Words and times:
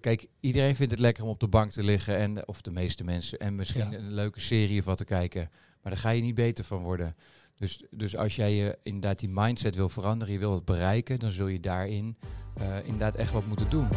Kijk, 0.00 0.26
iedereen 0.40 0.76
vindt 0.76 0.92
het 0.92 1.00
lekker 1.00 1.24
om 1.24 1.30
op 1.30 1.40
de 1.40 1.48
bank 1.48 1.70
te 1.70 1.82
liggen. 1.82 2.16
En, 2.16 2.48
of 2.48 2.60
de 2.60 2.70
meeste 2.70 3.04
mensen. 3.04 3.38
En 3.38 3.54
misschien 3.54 3.90
Ja. 3.90 3.98
een 3.98 4.12
leuke 4.12 4.40
serie 4.40 4.78
of 4.78 4.84
wat 4.84 4.96
te 4.96 5.04
kijken. 5.04 5.48
Maar 5.82 5.92
daar 5.92 6.00
ga 6.00 6.10
je 6.10 6.22
niet 6.22 6.34
beter 6.34 6.64
van 6.64 6.82
worden. 6.82 7.16
Dus, 7.56 7.82
dus 7.90 8.16
als 8.16 8.36
jij 8.36 8.54
je 8.54 8.78
inderdaad 8.82 9.18
die 9.18 9.28
mindset 9.28 9.74
wil 9.74 9.88
veranderen, 9.88 10.32
je 10.34 10.40
wil 10.40 10.54
het 10.54 10.64
bereiken, 10.64 11.18
dan 11.18 11.30
zul 11.30 11.46
je 11.46 11.60
daarin 11.60 12.16
eh, 12.56 12.76
inderdaad 12.84 13.14
echt 13.14 13.32
wat 13.32 13.46
moeten 13.46 13.70
doen. 13.70 13.88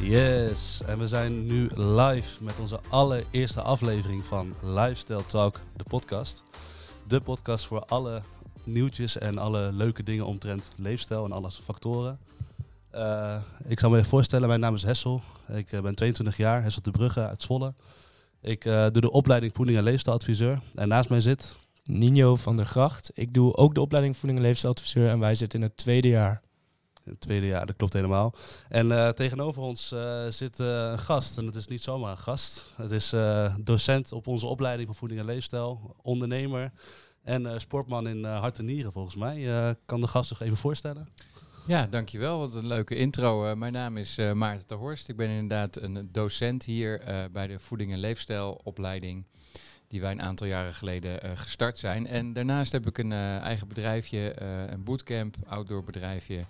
Yes, 0.00 0.82
en 0.86 0.98
we 0.98 1.06
zijn 1.06 1.46
nu 1.46 1.70
live 1.76 2.44
met 2.44 2.58
onze 2.58 2.80
allereerste 2.88 3.62
aflevering 3.62 4.24
van 4.26 4.54
Lifestyle 4.62 5.26
Talk, 5.26 5.60
de 5.76 5.84
podcast. 5.84 6.42
De 7.06 7.20
podcast 7.20 7.66
voor 7.66 7.84
alle 7.84 8.22
nieuwtjes 8.70 9.18
en 9.18 9.38
alle 9.38 9.72
leuke 9.72 10.02
dingen 10.02 10.26
omtrent 10.26 10.68
leefstijl 10.76 11.24
en 11.24 11.32
alle 11.32 11.50
factoren. 11.50 12.18
Eh, 12.90 13.36
ik 13.64 13.80
zal 13.80 13.90
me 13.90 13.96
even 13.96 14.08
voorstellen, 14.08 14.48
mijn 14.48 14.60
naam 14.60 14.74
is 14.74 14.82
Hessel. 14.82 15.22
Ik 15.48 15.72
eh, 15.72 15.80
ben 15.80 15.94
22 15.94 16.36
jaar, 16.36 16.62
Hessel 16.62 16.82
de 16.82 16.90
Brugge 16.90 17.26
uit 17.26 17.42
Zwolle. 17.42 17.74
Ik 18.40 18.64
eh, 18.64 18.86
doe 18.92 19.00
de 19.00 19.10
opleiding 19.10 19.54
voeding 19.54 19.78
en 19.78 19.84
leefstijladviseur. 19.84 20.60
En 20.74 20.88
naast 20.88 21.08
mij 21.08 21.20
zit 21.20 21.56
Nino 21.84 22.36
van 22.36 22.56
der 22.56 22.66
Gracht. 22.66 23.10
Ik 23.14 23.34
doe 23.34 23.56
ook 23.56 23.74
de 23.74 23.80
opleiding 23.80 24.16
voeding 24.16 24.40
en 24.40 24.46
leefstijladviseur 24.46 25.08
en 25.08 25.18
wij 25.18 25.34
zitten 25.34 25.58
in 25.60 25.64
het 25.64 25.76
tweede 25.76 26.08
jaar. 26.08 26.42
Het 27.04 27.20
tweede 27.20 27.46
jaar, 27.46 27.66
dat 27.66 27.76
klopt 27.76 27.92
helemaal. 27.92 28.34
En 28.68 29.14
tegenover 29.14 29.62
ons 29.62 29.94
zit 30.28 30.58
een 30.58 30.98
gast. 30.98 31.38
En 31.38 31.46
het 31.46 31.54
is 31.54 31.66
niet 31.66 31.82
zomaar 31.82 32.10
een 32.10 32.18
gast. 32.18 32.66
Het 32.76 32.90
is 32.90 33.14
docent 33.60 34.12
op 34.12 34.26
onze 34.26 34.46
opleiding 34.46 34.88
van 34.88 34.96
voeding 34.96 35.20
en 35.20 35.26
leefstijl, 35.26 35.96
ondernemer 36.02 36.72
en 37.22 37.46
eh, 37.46 37.58
sportman 37.58 38.08
in 38.08 38.24
eh, 38.24 38.40
hart 38.40 38.58
en 38.58 38.64
nieren 38.64 38.92
volgens 38.92 39.16
mij. 39.16 39.66
Eh, 39.66 39.74
kan 39.86 40.00
de 40.00 40.06
gast 40.06 40.28
zich 40.28 40.40
even 40.40 40.56
voorstellen? 40.56 41.08
Ja, 41.66 41.86
dankjewel. 41.86 42.38
Wat 42.38 42.54
een 42.54 42.66
leuke 42.66 42.96
intro. 42.96 43.56
Mijn 43.56 43.72
naam 43.72 43.96
is 43.96 44.18
eh, 44.18 44.32
Maarten 44.32 44.68
de 44.68 44.74
Horst. 44.74 45.08
Ik 45.08 45.16
ben 45.16 45.28
inderdaad 45.28 45.76
een 45.76 46.08
docent 46.12 46.64
hier 46.64 47.02
bij 47.32 47.46
de 47.46 47.58
voeding 47.58 47.92
en 47.92 47.98
leefstijlopleiding. 47.98 49.24
Die 49.88 50.00
wij 50.00 50.10
een 50.10 50.22
aantal 50.22 50.46
jaren 50.46 50.74
geleden 50.74 51.38
gestart 51.38 51.78
zijn. 51.78 52.06
En 52.06 52.32
daarnaast 52.32 52.72
heb 52.72 52.86
ik 52.86 52.98
een 52.98 53.12
eigen 53.12 53.68
bedrijfje, 53.68 54.42
een 54.70 54.84
bootcamp, 54.84 55.36
outdoor 55.46 55.84
bedrijfje. 55.84 56.44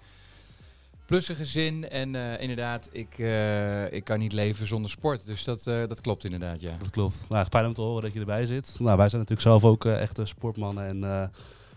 Plus 1.10 1.28
een 1.28 1.36
gezin. 1.36 1.88
En 1.88 2.14
eh, 2.14 2.40
inderdaad, 2.40 2.88
ik, 2.92 3.18
eh, 3.18 3.92
ik 3.92 4.04
kan 4.04 4.18
niet 4.18 4.32
leven 4.32 4.66
zonder 4.66 4.90
sport. 4.90 5.26
Dus 5.26 5.44
dat, 5.44 5.66
eh, 5.66 5.86
dat 5.88 6.00
klopt 6.00 6.24
inderdaad, 6.24 6.60
ja. 6.60 6.72
Dat 6.78 6.90
klopt. 6.90 7.24
Nou, 7.28 7.46
fijn 7.50 7.66
om 7.66 7.72
te 7.72 7.80
horen 7.80 8.02
dat 8.02 8.12
je 8.12 8.20
erbij 8.20 8.46
zit. 8.46 8.76
Nou, 8.78 8.96
wij 8.96 9.08
zijn 9.08 9.20
natuurlijk 9.20 9.48
zelf 9.48 9.64
ook 9.64 9.84
echte 9.84 10.26
sportmannen 10.26 10.86
en 10.86 11.04
eh, 11.04 11.28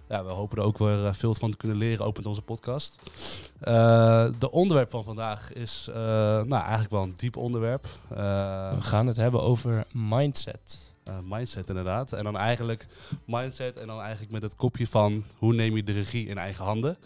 ja, 0.10 0.24
we 0.24 0.32
hopen 0.32 0.58
er 0.58 0.64
ook 0.64 0.78
weer 0.78 1.16
veel 1.16 1.36
van 1.36 1.52
te 1.52 1.58
kunnen 1.58 1.78
leren, 1.78 2.06
ook 2.06 2.18
met 2.18 2.26
onze 2.26 2.42
podcast. 2.42 2.96
Eh 3.60 4.28
de 4.40 4.52
onderwerp 4.52 4.90
van 4.90 5.04
vandaag 5.04 5.54
is 5.54 5.88
eh, 5.90 5.96
nou, 6.44 6.62
eigenlijk 6.62 6.92
wel 6.92 7.04
een 7.04 7.14
diep 7.18 7.38
onderwerp. 7.38 7.88
Eh, 8.10 8.18
We 8.76 8.82
gaan 8.82 9.08
het 9.08 9.18
hebben 9.18 9.42
over 9.42 9.84
mindset. 9.92 10.92
Eh, 11.04 11.14
mindset 11.24 11.70
inderdaad. 11.70 12.14
En 12.14 12.24
dan 12.24 12.38
eigenlijk 12.38 12.88
mindset 13.26 13.78
en 13.78 13.88
dan 13.88 14.02
eigenlijk 14.02 14.32
met 14.32 14.42
het 14.42 14.56
kopje 14.56 14.88
van 14.88 15.24
hoe 15.38 15.54
neem 15.54 15.76
je 15.76 15.84
de 15.84 15.92
regie 15.92 16.28
in 16.28 16.38
eigen 16.38 16.66
handen. 16.66 16.98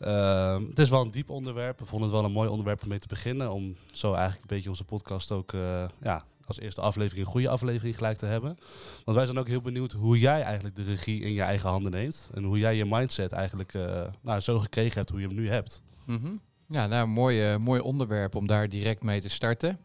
Ehm, 0.00 0.64
het 0.68 0.78
is 0.78 0.90
wel 0.90 1.00
een 1.00 1.10
diep 1.10 1.30
onderwerp. 1.30 1.78
We 1.78 1.84
vonden 1.84 2.08
het 2.08 2.16
wel 2.16 2.26
een 2.26 2.32
mooi 2.34 2.48
onderwerp 2.48 2.82
om 2.82 2.88
mee 2.88 2.98
te 2.98 3.06
beginnen. 3.06 3.52
Om 3.52 3.76
zo 3.92 4.12
eigenlijk 4.12 4.40
een 4.40 4.56
beetje 4.56 4.68
onze 4.68 4.84
podcast 4.84 5.32
ook 5.32 5.52
eh, 5.52 5.84
ja, 6.02 6.24
als 6.46 6.60
eerste 6.60 6.80
aflevering 6.80 7.26
een 7.26 7.32
goede 7.32 7.48
aflevering 7.48 7.96
gelijk 7.96 8.18
te 8.18 8.26
hebben. 8.26 8.58
Want 9.04 9.16
wij 9.16 9.26
zijn 9.26 9.38
ook 9.38 9.48
heel 9.48 9.60
benieuwd 9.60 9.92
hoe 9.92 10.18
jij 10.18 10.42
eigenlijk 10.42 10.76
de 10.76 10.84
regie 10.84 11.20
in 11.20 11.32
je 11.32 11.42
eigen 11.42 11.68
handen 11.68 11.92
neemt. 11.92 12.30
En 12.34 12.42
hoe 12.42 12.58
jij 12.58 12.76
je 12.76 12.84
mindset 12.84 13.32
eigenlijk 13.32 13.74
eh, 13.74 14.06
nou, 14.20 14.40
zo 14.40 14.58
gekregen 14.58 14.96
hebt 14.96 15.10
hoe 15.10 15.20
je 15.20 15.26
hem 15.26 15.36
nu 15.36 15.48
hebt. 15.48 15.82
Mhm. 16.04 16.30
Ja, 16.68 16.86
nou, 16.86 17.08
mooi, 17.08 17.52
eh, 17.52 17.56
mooi 17.56 17.80
onderwerp 17.80 18.34
om 18.34 18.46
daar 18.46 18.68
direct 18.68 19.02
mee 19.02 19.20
te 19.20 19.28
starten. 19.28 19.78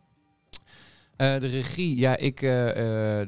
De 1.18 1.38
regie, 1.38 1.98
ja, 1.98 2.18
ik, 2.18 2.42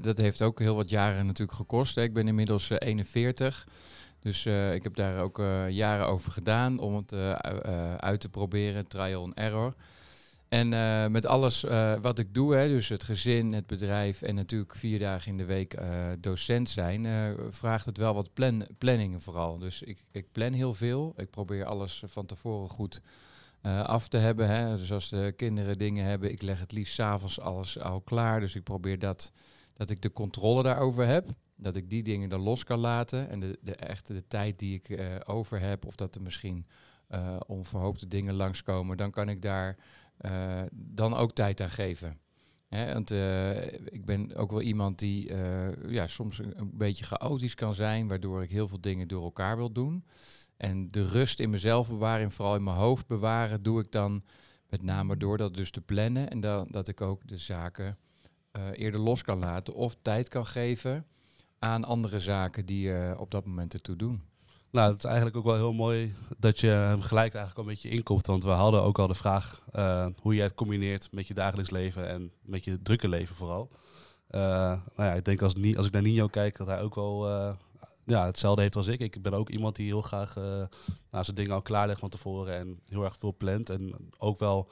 dat 0.02 0.18
heeft 0.18 0.42
ook 0.42 0.60
heel 0.60 0.76
wat 0.76 0.90
jaren 0.90 1.26
natuurlijk 1.26 1.58
gekost. 1.58 1.98
Ik 1.98 2.14
ben 2.14 2.28
inmiddels 2.28 2.70
eh, 2.70 2.88
41. 2.88 3.68
Dus 4.28 4.46
eh, 4.46 4.74
ik 4.74 4.84
heb 4.84 4.96
daar 4.96 5.22
ook 5.22 5.40
eh, 5.40 5.70
jaren 5.70 6.08
over 6.08 6.32
gedaan 6.32 6.80
om 6.80 6.96
het 6.96 7.12
eh, 7.12 7.96
uit 7.96 8.20
te 8.20 8.30
proberen, 8.30 8.88
trial 8.88 9.24
and 9.24 9.34
error. 9.34 9.74
En 10.48 10.70
met 11.12 11.26
alles 11.26 11.66
wat 12.02 12.20
ik 12.20 12.34
doe, 12.34 12.56
hè, 12.56 12.68
dus 12.68 12.90
het 12.90 13.04
gezin, 13.04 13.54
het 13.54 13.68
bedrijf 13.68 14.22
en 14.22 14.36
natuurlijk 14.36 14.76
vier 14.76 15.00
dagen 15.00 15.32
in 15.32 15.38
de 15.38 15.46
week 15.46 15.78
docent 16.20 16.70
zijn, 16.70 17.08
vraagt 17.50 17.86
het 17.86 17.98
wel 17.98 18.14
wat 18.14 18.34
plan 18.34 18.68
planningen 18.78 19.22
vooral. 19.22 19.58
Dus 19.58 19.82
ik, 19.82 20.06
ik 20.12 20.32
plan 20.32 20.54
heel 20.54 20.74
veel. 20.74 21.14
Ik 21.18 21.30
probeer 21.30 21.66
alles 21.66 22.04
van 22.06 22.26
tevoren 22.26 22.70
goed 22.70 23.02
af 23.84 24.08
te 24.08 24.18
hebben. 24.18 24.50
Hè. 24.50 24.78
Dus 24.78 24.92
als 24.92 25.10
de 25.10 25.34
kinderen 25.36 25.78
dingen 25.78 26.06
hebben, 26.06 26.32
ik 26.32 26.42
leg 26.42 26.60
het 26.60 26.72
liefst 26.72 26.94
s'avonds 26.94 27.40
alles 27.40 27.80
al 27.80 28.02
klaar. 28.02 28.40
Dus 28.40 28.56
ik 28.56 28.64
probeer 28.64 29.00
dat, 29.00 29.32
dat 29.76 29.90
ik 29.90 30.02
de 30.02 30.12
controle 30.12 30.64
daarover 30.64 31.06
heb. 31.06 31.30
Dat 31.58 31.76
ik 31.76 31.90
die 31.90 32.04
dingen 32.04 32.30
dan 32.30 32.42
los 32.42 32.64
kan 32.64 32.80
laten. 32.80 33.30
En 33.30 33.40
de, 33.40 33.60
de 33.62 33.76
echte 33.76 34.14
de 34.14 34.28
tijd 34.28 34.60
die 34.60 34.74
ik 34.76 34.90
eh, 34.90 35.06
over 35.26 35.60
heb, 35.60 35.86
of 35.86 35.96
dat 35.96 36.16
er 36.16 36.22
misschien 36.22 36.66
eh, 37.08 37.40
onverhoopte 37.48 38.08
dingen 38.08 38.34
langskomen, 38.34 38.98
dan 38.98 39.12
kan 39.12 39.30
ik 39.30 39.42
daar 39.42 39.78
eh, 40.18 40.62
dan 40.72 41.14
ook 41.14 41.32
tijd 41.32 41.62
aan 41.62 41.70
geven. 41.70 42.20
Hè, 42.68 42.94
want 42.94 43.12
ik 43.86 44.06
ben 44.06 44.36
ook 44.36 44.52
wel 44.52 44.62
iemand 44.62 45.00
die 45.00 45.34
ja, 45.88 46.08
soms 46.08 46.38
een, 46.38 46.72
beetje 46.74 47.06
chaotisch 47.06 47.56
kan 47.56 47.76
zijn, 47.76 48.08
waardoor 48.08 48.44
ik 48.44 48.50
heel 48.50 48.68
veel 48.68 48.82
dingen 48.82 49.08
door 49.08 49.24
elkaar 49.24 49.58
wil 49.58 49.72
doen. 49.72 50.06
En 50.58 50.88
de 50.88 51.06
rust 51.06 51.40
in 51.40 51.50
mezelf 51.50 51.88
bewaren 51.88 52.26
en 52.26 52.32
vooral 52.32 52.56
in 52.56 52.64
mijn 52.64 52.76
hoofd 52.76 53.08
bewaren, 53.08 53.64
doe 53.64 53.80
ik 53.80 53.92
dan 53.92 54.24
met 54.70 54.84
name 54.84 55.18
door 55.18 55.38
dat 55.38 55.54
dus 55.54 55.72
te 55.72 55.82
plannen 55.82 56.30
en 56.30 56.40
dat 56.70 56.88
ik 56.88 57.02
ook 57.02 57.28
de 57.28 57.38
zaken 57.38 57.98
eerder 58.74 59.00
los 59.00 59.22
kan 59.22 59.40
laten 59.40 59.74
of 59.74 59.96
tijd 60.02 60.28
kan 60.28 60.46
geven 60.46 61.06
aan 61.60 61.84
andere 61.84 62.20
zaken 62.20 62.66
die 62.66 62.94
eh, 62.94 63.20
op 63.20 63.32
dat 63.32 63.46
moment 63.46 63.74
ertoe 63.74 63.96
doen. 63.96 64.22
Nou, 64.72 64.90
het 64.90 64.98
is 64.98 65.04
eigenlijk 65.04 65.38
ook 65.38 65.44
wel 65.44 65.56
heel 65.56 65.74
mooi 65.74 66.14
dat 66.38 66.60
je 66.60 66.68
hem 66.68 67.02
gelijk 67.02 67.34
eigenlijk 67.34 67.58
al 67.58 67.64
een 67.64 67.70
beetje 67.70 67.98
inkomt. 67.98 68.26
Want 68.26 68.44
we 68.44 68.50
hadden 68.50 68.84
ook 68.84 69.00
al 69.00 69.08
de 69.08 69.14
vraag 69.14 69.62
eh, 69.72 70.08
hoe 70.22 70.36
je 70.36 70.42
het 70.42 70.54
combineert 70.54 71.12
met 71.12 71.28
je 71.28 71.34
dagelijks 71.34 71.70
leven 71.70 72.10
en 72.10 72.32
met 72.42 72.64
je 72.64 72.82
drukke 72.82 73.08
leven 73.08 73.36
vooral. 73.36 73.72
Eh, 74.28 74.42
nou 74.96 75.10
ja, 75.10 75.14
ik 75.14 75.26
denk 75.26 75.42
als, 75.42 75.54
als 75.76 75.86
ik 75.86 75.92
naar 75.92 76.02
Nino 76.02 76.28
kijk, 76.28 76.58
dat 76.58 76.68
hij 76.68 76.82
ook 76.82 76.96
wel 76.96 77.28
ja, 78.06 78.26
hetzelfde 78.26 78.62
heeft 78.62 78.76
als 78.76 78.88
ik. 78.88 79.00
Ik 79.00 79.22
ben 79.22 79.34
ook 79.34 79.50
iemand 79.50 79.76
die 79.76 79.86
heel 79.86 80.02
graag 80.02 80.36
nou, 81.12 81.24
zijn 81.24 81.36
dingen 81.36 81.52
al 81.52 81.62
klaarlegt 81.62 82.00
van 82.00 82.10
tevoren 82.10 82.56
en 82.56 82.80
heel 82.90 83.04
erg 83.04 83.16
veel 83.20 83.36
plant. 83.38 83.70
En 83.70 83.96
ook 84.18 84.40
wel 84.40 84.72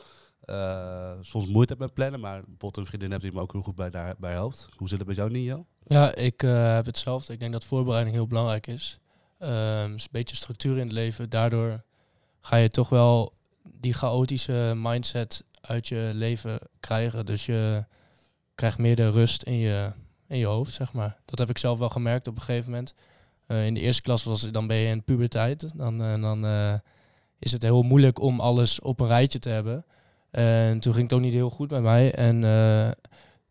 soms 1.22 1.48
moeite 1.48 1.74
heeft 1.74 1.86
met 1.86 1.94
plannen, 1.94 2.20
maar 2.20 2.40
bijvoorbeeld 2.40 2.78
een 2.78 2.86
vriendin 2.86 3.12
hebt 3.12 3.24
die 3.24 3.34
me 3.34 3.40
ook 3.40 3.52
heel 3.52 3.62
goed 3.62 3.76
bij, 3.76 3.90
daarbij 3.90 4.32
helpt. 4.32 4.70
Hoe 4.78 4.88
zit 4.88 5.00
het 5.00 5.08
met 5.08 5.18
jou, 5.18 5.32
Nino? 5.32 5.66
Ja, 5.88 6.16
ik 6.16 6.44
eh, 6.44 6.74
heb 6.74 6.86
hetzelfde. 6.86 7.34
Ik 7.34 7.40
denk 7.40 7.52
dat 7.52 7.66
voorbereiding 7.66 8.16
heel 8.16 8.28
belangrijk 8.28 8.68
is. 8.68 9.00
Ehm, 9.40 9.94
is 9.94 10.04
een 10.04 10.10
beetje 10.12 10.36
structuur 10.36 10.78
in 10.78 10.84
het 10.84 10.92
leven. 10.92 11.30
Daardoor 11.30 11.84
ga 12.42 12.56
je 12.56 12.70
toch 12.70 12.90
wel 12.90 13.34
die 13.64 13.94
chaotische 13.94 14.74
mindset 14.76 15.44
uit 15.62 15.88
je 15.88 16.12
leven 16.14 16.60
krijgen. 16.80 17.26
Dus 17.26 17.46
je 17.46 17.86
krijgt 18.56 18.78
meer 18.78 18.96
de 18.96 19.10
rust 19.10 19.44
in 19.44 19.58
je, 19.58 19.92
in 20.28 20.38
je 20.38 20.46
hoofd, 20.46 20.74
zeg 20.74 20.94
maar. 20.94 21.18
Dat 21.26 21.40
heb 21.40 21.50
ik 21.50 21.58
zelf 21.58 21.80
wel 21.80 21.90
gemerkt 21.90 22.28
op 22.28 22.36
een 22.36 22.42
gegeven 22.42 22.72
moment. 22.72 22.94
Eh, 23.48 23.66
in 23.66 23.74
de 23.74 23.80
eerste 23.80 24.02
klas 24.02 24.24
was 24.24 24.52
dan 24.52 24.68
ben 24.68 24.78
je 24.78 24.88
in 24.88 25.04
puberteit. 25.04 25.78
Dan, 25.78 26.04
eh, 26.04 26.22
dan 26.22 26.46
is 27.40 27.52
het 27.52 27.64
heel 27.64 27.84
moeilijk 27.84 28.20
om 28.20 28.40
alles 28.40 28.80
op 28.80 29.00
een 29.00 29.08
rijtje 29.08 29.40
te 29.40 29.50
hebben. 29.50 29.86
En 30.32 30.80
toen 30.80 30.94
ging 30.94 31.10
het 31.10 31.14
ook 31.14 31.24
niet 31.24 31.34
heel 31.34 31.50
goed 31.50 31.72
met 31.72 31.82
mij. 31.82 32.14
En 32.14 32.44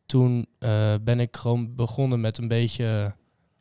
toen 0.07 0.47
eh, 0.59 0.95
ben 1.01 1.21
ik 1.21 1.37
gewoon 1.37 1.75
begonnen 1.75 2.21
met 2.21 2.39
een 2.39 2.49
beetje, 2.49 3.15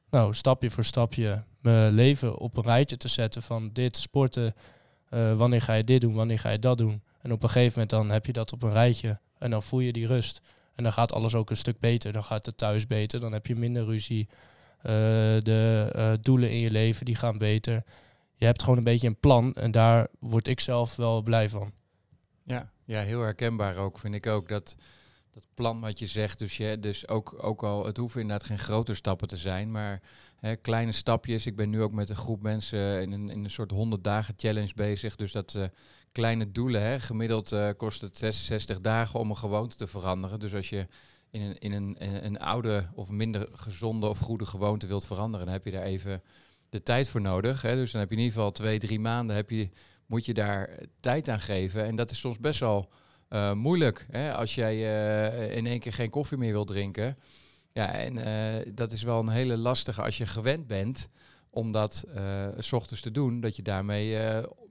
nou, 0.10 0.34
stapje 0.34 0.70
voor 0.70 0.84
stapje, 0.84 1.44
mijn 1.62 1.94
leven 1.94 2.38
op 2.38 2.58
een 2.58 2.64
rijtje 2.64 2.98
te 2.98 3.08
zetten 3.08 3.42
van 3.42 3.70
dit 3.74 3.98
sporten, 3.98 4.56
eh, 5.10 5.38
wanneer 5.38 5.62
ga 5.62 5.74
je 5.74 5.84
dit 5.84 6.02
doen, 6.02 6.14
wanneer 6.14 6.40
ga 6.40 6.50
je 6.50 6.60
dat 6.60 6.78
doen. 6.78 7.04
En 7.22 7.32
op 7.32 7.44
een 7.44 7.50
gegeven 7.50 7.72
moment 7.72 7.90
dan 7.90 8.10
heb 8.10 8.26
je 8.26 8.34
dat 8.34 8.54
op 8.54 8.64
een 8.64 8.72
rijtje 8.72 9.20
en 9.38 9.50
dan 9.50 9.64
voel 9.64 9.80
je 9.80 9.94
die 9.94 10.08
rust. 10.08 10.42
En 10.76 10.84
dan 10.84 10.94
gaat 10.94 11.14
alles 11.14 11.36
ook 11.36 11.50
een 11.50 11.58
stuk 11.58 11.80
beter. 11.80 12.14
Dan 12.14 12.24
gaat 12.24 12.46
het 12.46 12.58
thuis 12.58 12.88
beter, 12.88 13.20
dan 13.20 13.34
heb 13.34 13.48
je 13.48 13.56
minder 13.56 13.86
ruzie. 13.86 14.28
Eh, 14.82 14.92
de 15.40 16.18
doelen 16.22 16.52
in 16.52 16.60
je 16.60 16.72
leven 16.72 17.06
die 17.06 17.16
gaan 17.16 17.38
beter. 17.38 17.84
Je 18.36 18.46
hebt 18.46 18.62
gewoon 18.62 18.78
een 18.78 18.84
beetje 18.84 19.08
een 19.08 19.20
plan 19.20 19.54
en 19.54 19.72
daar 19.72 20.08
word 20.20 20.48
ik 20.48 20.60
zelf 20.60 20.96
wel 20.96 21.22
blij 21.22 21.50
van. 21.50 21.72
Ja, 22.46 22.72
ja, 22.86 23.02
heel 23.02 23.22
herkenbaar 23.22 23.76
ook, 23.76 24.00
vind 24.00 24.16
ik 24.16 24.28
ook. 24.28 24.48
Dat, 24.48 24.76
dat 25.34 25.46
plan 25.54 25.80
wat 25.80 26.00
je 26.00 26.06
zegt, 26.06 26.40
dus, 26.40 26.58
je, 26.58 26.80
dus 26.80 27.08
ook, 27.08 27.44
ook 27.44 27.64
al, 27.64 27.86
het 27.86 27.98
hoeven 27.98 28.22
inderdaad 28.22 28.48
geen 28.48 28.60
grote 28.60 28.96
stappen 28.96 29.28
te 29.28 29.38
zijn, 29.38 29.72
maar 29.72 30.02
hè, 30.40 30.56
kleine 30.56 30.92
stapjes. 30.92 31.46
Ik 31.46 31.56
ben 31.56 31.70
nu 31.70 31.82
ook 31.82 31.92
met 31.92 32.10
een 32.10 32.16
groep 32.16 32.42
mensen 32.42 33.02
in 33.02 33.12
een, 33.12 33.30
in 33.30 33.44
een 33.44 33.50
soort 33.50 33.72
100 33.72 34.04
dagen 34.04 34.34
challenge 34.38 34.74
bezig. 34.76 35.16
Dus 35.16 35.32
dat 35.32 35.56
eh, 35.56 35.64
kleine 36.12 36.52
doelen, 36.52 36.82
hè, 36.82 37.00
gemiddeld 37.00 37.52
eh, 37.52 37.70
kost 37.78 38.02
het 38.02 38.18
66 38.18 38.82
dagen 38.82 39.20
om 39.20 39.30
een 39.30 39.38
gewoonte 39.38 39.76
te 39.76 39.88
veranderen. 39.88 40.40
Dus 40.40 40.54
als 40.54 40.70
je 40.70 40.88
in 41.30 41.42
een, 41.42 41.58
in 41.58 41.72
een, 41.72 42.26
een 42.26 42.40
oude 42.40 42.90
of 42.94 43.10
minder 43.10 43.48
gezonde 43.52 44.08
of 44.08 44.20
goede 44.20 44.46
gewoonte 44.46 44.88
wilt 44.88 45.06
veranderen, 45.06 45.46
dan 45.46 45.56
heb 45.56 45.66
je 45.66 45.72
daar 45.72 45.84
even 45.84 46.24
de 46.70 46.84
tijd 46.84 47.08
voor 47.08 47.22
nodig. 47.22 47.62
Hè. 47.62 47.76
Dus 47.76 47.92
dan 47.92 48.02
heb 48.02 48.10
je 48.10 48.16
in 48.16 48.22
ieder 48.22 48.38
geval 48.38 48.52
twee, 48.52 48.80
drie 48.80 49.00
maanden 49.00 49.36
heb 49.36 49.50
je, 49.50 49.70
moet 50.06 50.26
je 50.26 50.34
daar 50.34 50.80
tijd 51.00 51.30
aan 51.30 51.40
geven. 51.40 51.86
En 51.86 51.96
dat 51.96 52.12
is 52.12 52.20
soms 52.20 52.40
best 52.40 52.60
wel 52.60 52.90
eh, 53.34 53.54
moeilijk. 53.54 54.06
Hè? 54.12 54.34
Als 54.34 54.56
jij 54.56 54.74
eh, 54.74 55.58
in 55.58 55.66
één 55.66 55.80
keer 55.80 55.94
geen 55.94 56.10
koffie 56.10 56.38
meer 56.38 56.52
wil 56.52 56.66
drinken. 56.66 57.18
Ja, 57.72 57.92
en 57.92 58.18
eh, 58.18 58.72
dat 58.74 58.92
is 58.92 59.04
wel 59.04 59.20
een 59.20 59.30
hele 59.30 59.58
lastige 59.58 60.02
als 60.02 60.18
je 60.18 60.26
gewend 60.26 60.68
bent 60.68 61.10
om 61.50 61.72
dat 61.72 62.06
s 62.58 62.74
ochtends 62.74 63.02
te 63.02 63.12
doen, 63.12 63.40
dat 63.40 63.56
je, 63.56 63.62
daarmee, 63.62 64.18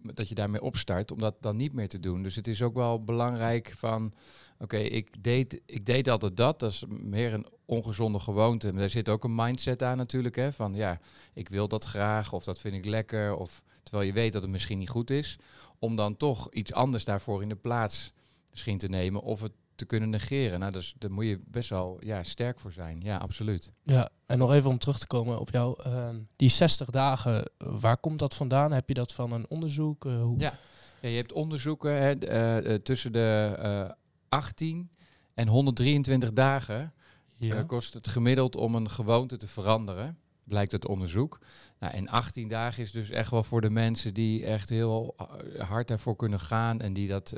dat 0.02 0.28
je 0.28 0.34
daarmee 0.34 0.62
opstart, 0.62 1.10
om 1.10 1.18
dat 1.18 1.34
dan 1.40 1.56
niet 1.56 1.72
meer 1.72 1.88
te 1.88 2.00
doen. 2.00 2.22
Dus 2.22 2.34
het 2.34 2.46
is 2.46 2.62
ook 2.62 2.74
wel 2.74 3.04
belangrijk 3.04 3.74
van, 3.78 4.12
oké, 4.58 4.76
ik, 4.76 5.22
deed, 5.22 5.60
ik 5.66 5.86
deed 5.86 6.08
altijd 6.08 6.36
dat, 6.36 6.60
dat 6.60 6.72
is 6.72 6.84
meer 6.88 7.34
een 7.34 7.46
ongezonde 7.64 8.18
gewoonte. 8.18 8.70
Maar 8.72 8.80
daar 8.80 8.88
zit 8.88 9.08
ook 9.08 9.24
een 9.24 9.34
mindset 9.34 9.82
aan 9.82 9.96
natuurlijk, 9.96 10.36
hè, 10.36 10.52
van 10.52 10.74
ja, 10.74 10.98
ik 11.32 11.48
wil 11.48 11.68
dat 11.68 11.84
graag, 11.84 12.32
of 12.32 12.44
dat 12.44 12.58
vind 12.58 12.74
ik 12.74 12.84
lekker, 12.84 13.34
of 13.34 13.62
terwijl 13.82 14.06
je 14.06 14.12
weet 14.12 14.32
dat 14.32 14.42
het 14.42 14.50
misschien 14.50 14.78
niet 14.78 14.90
goed 14.90 15.10
is, 15.10 15.38
om 15.78 15.96
dan 15.96 16.16
toch 16.16 16.52
iets 16.52 16.72
anders 16.72 17.04
daarvoor 17.04 17.42
in 17.42 17.48
de 17.48 17.56
plaats 17.56 18.12
misschien 18.52 18.78
te 18.78 18.88
nemen, 18.88 19.22
of 19.22 19.40
het 19.40 19.52
te 19.74 19.84
kunnen 19.84 20.10
negeren. 20.10 20.60
Nou, 20.60 20.72
dus 20.72 20.94
daar 20.98 21.12
moet 21.12 21.24
je 21.24 21.40
best 21.46 21.68
wel 21.68 21.96
ja, 22.00 22.22
sterk 22.22 22.60
voor 22.60 22.72
zijn. 22.72 23.00
Ja, 23.00 23.16
absoluut. 23.16 23.72
Ja, 23.82 24.08
en 24.26 24.38
nog 24.38 24.52
even 24.52 24.70
om 24.70 24.78
terug 24.78 24.98
te 24.98 25.06
komen 25.06 25.40
op 25.40 25.50
jou. 25.50 25.82
ehm, 25.82 26.16
die 26.36 26.48
60 26.48 26.90
dagen, 26.90 27.50
waar 27.58 27.96
komt 27.96 28.18
dat 28.18 28.34
vandaan? 28.34 28.72
Heb 28.72 28.88
je 28.88 28.94
dat 28.94 29.12
van 29.12 29.32
een 29.32 29.50
onderzoek? 29.50 30.04
Eh, 30.06 30.22
hoe? 30.22 30.38
Ja. 30.38 30.58
Ja, 31.00 31.08
je 31.08 31.16
hebt 31.16 31.32
onderzoeken 31.32 31.92
hè, 32.02 32.10
eh, 32.18 32.74
eh, 32.74 32.82
tussen 32.82 33.12
de 33.12 33.56
eh 33.58 33.90
18 34.28 34.90
en 35.34 35.48
123 35.48 36.32
dagen 36.32 36.92
Ja. 37.36 37.62
kost 37.62 37.94
het 37.94 38.08
gemiddeld 38.08 38.56
om 38.56 38.74
een 38.74 38.90
gewoonte 38.90 39.36
te 39.36 39.46
veranderen, 39.46 40.18
blijkt 40.46 40.72
het 40.72 40.86
onderzoek. 40.86 41.38
Nou, 41.78 41.92
en 41.94 42.08
18 42.08 42.48
dagen 42.48 42.82
is 42.82 42.90
dus 42.92 43.10
echt 43.10 43.30
wel 43.30 43.44
voor 43.44 43.60
de 43.60 43.70
mensen 43.70 44.14
die 44.14 44.44
echt 44.44 44.68
heel 44.68 45.14
hard 45.58 45.88
daarvoor 45.88 46.16
kunnen 46.16 46.40
gaan 46.40 46.80
en 46.80 46.92
die 46.92 47.08
dat, 47.08 47.34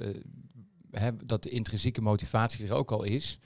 dat 1.25 1.43
de 1.43 1.51
intrinsieke 1.51 2.01
motivatie 2.01 2.67
er 2.67 2.75
ook 2.75 2.91
al 2.91 3.03
is. 3.03 3.39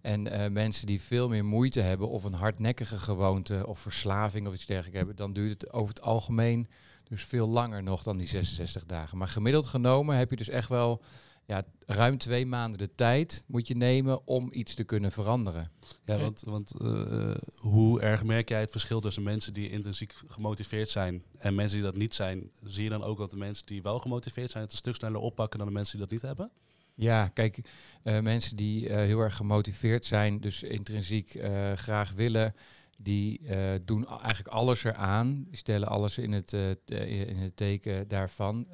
En 0.00 0.28
eh, 0.28 0.50
mensen 0.50 0.86
die 0.86 1.02
veel 1.02 1.28
meer 1.28 1.44
moeite 1.44 1.80
hebben 1.80 2.08
of 2.08 2.24
een 2.24 2.32
hardnekkige 2.32 2.98
gewoonte 2.98 3.66
of 3.66 3.78
verslaving 3.78 4.46
of 4.46 4.54
iets 4.54 4.66
dergelijks 4.66 4.96
hebben, 4.96 5.16
dan 5.16 5.32
duurt 5.32 5.62
het 5.62 5.72
over 5.72 5.88
het 5.88 6.02
algemeen 6.02 6.68
dus 7.08 7.24
veel 7.24 7.48
langer 7.48 7.82
nog 7.82 8.02
dan 8.02 8.16
die 8.16 8.26
66 8.26 8.84
dagen. 8.84 9.18
Maar 9.18 9.28
gemiddeld 9.28 9.66
genomen 9.66 10.16
heb 10.16 10.30
je 10.30 10.36
dus 10.36 10.48
echt 10.48 10.68
wel 10.68 11.02
ja, 11.46 11.64
ruim 11.86 12.18
twee 12.18 12.46
maanden 12.46 12.78
de 12.78 12.94
tijd 12.94 13.44
moet 13.46 13.68
je 13.68 13.76
nemen 13.76 14.26
om 14.26 14.48
iets 14.52 14.74
te 14.74 14.84
kunnen 14.84 15.12
veranderen. 15.12 15.70
Ja, 16.04 16.18
want, 16.18 16.42
want 16.44 16.70
eh, 16.80 17.36
hoe 17.56 18.00
erg 18.00 18.24
merk 18.24 18.48
jij 18.48 18.60
het 18.60 18.70
verschil 18.70 19.00
tussen 19.00 19.22
mensen 19.22 19.52
die 19.52 19.70
intrinsiek 19.70 20.14
gemotiveerd 20.28 20.88
zijn 20.88 21.22
en 21.38 21.54
mensen 21.54 21.76
die 21.76 21.86
dat 21.86 21.96
niet 21.96 22.14
zijn? 22.14 22.50
Zie 22.64 22.84
je 22.84 22.90
dan 22.90 23.02
ook 23.02 23.18
dat 23.18 23.30
de 23.30 23.36
mensen 23.36 23.66
die 23.66 23.82
wel 23.82 23.98
gemotiveerd 23.98 24.50
zijn 24.50 24.62
het 24.62 24.72
een 24.72 24.78
stuk 24.78 24.94
sneller 24.94 25.20
oppakken 25.20 25.58
dan 25.58 25.68
de 25.68 25.74
mensen 25.74 25.96
die 25.96 26.06
dat 26.06 26.14
niet 26.14 26.22
hebben? 26.22 26.50
Ja, 26.98 27.28
kijk, 27.28 27.60
eh, 28.02 28.20
mensen 28.20 28.56
die 28.56 28.88
eh, 28.88 28.96
heel 28.96 29.20
erg 29.20 29.36
gemotiveerd 29.36 30.04
zijn, 30.04 30.40
dus 30.40 30.62
intrinsiek 30.62 31.34
eh, 31.34 31.72
graag 31.72 32.12
willen, 32.12 32.54
die 33.02 33.40
doen 33.84 34.06
eigenlijk 34.08 34.48
alles 34.48 34.84
eraan, 34.84 35.44
die 35.48 35.56
stellen 35.56 35.88
alles 35.88 36.18
in 36.18 36.32
het, 36.32 36.52
in 36.86 37.36
het 37.36 37.56
teken 37.56 38.08
daarvan, 38.08 38.66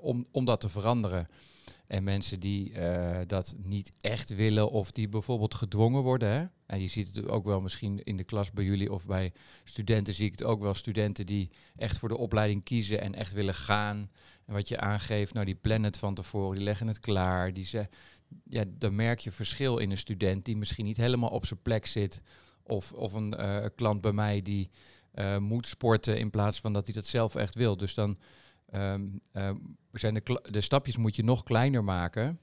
om, 0.00 0.26
om 0.30 0.44
dat 0.44 0.60
te 0.60 0.68
veranderen. 0.68 1.28
En 1.86 2.04
mensen 2.04 2.40
die 2.40 2.72
eh, 2.72 3.20
dat 3.26 3.54
niet 3.62 3.90
echt 4.00 4.34
willen 4.34 4.70
of 4.70 4.90
die 4.90 5.08
bijvoorbeeld 5.08 5.54
gedwongen 5.54 6.02
worden. 6.02 6.28
Hè? 6.28 6.46
En 6.66 6.80
je 6.80 6.88
ziet 6.88 7.14
het 7.14 7.28
ook 7.28 7.44
wel 7.44 7.60
misschien 7.60 8.02
in 8.02 8.16
de 8.16 8.24
klas 8.24 8.50
bij 8.50 8.64
jullie 8.64 8.92
of 8.92 9.06
bij 9.06 9.32
studenten 9.64 10.14
zie 10.14 10.26
ik 10.26 10.32
het 10.32 10.44
ook 10.44 10.60
wel. 10.60 10.74
Studenten 10.74 11.26
die 11.26 11.50
echt 11.76 11.98
voor 11.98 12.08
de 12.08 12.16
opleiding 12.16 12.64
kiezen 12.64 13.00
en 13.00 13.14
echt 13.14 13.32
willen 13.32 13.54
gaan. 13.54 14.10
En 14.46 14.54
wat 14.54 14.68
je 14.68 14.78
aangeeft, 14.78 15.34
nou 15.34 15.46
die 15.46 15.54
plannen 15.54 15.90
het 15.90 15.98
van 15.98 16.14
tevoren, 16.14 16.54
die 16.56 16.64
leggen 16.64 16.86
het 16.86 16.98
klaar. 16.98 17.52
Die 17.52 17.64
ze, 17.64 17.88
ja, 18.44 18.64
dan 18.68 18.94
merk 18.94 19.20
je 19.20 19.32
verschil 19.32 19.78
in 19.78 19.90
een 19.90 19.98
student 19.98 20.44
die 20.44 20.56
misschien 20.56 20.84
niet 20.84 20.96
helemaal 20.96 21.30
op 21.30 21.46
zijn 21.46 21.62
plek 21.62 21.86
zit. 21.86 22.22
Of, 22.62 22.92
of 22.92 23.12
een 23.12 23.34
eh, 23.34 23.66
klant 23.74 24.00
bij 24.00 24.12
mij 24.12 24.42
die 24.42 24.70
eh, 25.12 25.38
moet 25.38 25.66
sporten 25.66 26.18
in 26.18 26.30
plaats 26.30 26.60
van 26.60 26.72
dat 26.72 26.84
hij 26.84 26.94
dat 26.94 27.06
zelf 27.06 27.34
echt 27.34 27.54
wil. 27.54 27.76
Dus 27.76 27.94
dan 27.94 28.18
ehm, 28.72 29.54
zijn 29.92 30.22
de, 30.42 30.60
stapjes 30.60 30.96
moet 30.96 31.16
je 31.16 31.24
nog 31.24 31.42
kleiner 31.42 31.84
maken. 31.84 32.40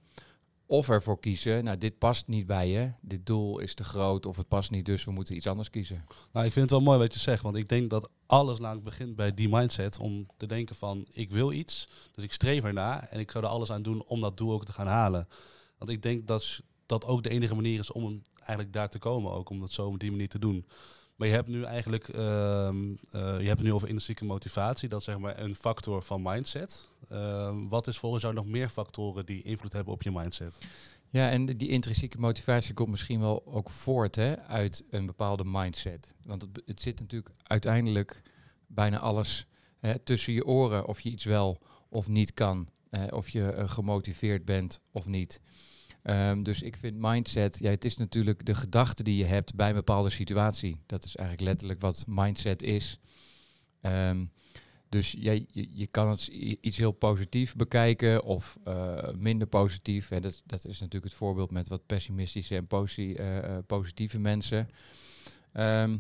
Of 0.65 0.89
ervoor 0.89 1.19
kiezen, 1.19 1.63
nou 1.63 1.77
dit 1.77 1.97
past 1.97 2.27
niet 2.27 2.45
bij 2.45 2.69
je, 2.69 2.91
dit 3.01 3.25
doel 3.25 3.59
is 3.59 3.73
te 3.73 3.83
groot 3.83 4.25
of 4.25 4.37
het 4.37 4.47
past 4.47 4.71
niet, 4.71 4.85
dus 4.85 5.03
we 5.03 5.11
moeten 5.11 5.35
iets 5.35 5.47
anders 5.47 5.69
kiezen. 5.69 6.05
Nou, 6.31 6.45
ik 6.45 6.51
vind 6.51 6.69
het 6.69 6.69
wel 6.69 6.87
mooi 6.87 6.99
wat 6.99 7.13
je 7.13 7.19
zegt, 7.19 7.43
want 7.43 7.55
ik 7.55 7.69
denk 7.69 7.89
dat 7.89 8.09
alles 8.25 8.59
namelijk 8.59 8.85
begint 8.85 9.15
bij 9.15 9.33
die 9.33 9.49
mindset 9.49 9.99
om 9.99 10.27
te 10.37 10.45
denken 10.45 10.75
van 10.75 11.05
ik 11.11 11.31
wil 11.31 11.51
iets, 11.51 11.89
dus 12.13 12.23
ik 12.23 12.33
streef 12.33 12.63
erna 12.63 13.07
en 13.07 13.19
ik 13.19 13.31
zou 13.31 13.43
er 13.43 13.49
alles 13.49 13.71
aan 13.71 13.81
doen 13.81 14.03
om 14.03 14.21
dat 14.21 14.37
doel 14.37 14.53
ook 14.53 14.65
te 14.65 14.73
gaan 14.73 14.87
halen. 14.87 15.27
Want 15.77 15.91
ik 15.91 16.01
denk 16.01 16.27
dat 16.27 16.61
dat 16.85 17.05
ook 17.05 17.23
de 17.23 17.29
enige 17.29 17.55
manier 17.55 17.79
is 17.79 17.91
om 17.91 18.21
eigenlijk 18.37 18.73
daar 18.73 18.89
te 18.89 18.99
komen, 18.99 19.31
ook 19.31 19.49
om 19.49 19.59
dat 19.59 19.71
zo 19.71 19.87
op 19.87 19.99
die 19.99 20.11
manier 20.11 20.29
te 20.29 20.39
doen. 20.39 20.65
Maar 21.19 21.27
je 21.27 21.33
hebt 21.33 21.47
nu 21.47 21.63
eigenlijk, 21.63 22.07
ehm, 22.07 22.95
eh, 23.11 23.39
je 23.39 23.47
hebt 23.47 23.59
het 23.59 23.61
nu 23.61 23.73
over 23.73 23.87
intrinsieke 23.87 24.25
motivatie, 24.25 24.89
dat 24.89 24.99
is 24.99 25.05
zeg 25.05 25.19
maar 25.19 25.39
een 25.39 25.55
factor 25.55 26.03
van 26.03 26.21
mindset. 26.21 26.89
Ehm, 27.09 27.67
wat 27.67 27.87
is 27.87 27.97
volgens 27.97 28.21
jou 28.21 28.33
nog 28.33 28.45
meer 28.45 28.69
factoren 28.69 29.25
die 29.25 29.43
invloed 29.43 29.73
hebben 29.73 29.93
op 29.93 30.03
je 30.03 30.11
mindset? 30.11 30.57
Ja, 31.09 31.29
en 31.29 31.45
die 31.45 31.69
intrinsieke 31.69 32.19
motivatie 32.19 32.73
komt 32.73 32.89
misschien 32.89 33.19
wel 33.19 33.45
ook 33.45 33.69
voort 33.69 34.15
hè, 34.15 34.39
uit 34.39 34.83
een 34.89 35.05
bepaalde 35.05 35.43
mindset. 35.45 36.15
Want 36.25 36.41
het, 36.41 36.61
het 36.65 36.81
zit 36.81 36.99
natuurlijk 36.99 37.33
uiteindelijk 37.43 38.21
bijna 38.67 38.99
alles 38.99 39.45
hè, 39.79 39.99
tussen 39.99 40.33
je 40.33 40.45
oren 40.45 40.87
of 40.87 40.99
je 40.99 41.09
iets 41.09 41.23
wel 41.23 41.61
of 41.89 42.07
niet 42.07 42.33
kan. 42.33 42.67
of 43.09 43.29
je 43.29 43.51
eh, 43.51 43.69
gemotiveerd 43.69 44.45
bent 44.45 44.81
of 44.91 45.05
niet. 45.05 45.41
Ehm, 46.09 46.43
dus 46.43 46.61
ik 46.61 46.75
vind 46.75 46.95
mindset, 46.97 47.57
ja, 47.61 47.69
het 47.69 47.85
is 47.85 47.97
natuurlijk 47.97 48.45
de 48.45 48.55
gedachte 48.55 49.03
die 49.03 49.17
je 49.17 49.25
hebt 49.25 49.55
bij 49.55 49.69
een 49.69 49.75
bepaalde 49.75 50.09
situatie. 50.09 50.77
Dat 50.85 51.03
is 51.03 51.15
eigenlijk 51.15 51.49
letterlijk 51.49 51.81
wat 51.81 52.05
mindset 52.07 52.61
is. 52.61 52.99
Ehm, 53.81 54.25
dus 54.89 55.15
jij, 55.17 55.45
je, 55.51 55.87
kan 55.87 56.09
het 56.09 56.27
iets 56.61 56.77
heel 56.77 56.91
positief 56.91 57.55
bekijken 57.55 58.23
of 58.23 58.57
eh, 58.63 59.09
minder 59.13 59.47
positief. 59.47 60.07
Hè. 60.07 60.19
Dat, 60.19 60.41
dat 60.45 60.67
is 60.67 60.79
natuurlijk 60.79 61.11
het 61.11 61.13
voorbeeld 61.13 61.51
met 61.51 61.67
wat 61.67 61.85
pessimistische 61.85 62.55
en 62.55 62.67
eh, 62.95 63.37
eh, 63.37 63.63
positieve 63.67 64.19
mensen. 64.19 64.69
Ehm, 65.51 65.97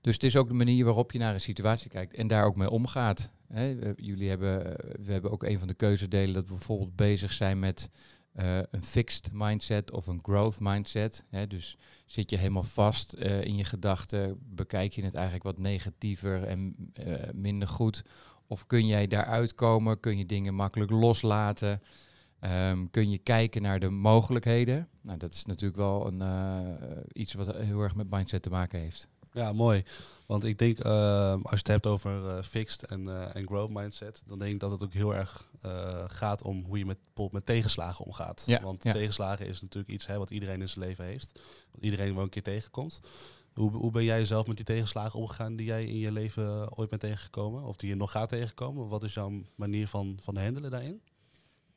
dus 0.00 0.14
het 0.14 0.22
is 0.22 0.36
ook 0.36 0.48
de 0.48 0.54
manier 0.54 0.84
waarop 0.84 1.12
je 1.12 1.18
naar 1.18 1.34
een 1.34 1.40
situatie 1.40 1.90
kijkt 1.90 2.14
en 2.14 2.26
daar 2.26 2.44
ook 2.44 2.56
mee 2.56 2.70
omgaat. 2.70 3.30
Hè. 3.46 3.92
Jullie 3.96 4.28
hebben, 4.28 4.62
we 5.04 5.12
hebben 5.12 5.30
ook 5.30 5.42
een 5.42 5.58
van 5.58 5.68
de 5.68 5.74
keuzedelen 5.74 6.34
dat 6.34 6.48
we 6.48 6.54
bijvoorbeeld 6.54 6.96
bezig 6.96 7.32
zijn 7.32 7.58
met 7.58 7.90
eh, 8.38 8.58
een 8.70 8.82
fixed 8.82 9.30
mindset 9.32 9.90
of 9.90 10.06
een 10.06 10.20
growth 10.22 10.60
mindset. 10.60 11.24
Hè. 11.28 11.46
Dus 11.46 11.76
zit 12.04 12.30
je 12.30 12.36
helemaal 12.36 12.62
vast 12.62 13.12
eh, 13.12 13.44
in 13.44 13.56
je 13.56 13.64
gedachten, 13.64 14.38
bekijk 14.40 14.92
je 14.92 15.02
het 15.04 15.14
eigenlijk 15.14 15.44
wat 15.44 15.58
negatiever 15.58 16.44
en 16.44 16.90
eh, 16.92 17.14
minder 17.34 17.68
goed. 17.68 18.04
Of 18.46 18.66
kun 18.66 18.86
jij 18.86 19.06
daaruit 19.06 19.54
komen? 19.54 20.00
Kun 20.00 20.18
je 20.18 20.26
dingen 20.26 20.54
makkelijk 20.54 20.90
loslaten? 20.90 21.82
Ehm, 22.40 22.86
kun 22.90 23.10
je 23.10 23.18
kijken 23.18 23.62
naar 23.62 23.80
de 23.80 23.90
mogelijkheden? 23.90 24.88
Nou, 25.00 25.18
dat 25.18 25.34
is 25.34 25.44
natuurlijk 25.44 25.78
wel 25.78 26.12
een, 26.12 26.22
iets 27.12 27.32
wat 27.32 27.56
heel 27.56 27.80
erg 27.80 27.94
met 27.94 28.10
mindset 28.10 28.42
te 28.42 28.50
maken 28.50 28.80
heeft. 28.80 29.08
Ja, 29.38 29.52
mooi. 29.52 29.84
Want 30.26 30.44
ik 30.44 30.58
denk, 30.58 30.78
eh, 30.78 31.32
als 31.32 31.50
je 31.50 31.56
het 31.56 31.66
hebt 31.66 31.86
over 31.86 32.28
eh, 32.28 32.42
fixed 32.42 32.82
en, 32.82 33.08
eh, 33.08 33.36
en 33.36 33.46
growth 33.46 33.70
mindset, 33.70 34.22
dan 34.26 34.38
denk 34.38 34.52
ik 34.52 34.60
dat 34.60 34.70
het 34.70 34.82
ook 34.82 34.92
heel 34.92 35.14
erg 35.14 35.48
eh, 35.62 36.04
gaat 36.06 36.42
om 36.42 36.64
hoe 36.64 36.78
je 36.78 36.86
met, 36.86 36.98
bijvoorbeeld 37.04 37.32
met 37.32 37.56
tegenslagen 37.56 38.04
omgaat. 38.04 38.42
Ja, 38.46 38.62
Want 38.62 38.84
ja. 38.84 38.92
tegenslagen 38.92 39.46
is 39.46 39.60
natuurlijk 39.60 39.92
iets 39.92 40.06
hè, 40.06 40.18
wat 40.18 40.30
iedereen 40.30 40.60
in 40.60 40.68
zijn 40.68 40.84
leven 40.84 41.04
heeft. 41.04 41.40
Wat 41.70 41.82
iedereen 41.82 42.14
wel 42.14 42.22
een 42.22 42.28
keer 42.28 42.42
tegenkomt. 42.42 43.00
Hoe, 43.52 43.70
hoe 43.70 43.90
ben 43.90 44.04
jij 44.04 44.24
zelf 44.24 44.46
met 44.46 44.56
die 44.56 44.64
tegenslagen 44.64 45.18
omgegaan 45.18 45.56
die 45.56 45.66
jij 45.66 45.84
in 45.84 45.98
je 45.98 46.12
leven 46.12 46.76
ooit 46.76 46.88
bent 46.88 47.00
tegengekomen? 47.00 47.62
Of 47.62 47.76
die 47.76 47.88
je 47.88 47.96
nog 47.96 48.10
gaat 48.10 48.28
tegenkomen? 48.28 48.88
Wat 48.88 49.02
is 49.02 49.14
jouw 49.14 49.42
manier 49.54 49.88
van, 49.88 50.18
van 50.22 50.36
handelen 50.36 50.70
daarin? 50.70 51.00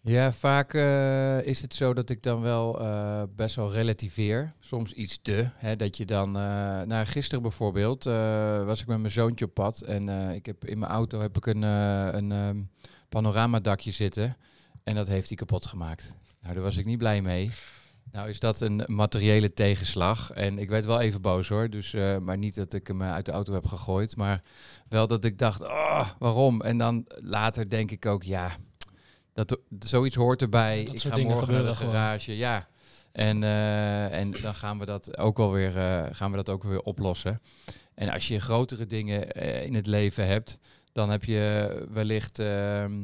Ja, 0.03 0.33
vaak 0.33 0.73
eh, 0.73 1.45
is 1.45 1.61
het 1.61 1.75
zo 1.75 1.93
dat 1.93 2.09
ik 2.09 2.23
dan 2.23 2.41
wel 2.41 2.79
eh, 2.79 3.23
best 3.35 3.55
wel 3.55 3.71
relativeer. 3.71 4.53
Soms 4.59 4.93
iets 4.93 5.19
te. 5.21 5.49
Hè, 5.55 5.75
dat 5.75 5.97
je 5.97 6.05
dan. 6.05 6.31
nou, 6.31 7.05
gisteren 7.05 7.41
bijvoorbeeld 7.41 8.03
was 8.65 8.81
ik 8.81 8.87
met 8.87 8.99
mijn 8.99 9.11
zoontje 9.11 9.45
op 9.45 9.53
pad. 9.53 9.81
En 9.81 10.09
ik 10.33 10.45
heb 10.45 10.65
in 10.65 10.79
mijn 10.79 10.91
auto 10.91 11.19
heb 11.19 11.37
ik 11.37 11.45
een, 11.45 11.61
een 11.61 12.31
ehm, 12.31 12.61
panoramadakje 13.09 13.91
zitten. 13.91 14.37
En 14.83 14.95
dat 14.95 15.07
heeft 15.07 15.27
hij 15.27 15.37
kapot 15.37 15.65
gemaakt. 15.65 16.15
Nou, 16.41 16.53
daar 16.53 16.63
was 16.63 16.77
ik 16.77 16.85
niet 16.85 16.97
blij 16.97 17.21
mee. 17.21 17.51
Nou 18.11 18.29
is 18.29 18.39
dat 18.39 18.61
een 18.61 18.83
materiële 18.85 19.53
tegenslag. 19.53 20.31
En 20.31 20.59
ik 20.59 20.69
werd 20.69 20.85
wel 20.85 20.99
even 20.99 21.21
boos 21.21 21.47
hoor. 21.47 21.69
Dus, 21.69 21.93
maar 22.21 22.37
niet 22.37 22.55
dat 22.55 22.73
ik 22.73 22.87
hem 22.87 23.01
uit 23.01 23.25
de 23.25 23.31
auto 23.31 23.53
heb 23.53 23.67
gegooid. 23.67 24.15
Maar 24.15 24.41
wel 24.87 25.07
dat 25.07 25.23
ik 25.23 25.37
dacht, 25.37 25.61
oh, 25.61 26.09
waarom? 26.19 26.61
En 26.61 26.77
dan 26.77 27.05
later 27.07 27.69
denk 27.69 27.91
ik 27.91 28.05
ook, 28.05 28.23
ja, 28.23 28.57
dat, 29.33 29.57
zoiets 29.79 30.15
hoort 30.15 30.41
erbij. 30.41 30.83
Dat 30.83 30.93
ik 30.93 30.99
soort 30.99 31.13
ga 31.13 31.19
dingen 31.19 31.35
morgen 31.35 31.53
naar 31.53 31.63
de 31.63 31.73
gewoon. 31.73 31.93
garage. 31.93 32.37
Ja. 32.37 32.67
En, 33.11 33.43
eh, 33.43 34.19
en 34.19 34.31
dan 34.31 34.55
gaan 34.55 34.79
we 34.79 34.85
dat 34.85 35.17
ook 35.17 35.37
wel 35.37 35.51
weer, 35.51 35.77
eh, 35.77 36.03
gaan 36.11 36.31
we 36.31 36.37
dat 36.37 36.49
ook 36.49 36.63
weer 36.63 36.81
oplossen. 36.81 37.41
En 37.93 38.09
als 38.09 38.27
je 38.27 38.39
grotere 38.39 38.87
dingen 38.87 39.31
eh, 39.31 39.65
in 39.65 39.73
het 39.73 39.87
leven 39.87 40.27
hebt, 40.27 40.59
dan 40.91 41.09
heb 41.09 41.23
je 41.23 41.87
wellicht 41.91 42.39
ehm, 42.39 43.03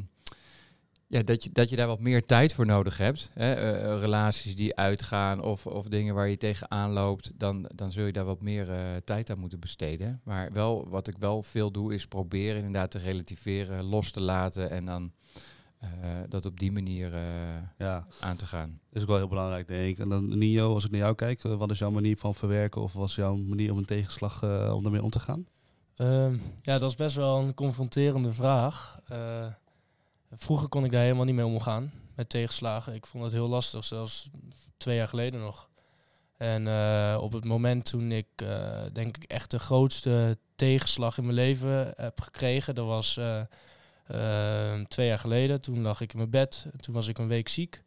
Ja, 1.09 1.23
dat 1.23 1.43
je, 1.43 1.49
dat 1.53 1.69
je 1.69 1.75
daar 1.75 1.87
wat 1.87 1.99
meer 1.99 2.25
tijd 2.25 2.53
voor 2.53 2.65
nodig 2.65 2.97
hebt. 2.97 3.31
Hè? 3.33 3.53
relaties 3.99 4.55
die 4.55 4.75
uitgaan 4.75 5.41
of, 5.41 5.65
of 5.65 5.87
dingen 5.87 6.15
waar 6.15 6.29
je 6.29 6.37
tegenaan 6.37 6.91
loopt, 6.91 7.31
dan, 7.35 7.69
dan 7.75 7.91
zul 7.91 8.05
je 8.05 8.11
daar 8.13 8.25
wat 8.25 8.41
meer 8.41 8.67
tijd 9.03 9.29
aan 9.29 9.39
moeten 9.39 9.59
besteden. 9.59 10.21
Maar 10.23 10.51
wel, 10.51 10.89
wat 10.89 11.07
ik 11.07 11.15
wel 11.19 11.43
veel 11.43 11.71
doe, 11.71 11.93
is 11.93 12.07
proberen 12.07 12.55
inderdaad 12.55 12.91
te 12.91 12.97
relativeren, 12.97 13.83
los 13.83 14.11
te 14.11 14.19
laten 14.19 14.69
en 14.69 14.85
dan 14.85 15.11
dat 16.29 16.45
op 16.45 16.59
die 16.59 16.71
manier 16.71 17.13
eh, 17.13 17.21
Ja, 17.77 18.07
aan 18.19 18.35
te 18.35 18.45
gaan. 18.45 18.79
dat 18.89 18.95
is 18.95 19.01
ook 19.01 19.07
wel 19.07 19.17
heel 19.17 19.27
belangrijk, 19.27 19.67
denk 19.67 19.89
ik. 19.89 19.99
En 19.99 20.09
dan, 20.09 20.37
Nio, 20.37 20.73
als 20.73 20.85
ik 20.85 20.91
naar 20.91 20.99
jou 20.99 21.15
kijk, 21.15 21.43
eh, 21.43 21.55
wat 21.55 21.71
is 21.71 21.79
jouw 21.79 21.91
manier 21.91 22.17
van 22.17 22.35
verwerken 22.35 22.81
of 22.81 22.93
wat 22.93 23.09
is 23.09 23.15
jouw 23.15 23.35
manier 23.35 23.71
om 23.71 23.77
een 23.77 23.85
tegenslag 23.85 24.43
eh, 24.43 24.73
om 24.75 24.83
daarmee 24.83 25.03
om 25.03 25.09
te 25.09 25.19
gaan? 25.19 25.45
Ehm, 25.95 26.37
ja, 26.61 26.77
dat 26.77 26.89
is 26.89 26.95
best 26.95 27.15
wel 27.15 27.37
een 27.37 27.53
confronterende 27.53 28.31
vraag. 28.33 28.99
Eh, 29.07 29.45
vroeger 30.31 30.69
kon 30.69 30.85
ik 30.85 30.91
daar 30.91 31.01
helemaal 31.01 31.25
niet 31.25 31.35
mee 31.35 31.45
omgaan 31.45 31.91
met 32.15 32.29
tegenslagen. 32.29 32.93
Ik 32.93 33.05
vond 33.05 33.23
het 33.23 33.33
heel 33.33 33.47
lastig, 33.47 33.83
zelfs 33.83 34.29
twee 34.77 34.95
jaar 34.95 35.07
geleden 35.07 35.39
nog. 35.39 35.69
En 36.37 36.67
eh, 36.67 37.17
op 37.21 37.31
het 37.31 37.45
moment 37.45 37.85
toen 37.85 38.11
ik, 38.11 38.27
eh, 38.35 38.81
denk 38.93 39.17
ik, 39.17 39.23
echt 39.23 39.51
de 39.51 39.59
grootste 39.59 40.37
tegenslag 40.55 41.17
in 41.17 41.23
mijn 41.23 41.35
leven 41.35 41.93
heb 41.95 42.21
gekregen, 42.21 42.75
dat 42.75 42.85
was 42.85 43.17
eh, 43.17 43.39
eh, 43.39 43.45
twee 44.87 45.07
jaar 45.07 45.19
geleden. 45.19 45.61
Toen 45.61 45.81
lag 45.81 46.01
ik 46.01 46.11
in 46.11 46.17
mijn 46.17 46.29
bed, 46.29 46.67
toen 46.79 46.93
was 46.93 47.07
ik 47.07 47.17
een 47.17 47.27
week 47.27 47.47
ziek. 47.47 47.83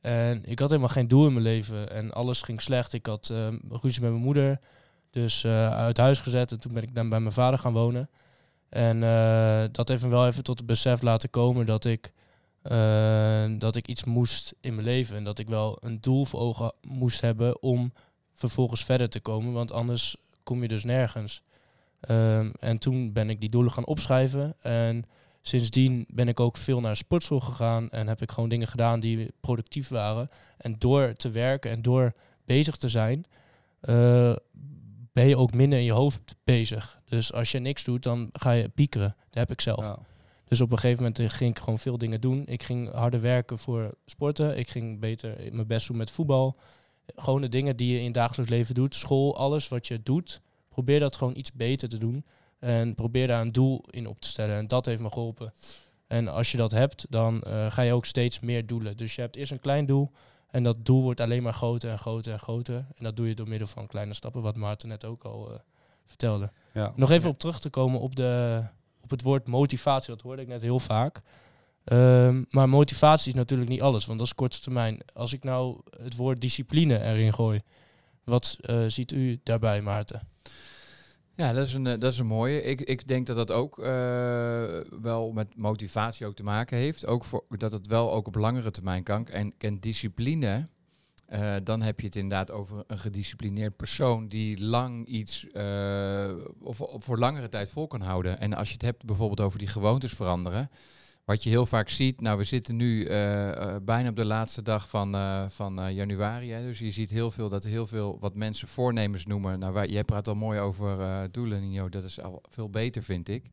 En 0.00 0.44
ik 0.44 0.58
had 0.58 0.68
helemaal 0.68 0.90
geen 0.90 1.08
doel 1.08 1.26
in 1.26 1.32
mijn 1.32 1.44
leven 1.44 1.90
en 1.90 2.12
alles 2.12 2.42
ging 2.42 2.62
slecht. 2.62 2.92
Ik 2.92 3.06
had 3.06 3.30
eh, 3.30 3.48
ruzie 3.68 4.02
met 4.02 4.10
mijn 4.10 4.22
moeder. 4.22 4.60
Dus 5.10 5.44
eh, 5.44 5.70
uit 5.70 5.96
huis 5.96 6.18
gezet 6.18 6.52
en 6.52 6.60
toen 6.60 6.72
ben 6.72 6.82
ik 6.82 6.94
dan 6.94 7.08
bij 7.08 7.20
mijn 7.20 7.32
vader 7.32 7.58
gaan 7.58 7.72
wonen. 7.72 8.10
En 8.68 9.02
eh, 9.02 9.64
dat 9.72 9.88
heeft 9.88 10.02
me 10.02 10.08
wel 10.08 10.26
even 10.26 10.42
tot 10.42 10.58
het 10.58 10.66
besef 10.66 11.02
laten 11.02 11.30
komen 11.30 11.66
dat 11.66 11.84
ik, 11.84 12.12
eh, 12.62 13.44
dat 13.58 13.76
ik 13.76 13.88
iets 13.88 14.04
moest 14.04 14.54
in 14.60 14.74
mijn 14.74 14.86
leven. 14.86 15.16
En 15.16 15.24
dat 15.24 15.38
ik 15.38 15.48
wel 15.48 15.78
een 15.80 16.00
doel 16.00 16.24
voor 16.24 16.40
ogen 16.40 16.72
moest 16.82 17.20
hebben 17.20 17.62
om 17.62 17.92
vervolgens 18.32 18.84
verder 18.84 19.08
te 19.08 19.20
komen. 19.20 19.52
Want 19.52 19.72
anders 19.72 20.16
kom 20.42 20.62
je 20.62 20.68
dus 20.68 20.84
nergens. 20.84 21.42
Ehm, 22.00 22.50
en 22.60 22.78
toen 22.78 23.12
ben 23.12 23.30
ik 23.30 23.40
die 23.40 23.50
doelen 23.50 23.72
gaan 23.72 23.86
opschrijven. 23.86 24.54
En 24.60 25.04
sindsdien 25.42 26.04
ben 26.14 26.28
ik 26.28 26.40
ook 26.40 26.56
veel 26.56 26.80
naar 26.80 26.96
sportschool 26.96 27.40
gegaan. 27.40 27.90
En 27.90 28.08
heb 28.08 28.22
ik 28.22 28.30
gewoon 28.30 28.48
dingen 28.48 28.66
gedaan 28.66 29.00
die 29.00 29.32
productief 29.40 29.88
waren. 29.88 30.28
En 30.56 30.78
door 30.78 31.14
te 31.14 31.30
werken 31.30 31.70
en 31.70 31.82
door 31.82 32.12
bezig 32.44 32.76
te 32.76 32.88
zijn, 32.88 33.24
eh, 33.80 34.36
ben 35.12 35.28
je 35.28 35.36
ook 35.36 35.54
minder 35.54 35.78
in 35.78 35.84
je 35.84 35.92
hoofd 35.92 36.36
bezig. 36.44 37.00
Dus 37.04 37.32
als 37.32 37.50
je 37.50 37.58
niks 37.58 37.84
doet, 37.84 38.02
dan 38.02 38.28
ga 38.32 38.50
je 38.50 38.68
piekeren. 38.68 39.16
Dat 39.24 39.38
heb 39.38 39.50
ik 39.50 39.60
zelf. 39.60 39.84
Ja. 39.84 39.98
Dus 40.44 40.60
op 40.60 40.72
een 40.72 40.78
gegeven 40.78 41.02
moment 41.02 41.18
eh, 41.18 41.30
ging 41.30 41.50
ik 41.50 41.58
gewoon 41.58 41.78
veel 41.78 41.98
dingen 41.98 42.20
doen. 42.20 42.46
Ik 42.46 42.62
ging 42.62 42.92
harder 42.92 43.20
werken 43.20 43.58
voor 43.58 43.94
sporten. 44.06 44.58
Ik 44.58 44.68
ging 44.68 45.00
beter 45.00 45.36
mijn 45.52 45.66
best 45.66 45.86
doen 45.86 45.96
met 45.96 46.10
voetbal. 46.10 46.56
Gewoon 47.14 47.40
de 47.40 47.48
dingen 47.48 47.76
die 47.76 47.92
je 47.92 47.98
in 47.98 48.04
het 48.04 48.14
dagelijks 48.14 48.50
leven 48.50 48.74
doet. 48.74 48.94
School, 48.94 49.36
alles 49.36 49.68
wat 49.68 49.86
je 49.86 50.02
doet. 50.02 50.40
Probeer 50.68 51.00
dat 51.00 51.16
gewoon 51.16 51.36
iets 51.36 51.52
beter 51.52 51.88
te 51.88 51.98
doen. 51.98 52.24
En 52.62 52.94
probeer 52.94 53.26
daar 53.26 53.40
een 53.40 53.52
doel 53.52 53.84
in 53.90 54.06
op 54.06 54.20
te 54.20 54.28
stellen. 54.28 54.56
En 54.56 54.66
dat 54.66 54.86
heeft 54.86 55.00
me 55.00 55.10
geholpen. 55.10 55.52
En 56.06 56.28
als 56.28 56.50
je 56.50 56.56
dat 56.56 56.70
hebt, 56.70 57.06
dan 57.08 57.42
eh, 57.42 57.70
ga 57.70 57.82
je 57.82 57.92
ook 57.92 58.04
steeds 58.04 58.40
meer 58.40 58.66
doelen. 58.66 58.96
Dus 58.96 59.14
je 59.14 59.20
hebt 59.20 59.36
eerst 59.36 59.52
een 59.52 59.60
klein 59.60 59.86
doel. 59.86 60.10
En 60.50 60.62
dat 60.62 60.84
doel 60.84 61.02
wordt 61.02 61.20
alleen 61.20 61.42
maar 61.42 61.52
groter 61.52 61.90
en 61.90 61.98
groter 61.98 62.32
en 62.32 62.38
groter. 62.38 62.76
En 62.76 63.04
dat 63.04 63.16
doe 63.16 63.28
je 63.28 63.34
door 63.34 63.48
middel 63.48 63.68
van 63.68 63.86
kleine 63.86 64.14
stappen, 64.14 64.42
wat 64.42 64.56
Maarten 64.56 64.88
net 64.88 65.04
ook 65.04 65.24
al 65.24 65.52
eh, 65.52 65.58
vertelde. 66.04 66.50
Ja. 66.72 66.92
Nog 66.96 67.10
even 67.10 67.30
op 67.30 67.38
terug 67.38 67.60
te 67.60 67.70
komen 67.70 68.00
op, 68.00 68.16
de, 68.16 68.62
op 69.00 69.10
het 69.10 69.22
woord 69.22 69.46
motivatie. 69.46 70.14
Dat 70.14 70.22
hoorde 70.22 70.42
ik 70.42 70.48
net 70.48 70.62
heel 70.62 70.80
vaak. 70.80 71.22
Ehm, 71.84 72.42
maar 72.50 72.68
motivatie 72.68 73.28
is 73.28 73.34
natuurlijk 73.34 73.70
niet 73.70 73.82
alles, 73.82 74.06
want 74.06 74.18
dat 74.18 74.26
is 74.26 74.34
korte 74.34 74.60
termijn. 74.60 75.00
Als 75.14 75.32
ik 75.32 75.44
nou 75.44 75.80
het 76.00 76.16
woord 76.16 76.40
discipline 76.40 77.02
erin 77.02 77.34
gooi, 77.34 77.60
wat 78.24 78.56
eh, 78.60 78.84
ziet 78.86 79.12
u 79.12 79.40
daarbij, 79.42 79.82
Maarten? 79.82 80.31
Ja, 81.42 81.52
dat 81.52 81.66
is 81.66 81.74
een, 81.74 81.86
eh, 81.86 81.98
dat 81.98 82.12
is 82.12 82.18
een 82.18 82.26
mooie. 82.26 82.62
Ik, 82.62 82.80
ik 82.80 83.06
denk 83.06 83.26
dat 83.26 83.36
dat 83.36 83.50
ook 83.50 83.78
eh, 83.78 83.84
wel 85.00 85.32
met 85.32 85.56
motivatie 85.56 86.26
ook 86.26 86.34
te 86.34 86.42
maken 86.42 86.76
heeft. 86.76 87.06
Ook 87.06 87.24
voor, 87.24 87.44
dat 87.48 87.72
het 87.72 87.86
wel 87.86 88.12
ook 88.12 88.26
op 88.26 88.34
langere 88.34 88.70
termijn 88.70 89.02
kan. 89.02 89.26
En, 89.26 89.54
en 89.58 89.80
discipline, 89.80 90.68
eh, 91.26 91.54
dan 91.64 91.82
heb 91.82 92.00
je 92.00 92.06
het 92.06 92.16
inderdaad 92.16 92.50
over 92.50 92.84
een 92.86 92.98
gedisciplineerd 92.98 93.76
persoon 93.76 94.28
die 94.28 94.64
lang 94.64 95.06
iets 95.06 95.46
of 96.60 96.80
voor 96.98 97.18
langere 97.18 97.48
tijd 97.48 97.70
vol 97.70 97.86
kan 97.86 98.00
houden. 98.00 98.40
En 98.40 98.54
als 98.54 98.68
je 98.68 98.74
het 98.74 98.82
hebt 98.82 99.04
bijvoorbeeld 99.04 99.40
over 99.40 99.58
die 99.58 99.68
gewoontes 99.68 100.12
veranderen. 100.12 100.70
Wat 101.24 101.42
je 101.42 101.50
heel 101.50 101.66
vaak 101.66 101.88
ziet, 101.88 102.20
nou 102.20 102.38
we 102.38 102.44
zitten 102.44 102.76
nu 102.76 103.04
eh, 103.04 103.50
eh, 103.50 103.82
bijna 103.82 104.08
op 104.08 104.16
de 104.16 104.24
laatste 104.24 104.62
dag 104.62 104.88
van, 104.88 105.14
eh, 105.14 105.44
van 105.48 105.94
januari. 105.94 106.50
Hè, 106.50 106.62
dus 106.62 106.78
je 106.78 106.90
ziet 106.90 107.10
heel 107.10 107.30
veel 107.30 107.48
dat 107.48 107.64
heel 107.64 107.86
veel 107.86 108.18
wat 108.20 108.34
mensen 108.34 108.68
voornemens 108.68 109.26
noemen. 109.26 109.58
Nou, 109.58 109.86
jij 109.86 110.04
praat 110.04 110.28
al 110.28 110.34
mooi 110.34 110.60
over 110.60 111.28
doelen, 111.30 111.60
Nino. 111.60 111.88
Dat 111.88 112.04
is 112.04 112.20
al 112.20 112.42
veel 112.48 112.70
beter, 112.70 113.02
vind 113.02 113.28
ik. 113.28 113.44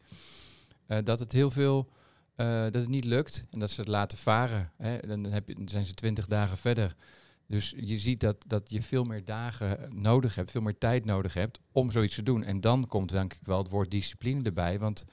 Dat 1.04 1.20
het 1.20 1.32
heel 1.32 1.52
veel, 1.52 1.90
dat 2.36 2.74
het 2.74 2.88
niet 2.88 3.06
lukt 3.06 3.46
en 3.52 3.60
dat 3.60 3.72
ze 3.72 3.80
het 3.80 3.90
laten 3.90 4.18
varen. 4.18 4.72
Hè. 4.78 4.98
Dan 5.08 5.26
heb 5.26 5.48
je, 5.48 5.56
dan 5.56 5.70
zijn 5.70 5.86
ze 5.86 5.94
twintig 5.94 6.28
dagen 6.28 6.58
verder. 6.58 6.96
Dus 7.48 7.74
je 7.78 7.98
ziet 7.98 8.20
dat, 8.20 8.36
dat 8.48 8.70
je 8.70 8.82
veel 8.82 9.04
meer 9.04 9.26
dagen 9.26 9.90
nodig 10.02 10.36
hebt, 10.36 10.52
veel 10.52 10.62
meer 10.62 10.78
tijd 10.78 11.06
nodig 11.06 11.34
hebt 11.34 11.60
om 11.72 11.92
zoiets 11.92 12.16
te 12.16 12.24
doen. 12.24 12.44
En 12.44 12.62
dan 12.62 12.88
komt 12.88 13.10
denk 13.10 13.34
ik 13.34 13.40
wel 13.44 13.58
het 13.58 13.72
woord 13.72 13.92
discipline 13.92 14.44
erbij. 14.44 14.80
Want 14.80 15.06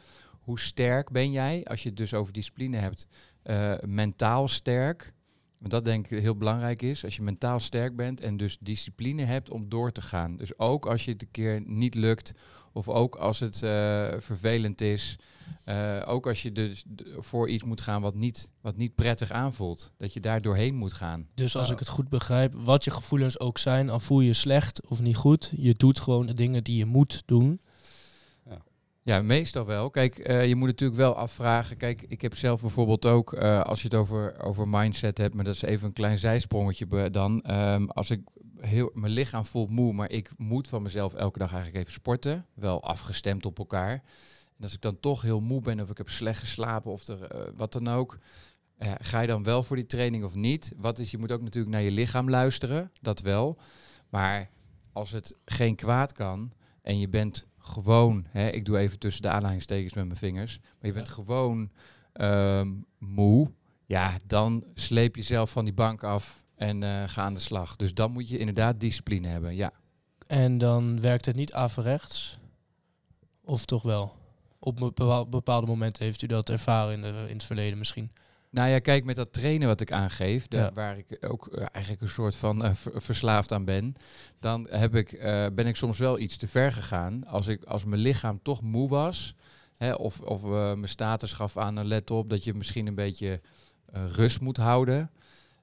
hoe 0.46 0.60
sterk 0.60 1.10
ben 1.10 1.32
jij, 1.32 1.64
als 1.64 1.82
je 1.82 1.88
het 1.88 1.98
dus 1.98 2.14
over 2.14 2.32
discipline 2.32 2.76
hebt, 2.76 3.06
eh, 3.42 3.74
mentaal 3.86 4.48
sterk? 4.48 5.12
Want 5.58 5.70
dat 5.70 5.84
denk 5.84 6.08
ik 6.10 6.20
heel 6.20 6.36
belangrijk 6.36 6.82
is. 6.82 7.04
Als 7.04 7.16
je 7.16 7.22
mentaal 7.22 7.60
sterk 7.60 7.96
bent 7.96 8.20
en 8.20 8.36
dus 8.36 8.58
discipline 8.60 9.22
hebt 9.22 9.50
om 9.50 9.68
door 9.68 9.92
te 9.92 10.02
gaan. 10.02 10.36
Dus 10.36 10.58
ook 10.58 10.86
als 10.86 11.04
je 11.04 11.12
het 11.12 11.22
een 11.22 11.30
keer 11.30 11.62
niet 11.66 11.94
lukt, 11.94 12.32
of 12.72 12.88
ook 12.88 13.14
als 13.16 13.40
het 13.40 13.62
eh, 13.62 13.70
vervelend 14.18 14.80
is. 14.80 15.16
eh, 15.64 16.02
ook 16.06 16.26
als 16.26 16.42
je 16.42 16.52
dus 16.52 16.84
voor 17.18 17.48
iets 17.48 17.64
moet 17.64 17.80
gaan 17.80 18.02
wat 18.02 18.14
niet, 18.14 18.50
wat 18.60 18.76
niet 18.76 18.94
prettig 18.94 19.30
aanvoelt. 19.30 19.92
Dat 19.96 20.12
je 20.12 20.20
daar 20.20 20.42
doorheen 20.42 20.74
moet 20.74 20.92
gaan. 20.92 21.28
Dus 21.34 21.56
als 21.56 21.70
ik 21.70 21.78
het 21.78 21.88
goed 21.88 22.08
begrijp, 22.08 22.54
wat 22.54 22.84
je 22.84 22.90
gevoelens 22.90 23.40
ook 23.40 23.58
zijn, 23.58 23.90
al 23.90 24.00
voel 24.00 24.20
je 24.20 24.26
je 24.26 24.32
slecht 24.32 24.88
of 24.88 25.00
niet 25.00 25.16
goed, 25.16 25.52
je 25.56 25.74
doet 25.74 26.00
gewoon 26.00 26.26
de 26.26 26.34
dingen 26.34 26.64
die 26.64 26.76
je 26.76 26.84
moet 26.84 27.22
doen. 27.26 27.60
Ja, 29.06 29.22
meestal 29.22 29.66
wel. 29.66 29.90
Kijk, 29.90 30.18
eh, 30.18 30.46
je 30.46 30.54
moet 30.54 30.68
natuurlijk 30.68 30.98
wel 30.98 31.16
afvragen. 31.16 31.76
Kijk, 31.76 32.04
ik 32.08 32.20
heb 32.20 32.36
zelf 32.36 32.60
bijvoorbeeld 32.60 33.06
ook, 33.06 33.32
eh, 33.32 33.60
als 33.60 33.82
je 33.82 33.88
het 33.88 33.96
over, 33.96 34.42
over 34.42 34.68
mindset 34.68 35.18
hebt, 35.18 35.34
maar 35.34 35.44
dat 35.44 35.54
is 35.54 35.62
even 35.62 35.86
een 35.86 35.92
klein 35.92 36.18
zijsprongetje 36.18 37.10
dan. 37.10 37.42
Ehm, 37.42 37.84
als 37.84 38.10
ik 38.10 38.20
heel, 38.56 38.90
mijn 38.94 39.12
lichaam 39.12 39.44
voelt 39.44 39.70
moe, 39.70 39.92
maar 39.92 40.10
ik 40.10 40.32
moet 40.36 40.68
van 40.68 40.82
mezelf 40.82 41.14
elke 41.14 41.38
dag 41.38 41.52
eigenlijk 41.52 41.80
even 41.80 41.92
sporten. 41.92 42.46
Wel 42.54 42.82
afgestemd 42.82 43.46
op 43.46 43.58
elkaar. 43.58 43.92
En 44.56 44.62
als 44.62 44.74
ik 44.74 44.80
dan 44.80 45.00
toch 45.00 45.22
heel 45.22 45.40
moe 45.40 45.60
ben 45.60 45.80
of 45.80 45.90
ik 45.90 45.98
heb 45.98 46.08
slecht 46.08 46.38
geslapen 46.38 46.92
of 46.92 47.06
er, 47.06 47.22
eh, 47.22 47.52
wat 47.56 47.72
dan 47.72 47.88
ook. 47.88 48.18
ga 48.98 49.20
je 49.20 49.26
dan 49.26 49.42
wel 49.42 49.62
voor 49.62 49.76
die 49.76 49.86
training 49.86 50.24
of 50.24 50.34
niet? 50.34 50.72
Wat 50.76 50.98
is, 50.98 51.10
je 51.10 51.18
moet 51.18 51.32
ook 51.32 51.42
natuurlijk 51.42 51.74
naar 51.74 51.82
je 51.82 51.90
lichaam 51.90 52.30
luisteren, 52.30 52.92
dat 53.00 53.20
wel. 53.20 53.58
Maar 54.08 54.50
als 54.92 55.10
het 55.10 55.34
geen 55.44 55.74
kwaad 55.74 56.12
kan 56.12 56.52
en 56.82 56.98
je 56.98 57.08
bent 57.08 57.46
gewoon, 57.66 58.26
hè, 58.28 58.48
ik 58.48 58.64
doe 58.64 58.78
even 58.78 58.98
tussen 58.98 59.22
de 59.22 59.28
aanhalingstekens 59.28 59.94
met 59.94 60.06
mijn 60.06 60.18
vingers, 60.18 60.58
maar 60.60 60.86
je 60.86 60.92
bent 60.92 61.08
gewoon 61.08 61.70
ehm, 62.12 62.72
moe, 62.98 63.50
ja, 63.86 64.18
dan 64.26 64.64
sleep 64.74 65.16
je 65.16 65.22
zelf 65.22 65.50
van 65.50 65.64
die 65.64 65.74
bank 65.74 66.02
af 66.04 66.44
en 66.54 66.82
eh, 66.82 67.02
ga 67.06 67.22
aan 67.22 67.34
de 67.34 67.40
slag. 67.40 67.76
Dus 67.76 67.94
dan 67.94 68.12
moet 68.12 68.28
je 68.28 68.38
inderdaad 68.38 68.80
discipline 68.80 69.28
hebben, 69.28 69.54
ja. 69.54 69.72
En 70.26 70.58
dan 70.58 71.00
werkt 71.00 71.26
het 71.26 71.36
niet 71.36 71.52
averechts. 71.52 72.38
Of 73.44 73.64
toch 73.64 73.82
wel? 73.82 74.14
Op 74.58 74.76
bepaal- 74.76 75.28
bepaalde 75.28 75.66
momenten 75.66 76.04
heeft 76.04 76.22
u 76.22 76.26
dat 76.26 76.50
ervaren 76.50 76.92
in, 76.92 77.02
de, 77.02 77.24
in 77.28 77.34
het 77.34 77.44
verleden 77.44 77.78
misschien. 77.78 78.10
Nou 78.50 78.68
ja, 78.68 78.78
kijk, 78.78 79.04
met 79.04 79.16
dat 79.16 79.32
trainen 79.32 79.68
wat 79.68 79.80
ik 79.80 79.92
aangeef, 79.92 80.46
Ja. 80.48 80.70
waar 80.74 80.98
ik 80.98 81.16
ook 81.20 81.46
eh, 81.48 81.66
eigenlijk 81.72 82.02
een 82.02 82.08
soort 82.08 82.36
van 82.36 82.64
eh, 82.64 82.74
ver- 82.74 83.02
verslaafd 83.02 83.52
aan 83.52 83.64
ben, 83.64 83.94
dan 84.40 84.66
heb 84.70 84.94
ik, 84.94 85.12
eh, 85.12 85.46
ben 85.52 85.66
ik 85.66 85.76
soms 85.76 85.98
wel 85.98 86.18
iets 86.18 86.36
te 86.36 86.46
ver 86.48 86.72
gegaan. 86.72 87.26
Als, 87.26 87.46
ik, 87.46 87.64
als 87.64 87.84
mijn 87.84 88.00
lichaam 88.00 88.40
toch 88.42 88.62
moe 88.62 88.88
was, 88.88 89.34
hè, 89.76 89.92
of, 89.94 90.20
of 90.20 90.42
mijn 90.42 90.88
status 90.88 91.32
gaf 91.32 91.56
aan, 91.56 91.74
nou, 91.74 91.86
let 91.86 92.10
op 92.10 92.30
dat 92.30 92.44
je 92.44 92.54
misschien 92.54 92.86
een 92.86 92.94
beetje 92.94 93.40
rust 93.92 94.40
moet 94.40 94.56
houden. 94.56 95.10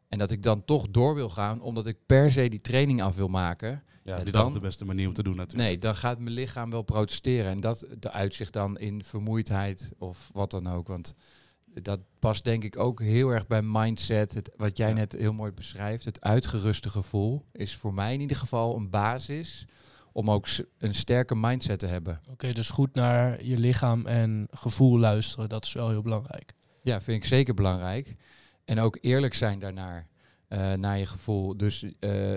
En 0.09 0.19
dat 0.19 0.31
ik 0.31 0.43
dan 0.43 0.65
toch 0.65 0.87
door 0.89 1.15
wil 1.15 1.29
gaan, 1.29 1.61
omdat 1.61 1.85
ik 1.87 1.97
per 2.05 2.31
se 2.31 2.47
die 2.49 2.61
training 2.61 3.01
af 3.01 3.15
wil 3.15 3.27
maken. 3.27 3.83
Ja, 4.03 4.17
dit 4.17 4.25
is 4.25 4.31
dan- 4.31 4.53
de 4.53 4.59
beste 4.59 4.85
manier 4.85 5.07
om 5.07 5.13
te 5.13 5.23
doen 5.23 5.35
natuurlijk. 5.35 5.69
Nee, 5.69 5.77
dan 5.77 5.95
gaat 5.95 6.19
mijn 6.19 6.35
lichaam 6.35 6.69
wel 6.69 6.81
protesteren. 6.81 7.51
En 7.51 7.59
dat 7.59 7.85
de 7.99 8.11
uitzicht 8.11 8.53
dan 8.53 8.77
in 8.77 9.03
vermoeidheid 9.03 9.91
of 9.97 10.29
wat 10.33 10.51
dan 10.51 10.67
ook. 10.69 10.87
Want 10.87 11.15
dat 11.81 11.99
past 12.19 12.43
denk 12.43 12.63
ik 12.63 12.77
ook 12.79 13.01
heel 13.01 13.29
erg 13.29 13.47
bij 13.47 13.61
mindset. 13.61 14.33
Het, 14.33 14.51
wat 14.57 14.77
jij 14.77 14.87
Ja. 14.89 14.93
net 14.95 15.11
heel 15.13 15.33
mooi 15.33 15.51
beschrijft. 15.51 16.05
Het 16.05 16.21
uitgeruste 16.21 16.89
gevoel 16.89 17.45
is 17.51 17.75
voor 17.75 17.93
mij 17.93 18.13
in 18.13 18.21
ieder 18.21 18.37
geval 18.37 18.75
een 18.75 18.89
basis 18.89 19.65
om 20.11 20.31
ook 20.31 20.47
een 20.77 20.93
sterke 20.95 21.35
mindset 21.35 21.79
te 21.79 21.85
hebben. 21.87 22.21
Oké, 22.31 22.51
dus 22.53 22.69
goed 22.69 22.93
naar 22.95 23.43
je 23.45 23.57
lichaam 23.57 24.05
en 24.05 24.47
gevoel 24.51 24.99
luisteren, 24.99 25.49
dat 25.49 25.65
is 25.65 25.73
wel 25.73 25.89
heel 25.89 26.01
belangrijk. 26.01 26.53
Ja, 26.83 27.01
vind 27.01 27.23
ik 27.23 27.29
zeker 27.29 27.53
belangrijk. 27.53 28.15
En 28.65 28.79
ook 28.79 28.97
eerlijk 29.01 29.33
zijn 29.33 29.59
daarnaar. 29.59 30.07
eh, 30.47 30.73
naar 30.73 30.97
je 30.97 31.05
gevoel. 31.05 31.57
Dus 31.57 31.85
eh, 31.99 32.33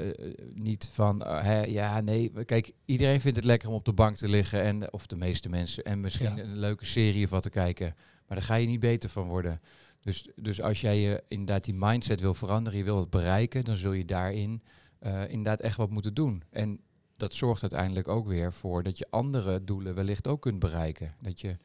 niet 0.54 0.90
van, 0.92 1.24
eh, 1.24 1.42
hè, 1.42 1.64
ja, 1.64 2.00
nee. 2.00 2.44
Kijk, 2.44 2.72
iedereen 2.84 3.20
vindt 3.20 3.36
het 3.36 3.46
lekker 3.46 3.68
om 3.68 3.74
op 3.74 3.84
de 3.84 3.92
bank 3.92 4.16
te 4.16 4.28
liggen. 4.28 4.62
En, 4.62 4.92
of 4.92 5.06
de 5.06 5.16
meeste 5.16 5.48
mensen. 5.48 5.84
En 5.84 6.00
misschien 6.00 6.36
Ja. 6.36 6.42
een 6.42 6.56
leuke 6.58 6.84
serie 6.84 7.24
of 7.24 7.30
wat 7.30 7.42
te 7.42 7.50
kijken. 7.50 7.94
Maar 8.26 8.36
daar 8.36 8.46
ga 8.46 8.54
je 8.54 8.66
niet 8.66 8.80
beter 8.80 9.08
van 9.08 9.26
worden. 9.26 9.60
Dus, 10.00 10.28
dus 10.36 10.60
als 10.60 10.80
jij 10.80 11.00
je 11.00 11.22
inderdaad 11.28 11.64
die 11.64 11.74
mindset 11.74 12.20
wil 12.20 12.34
veranderen, 12.34 12.78
je 12.78 12.84
wil 12.84 12.98
het 13.00 13.10
bereiken, 13.10 13.64
dan 13.64 13.76
zul 13.76 13.92
je 13.92 14.04
daarin 14.04 14.62
eh, 14.98 15.28
inderdaad 15.28 15.60
echt 15.60 15.76
wat 15.76 15.90
moeten 15.90 16.14
doen. 16.14 16.42
En 16.50 16.80
dat 17.16 17.34
zorgt 17.34 17.62
uiteindelijk 17.62 18.08
ook 18.08 18.26
weer 18.26 18.52
voor 18.52 18.82
dat 18.82 18.98
je 18.98 19.06
andere 19.10 19.64
doelen 19.64 19.94
wellicht 19.94 20.26
ook 20.26 20.42
kunt 20.42 20.58
bereiken. 20.58 21.14
Dat 21.20 21.40
je 21.40 21.56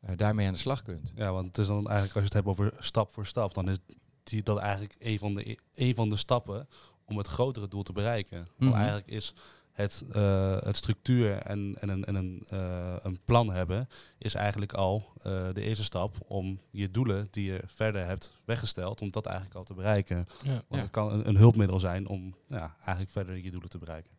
eh, 0.00 0.16
daarmee 0.16 0.46
aan 0.46 0.52
de 0.52 0.58
slag 0.58 0.82
kunt. 0.82 1.12
Ja, 1.14 1.32
want 1.32 1.46
het 1.46 1.58
is 1.58 1.66
dan 1.66 1.88
eigenlijk, 1.88 2.14
als 2.16 2.22
je 2.24 2.24
het 2.24 2.32
hebt 2.32 2.46
over 2.46 2.72
stap 2.78 3.12
voor 3.12 3.26
stap, 3.26 3.54
dan 3.54 3.68
is 3.68 3.78
die, 4.22 4.42
dat 4.42 4.58
eigenlijk 4.58 4.94
een 4.98 5.18
van, 5.18 5.34
de, 5.34 5.58
een 5.74 5.94
van 5.94 6.08
de 6.08 6.16
stappen 6.16 6.68
om 7.04 7.16
het 7.18 7.26
grotere 7.26 7.68
doel 7.68 7.82
te 7.82 7.92
bereiken. 7.92 8.48
Want 8.56 8.70
Mhm. 8.70 8.80
eigenlijk 8.80 9.08
is 9.08 9.34
het, 9.72 10.04
eh, 10.12 10.60
het 10.60 10.76
structuur 10.76 11.36
en, 11.36 11.76
en, 11.80 11.88
een, 11.88 12.04
en 12.04 12.14
een, 12.14 12.44
eh, 12.48 12.94
een 13.02 13.18
plan 13.24 13.52
hebben, 13.52 13.88
is 14.18 14.34
eigenlijk 14.34 14.72
al 14.72 15.12
eh, 15.22 15.48
de 15.52 15.60
eerste 15.60 15.84
stap 15.84 16.16
om 16.26 16.60
je 16.70 16.90
doelen 16.90 17.28
die 17.30 17.52
je 17.52 17.60
verder 17.66 18.06
hebt 18.06 18.32
weggesteld, 18.44 19.00
om 19.00 19.10
dat 19.10 19.26
eigenlijk 19.26 19.56
al 19.56 19.64
te 19.64 19.74
bereiken. 19.74 20.28
Ja. 20.44 20.50
Want 20.52 20.64
Ja. 20.68 20.78
het 20.78 20.90
kan 20.90 21.12
een, 21.12 21.28
een 21.28 21.36
hulpmiddel 21.36 21.80
zijn 21.80 22.08
om 22.08 22.34
ja, 22.46 22.74
eigenlijk 22.76 23.10
verder 23.10 23.36
je 23.44 23.50
doelen 23.50 23.70
te 23.70 23.78
bereiken. 23.78 24.12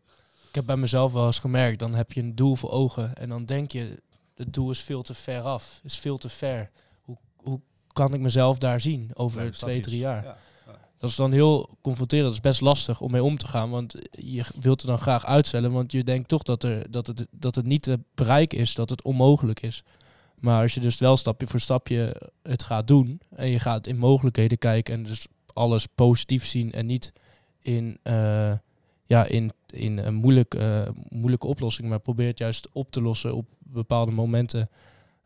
Ik 0.47 0.55
heb 0.55 0.65
bij 0.65 0.77
mezelf 0.77 1.11
wel 1.13 1.25
eens 1.25 1.39
gemerkt, 1.39 1.79
dan 1.79 1.93
heb 1.93 2.11
je 2.11 2.21
een 2.21 2.35
doel 2.35 2.55
voor 2.55 2.71
ogen 2.71 3.15
en 3.15 3.29
dan 3.29 3.45
denk 3.45 3.71
je, 3.71 4.01
het 4.35 4.53
doel 4.53 4.71
is 4.71 4.81
veel 4.81 5.01
te 5.01 5.13
ver 5.13 5.41
af, 5.41 5.79
is 5.83 5.97
veel 5.97 6.17
te 6.17 6.29
ver. 6.29 6.69
Hoe, 7.01 7.17
hoe 7.35 7.59
kan 7.87 8.13
ik 8.13 8.19
mezelf 8.19 8.57
daar 8.57 8.81
zien 8.81 9.11
over 9.13 9.41
Nee, 9.41 9.49
twee, 9.51 9.81
drie 9.81 9.97
jaar? 9.97 10.37
Dat 11.03 11.11
is 11.11 11.17
dan 11.17 11.31
heel 11.31 11.69
confronterend. 11.81 12.27
Dat 12.27 12.35
is 12.35 12.49
best 12.49 12.61
lastig 12.61 13.01
om 13.01 13.11
mee 13.11 13.23
om 13.23 13.37
te 13.37 13.47
gaan. 13.47 13.69
Want 13.69 13.95
je 14.11 14.45
wilt 14.61 14.81
er 14.81 14.87
dan 14.87 14.97
graag 14.97 15.25
uitstellen. 15.25 15.71
Want 15.71 15.91
je 15.91 16.03
denkt 16.03 16.27
toch 16.27 16.43
dat, 16.43 16.63
er, 16.63 16.91
dat, 16.91 17.07
het, 17.07 17.27
dat 17.31 17.55
het 17.55 17.65
niet 17.65 17.81
te 17.81 17.99
bereiken 18.15 18.57
is. 18.57 18.75
Dat 18.75 18.89
het 18.89 19.03
onmogelijk 19.03 19.61
is. 19.61 19.83
Maar 20.39 20.61
als 20.61 20.73
je 20.73 20.79
dus 20.79 20.97
wel 20.99 21.17
stapje 21.17 21.47
voor 21.47 21.59
stapje 21.59 22.21
het 22.43 22.63
gaat 22.63 22.87
doen. 22.87 23.21
En 23.29 23.47
je 23.47 23.59
gaat 23.59 23.87
in 23.87 23.97
mogelijkheden 23.97 24.57
kijken. 24.57 24.93
En 24.93 25.03
dus 25.03 25.27
alles 25.53 25.85
positief 25.85 26.45
zien. 26.45 26.71
En 26.71 26.85
niet 26.85 27.13
in, 27.59 27.97
eh, 28.03 28.53
ja, 29.05 29.25
in, 29.25 29.51
in 29.69 29.97
een 29.97 30.15
moeilijk, 30.15 30.53
eh, 30.53 30.87
moeilijke 31.09 31.47
oplossing. 31.47 31.89
Maar 31.89 31.99
probeer 31.99 32.27
het 32.27 32.39
juist 32.39 32.69
op 32.71 32.91
te 32.91 33.01
lossen 33.01 33.35
op 33.35 33.45
bepaalde 33.59 34.11
momenten. 34.11 34.69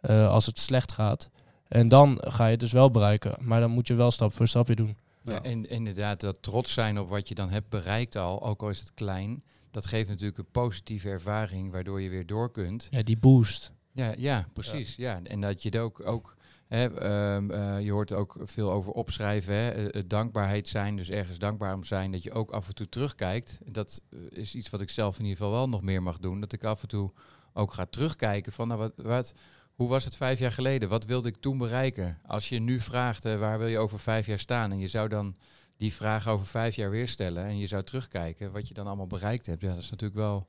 eh, 0.01 0.29
als 0.29 0.45
het 0.45 0.59
slecht 0.59 0.91
gaat. 0.91 1.29
En 1.67 1.87
dan 1.87 2.17
ga 2.21 2.45
je 2.45 2.51
het 2.51 2.59
dus 2.59 2.71
wel 2.71 2.91
bereiken. 2.91 3.37
Maar 3.41 3.59
dan 3.59 3.71
moet 3.71 3.87
je 3.87 3.93
wel 3.93 4.11
stap 4.11 4.33
voor 4.33 4.47
stapje 4.47 4.75
doen. 4.75 4.95
Ja. 5.27 5.33
Ja. 5.33 5.41
en 5.49 5.69
inderdaad, 5.69 6.19
dat 6.19 6.41
trots 6.41 6.73
zijn 6.73 6.99
op 6.99 7.09
wat 7.09 7.27
je 7.27 7.35
dan 7.35 7.49
hebt 7.49 7.69
bereikt 7.69 8.15
al, 8.15 8.43
ook 8.43 8.61
al 8.61 8.69
is 8.69 8.79
het 8.79 8.93
klein, 8.93 9.43
dat 9.71 9.87
geeft 9.87 10.09
natuurlijk 10.09 10.37
een 10.37 10.51
positieve 10.51 11.09
ervaring, 11.09 11.71
waardoor 11.71 12.01
je 12.01 12.09
weer 12.09 12.25
door 12.25 12.51
kunt. 12.51 12.87
Ja, 12.89 13.03
die 13.03 13.19
boost. 13.19 13.71
Ja, 13.91 14.13
ja 14.17 14.47
precies. 14.53 14.95
Ja. 14.95 15.19
En 15.23 15.41
dat 15.41 15.63
je 15.63 15.69
het 15.69 15.77
ook, 15.77 16.05
ook 16.05 16.35
hè, 16.67 16.99
ehm, 16.99 17.51
eh, 17.51 17.81
je 17.81 17.91
hoort 17.91 18.13
ook 18.13 18.35
veel 18.41 18.71
over 18.71 18.91
opschrijven, 18.91 19.53
hè, 19.53 19.69
eh, 19.69 19.93
het 19.93 20.09
dankbaarheid 20.09 20.67
zijn, 20.67 20.95
dus 20.95 21.09
ergens 21.09 21.37
dankbaar 21.37 21.73
om 21.73 21.83
zijn, 21.83 22.11
dat 22.11 22.23
je 22.23 22.31
ook 22.31 22.51
af 22.51 22.67
en 22.67 22.75
toe 22.75 22.89
terugkijkt. 22.89 23.59
Dat 23.65 24.01
eh, 24.09 24.19
is 24.29 24.55
iets 24.55 24.69
wat 24.69 24.81
ik 24.81 24.89
zelf 24.89 25.15
in 25.19 25.23
ieder 25.23 25.37
geval 25.37 25.51
wel 25.51 25.69
nog 25.69 25.81
meer 25.81 26.03
mag 26.03 26.17
doen, 26.17 26.39
dat 26.39 26.53
ik 26.53 26.63
af 26.63 26.81
en 26.81 26.87
toe 26.87 27.11
ook 27.53 27.73
ga 27.73 27.85
terugkijken 27.85 28.51
van, 28.51 28.67
nou, 28.67 28.79
wat, 28.79 28.93
wat, 28.95 29.33
hoe 29.77 29.87
was 29.87 30.05
het 30.05 30.15
vijf 30.15 30.39
jaar 30.39 30.51
geleden? 30.51 30.89
Wat 30.89 31.05
wilde 31.05 31.27
ik 31.27 31.37
toen 31.37 31.57
bereiken? 31.57 32.17
Als 32.25 32.49
je 32.49 32.59
nu 32.59 32.79
vraagt, 32.79 33.25
eh, 33.25 33.39
waar 33.39 33.57
wil 33.57 33.67
je 33.67 33.77
over 33.77 33.99
vijf 33.99 34.25
jaar 34.25 34.39
staan? 34.39 34.71
En 34.71 34.79
je 34.79 34.87
zou 34.87 35.09
dan 35.09 35.35
die 35.75 35.93
vraag 35.93 36.27
over 36.27 36.45
vijf 36.45 36.75
jaar 36.75 36.89
weer 36.89 37.07
stellen 37.07 37.45
en 37.45 37.57
je 37.57 37.67
zou 37.67 37.83
terugkijken 37.83 38.51
wat 38.51 38.67
je 38.67 38.73
dan 38.73 38.87
allemaal 38.87 39.07
bereikt 39.07 39.45
hebt. 39.45 39.61
Ja, 39.61 39.73
dat 39.73 39.83
is 39.83 39.89
natuurlijk 39.89 40.19
wel 40.19 40.47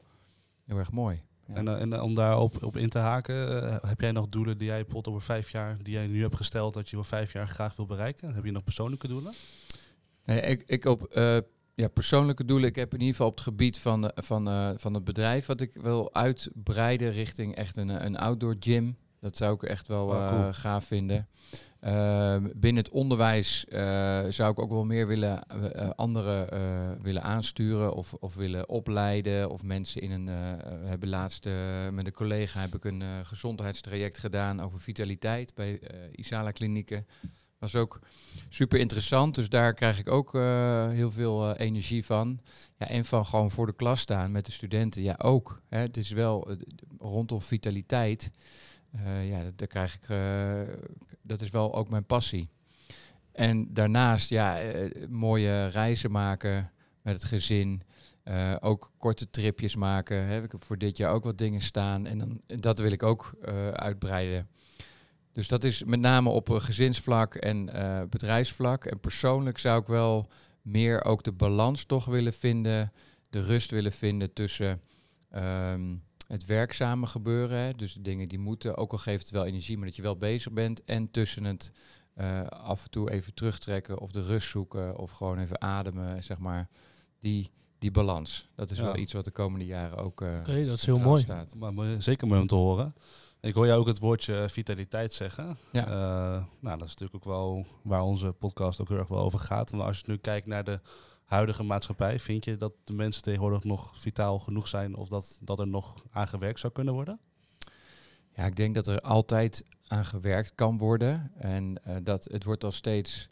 heel 0.64 0.78
erg 0.78 0.90
mooi. 0.90 1.22
Ja. 1.46 1.54
En, 1.54 1.68
eh, 1.68 1.80
en 1.80 1.92
eh, 1.92 2.02
om 2.02 2.14
daarop 2.14 2.62
op 2.62 2.76
in 2.76 2.88
te 2.88 2.98
haken, 2.98 3.72
heb 3.86 4.00
jij 4.00 4.12
nog 4.12 4.28
doelen 4.28 4.58
die 4.58 4.66
jij 4.66 4.76
bijvoorbeeld 4.76 5.14
over 5.14 5.26
vijf 5.26 5.50
jaar, 5.50 5.76
die 5.82 5.92
jij 5.92 6.06
nu 6.06 6.22
hebt 6.22 6.36
gesteld 6.36 6.74
dat 6.74 6.90
je 6.90 6.96
over 6.96 7.08
vijf 7.08 7.32
jaar 7.32 7.48
graag 7.48 7.76
wil 7.76 7.86
bereiken? 7.86 8.34
Heb 8.34 8.44
je 8.44 8.52
nog 8.52 8.64
persoonlijke 8.64 9.08
doelen? 9.08 9.32
Nee, 10.24 10.40
ik, 10.40 10.62
ik 10.66 10.84
op 10.84 11.18
ja, 11.74 11.88
persoonlijke 11.88 12.44
doelen. 12.44 12.68
Ik 12.68 12.76
heb 12.76 12.92
in 12.92 12.98
ieder 12.98 13.14
geval 13.14 13.28
op 13.28 13.34
het 13.34 13.44
gebied 13.44 13.78
van, 13.78 14.12
van, 14.14 14.74
van 14.78 14.94
het 14.94 15.04
bedrijf 15.04 15.46
wat 15.46 15.60
ik 15.60 15.74
wil 15.74 16.14
uitbreiden 16.14 17.12
richting 17.12 17.54
echt 17.54 17.76
een, 17.76 18.04
een 18.04 18.16
outdoor 18.16 18.56
gym. 18.60 18.96
Dat 19.20 19.36
zou 19.36 19.54
ik 19.54 19.62
echt 19.62 19.88
wel 19.88 20.06
Oh, 20.06 20.16
eh, 20.16 20.28
cool. 20.28 20.52
gaaf 20.52 20.84
vinden. 20.84 21.28
Ehm, 21.80 22.48
binnen 22.54 22.82
het 22.82 22.92
onderwijs 22.92 23.64
eh, 23.64 24.24
zou 24.28 24.50
ik 24.50 24.58
ook 24.58 24.70
wel 24.70 24.84
meer 24.84 25.06
willen, 25.06 25.42
eh, 25.42 25.90
anderen 25.90 26.48
willen 27.02 27.22
aansturen 27.22 27.94
of, 27.94 28.14
of 28.14 28.34
willen 28.34 28.68
opleiden. 28.68 29.50
Of 29.50 29.62
mensen 29.62 30.02
in 30.02 30.10
een, 30.10 30.24
we 30.80 30.86
hebben 30.86 31.08
laatst 31.08 31.48
met 31.92 32.06
een 32.06 32.12
collega 32.12 32.60
heb 32.60 32.74
ik 32.74 32.84
een 32.84 33.02
gezondheidstraject 33.22 34.18
gedaan 34.18 34.60
over 34.60 34.80
vitaliteit 34.80 35.54
bij 35.54 35.80
Isala 36.12 36.50
klinieken. 36.50 37.06
Was 37.58 37.76
ook 37.76 38.00
super 38.48 38.78
interessant, 38.78 39.34
dus 39.34 39.48
daar 39.48 39.74
krijg 39.74 39.98
ik 39.98 40.08
ook 40.08 40.32
heel 40.92 41.10
veel 41.10 41.54
energie 41.54 42.04
van. 42.04 42.40
Ja, 42.78 42.88
en 42.88 43.04
van 43.04 43.26
gewoon 43.26 43.50
voor 43.50 43.66
de 43.66 43.74
klas 43.76 44.00
staan 44.00 44.32
met 44.32 44.46
de 44.46 44.52
studenten. 44.52 45.02
Ja, 45.02 45.14
ook. 45.22 45.60
Hè, 45.68 45.78
het 45.78 45.96
is 45.96 46.10
wel 46.10 46.56
rondom 46.98 47.42
vitaliteit. 47.42 48.30
Eh, 48.92 49.28
ja, 49.28 49.50
dat, 49.56 49.68
krijg 49.68 49.94
ik. 49.94 50.08
eh, 50.08 50.60
dat 51.22 51.40
is 51.40 51.50
wel 51.50 51.74
ook 51.74 51.90
mijn 51.90 52.04
passie. 52.04 52.50
En 53.32 53.74
daarnaast, 53.74 54.28
ja, 54.28 54.60
eh, 54.60 55.08
mooie 55.08 55.66
reizen 55.66 56.10
maken 56.10 56.70
met 57.02 57.14
het 57.14 57.24
gezin. 57.24 57.82
Ook 58.60 58.92
korte 58.98 59.30
tripjes 59.30 59.76
maken. 59.76 60.26
Hè. 60.26 60.42
Ik 60.42 60.52
voor 60.58 60.78
dit 60.78 60.96
jaar 60.96 61.12
ook 61.12 61.24
wat 61.24 61.38
dingen 61.38 61.60
staan. 61.60 62.06
En 62.06 62.18
dan, 62.18 62.40
dat 62.46 62.78
wil 62.78 62.92
ik 62.92 63.02
ook 63.02 63.34
uitbreiden. 63.72 64.48
Dus 65.32 65.48
dat 65.48 65.64
is 65.64 65.84
met 65.84 66.00
name 66.00 66.28
op 66.28 66.48
gezinsvlak 66.48 67.34
en 67.34 67.64
bedrijfsvlak. 68.10 68.84
En 68.84 69.00
persoonlijk 69.00 69.58
zou 69.58 69.80
ik 69.80 69.86
wel 69.86 70.28
meer 70.62 71.04
ook 71.04 71.22
de 71.22 71.32
balans 71.32 71.84
toch 71.84 72.04
willen 72.04 72.32
vinden. 72.32 72.92
De 73.30 73.42
rust 73.42 73.70
willen 73.70 73.92
vinden 73.92 74.32
tussen 74.32 74.80
ehm, 75.30 75.94
het 76.28 76.46
werkzame 76.46 77.06
gebeuren. 77.06 77.58
Hè. 77.58 77.72
Dus 77.72 77.92
de 77.94 78.00
dingen 78.02 78.28
die 78.28 78.38
moeten, 78.38 78.76
ook 78.76 78.92
al 78.92 78.98
geeft 78.98 79.22
het 79.22 79.30
wel 79.30 79.44
energie, 79.44 79.76
maar 79.76 79.86
dat 79.86 79.96
je 79.96 80.02
wel 80.02 80.16
bezig 80.16 80.52
bent. 80.52 80.84
En 80.84 81.10
tussen 81.10 81.44
het 81.44 81.72
eh, 82.14 82.46
af 82.46 82.84
en 82.84 82.90
toe 82.90 83.10
even 83.10 83.34
terugtrekken 83.34 83.98
of 83.98 84.10
de 84.12 84.22
rust 84.22 84.48
zoeken 84.48 84.98
of 84.98 85.10
gewoon 85.10 85.38
even 85.38 85.60
ademen, 85.60 86.24
zeg 86.24 86.38
maar. 86.38 86.68
Die, 87.18 87.50
die 87.78 87.90
balans. 87.90 88.48
Dat 88.54 88.70
is 88.70 88.78
Ja. 88.78 88.82
wel 88.84 88.96
iets 88.96 89.12
wat 89.12 89.24
de 89.24 89.30
komende 89.30 89.66
jaren 89.66 89.96
ook. 89.98 90.20
eh, 90.22 90.36
Oké, 90.38 90.66
dat 90.66 90.76
is 90.76 90.86
heel 90.86 90.98
mooi. 91.00 91.22
Staat. 91.22 91.54
Maar 91.54 92.02
zeker 92.02 92.26
mooi 92.28 92.40
om 92.40 92.46
te 92.46 92.54
horen. 92.54 92.94
Ik 93.40 93.54
hoor 93.54 93.66
jou 93.66 93.80
ook 93.80 93.86
het 93.86 93.98
woordje 93.98 94.46
vitaliteit 94.48 95.12
zeggen. 95.12 95.56
Ja. 95.72 95.84
Eh, 95.86 96.44
nou, 96.60 96.78
dat 96.78 96.86
is 96.88 96.94
natuurlijk 96.94 97.14
ook 97.14 97.24
wel 97.24 97.66
waar 97.82 98.02
onze 98.02 98.32
podcast 98.32 98.80
ook 98.80 98.88
heel 98.88 98.98
erg 98.98 99.08
wel 99.08 99.18
over 99.22 99.38
gaat. 99.38 99.70
Want 99.70 99.82
als 99.82 99.98
je 99.98 100.04
nu 100.06 100.16
kijkt 100.16 100.46
naar 100.46 100.64
de 100.64 100.80
huidige 101.28 101.62
maatschappij, 101.62 102.18
vind 102.20 102.44
je 102.44 102.56
dat 102.56 102.72
de 102.84 102.92
mensen 102.92 103.22
tegenwoordig 103.22 103.64
nog 103.64 104.00
vitaal 104.00 104.38
genoeg 104.38 104.68
zijn 104.68 104.94
of 104.94 105.08
dat, 105.08 105.38
dat 105.42 105.58
er 105.58 105.68
nog 105.68 106.04
aan 106.10 106.28
gewerkt 106.28 106.60
zou 106.60 106.72
kunnen 106.72 106.94
worden? 106.94 107.18
Ja, 108.34 108.44
ik 108.44 108.56
denk 108.56 108.74
dat 108.74 108.86
er 108.86 109.00
altijd 109.00 109.64
aan 109.86 110.04
gewerkt 110.04 110.54
kan 110.54 110.78
worden. 110.78 111.32
En 111.36 111.84
eh, 111.84 111.96
dat 112.02 112.24
het 112.24 112.44
wordt 112.44 112.64
al 112.64 112.72
steeds 112.72 113.28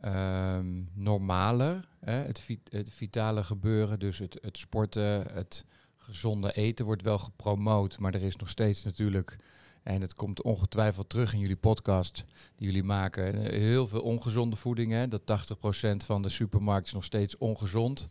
ehm, 0.00 0.82
normaler. 0.92 1.88
Hè? 2.00 2.12
Het, 2.12 2.40
vi- 2.40 2.62
het 2.68 2.92
vitale 2.92 3.44
gebeuren, 3.44 3.98
dus 3.98 4.18
het, 4.18 4.38
het 4.40 4.58
sporten, 4.58 5.32
het 5.32 5.64
gezonde 5.96 6.52
eten 6.52 6.84
wordt 6.84 7.02
wel 7.02 7.18
gepromoot. 7.18 7.98
Maar 7.98 8.14
er 8.14 8.22
is 8.22 8.36
nog 8.36 8.48
steeds 8.48 8.84
natuurlijk, 8.84 9.38
en 9.86 10.00
het 10.00 10.14
komt 10.14 10.42
ongetwijfeld 10.42 11.08
terug 11.08 11.32
in 11.32 11.38
jullie 11.38 11.56
podcast 11.56 12.24
die 12.56 12.66
jullie 12.66 12.82
maken, 12.82 13.34
eh, 13.34 13.50
heel 13.58 13.86
veel 13.86 14.00
ongezonde 14.00 14.56
voeding. 14.56 14.92
Hè? 14.92 15.08
Dat 15.08 15.26
80% 15.26 16.04
van 16.04 16.22
de 16.22 16.28
supermarkt 16.28 16.86
is 16.86 16.92
nog 16.92 17.04
steeds 17.04 17.38
ongezond. 17.38 18.08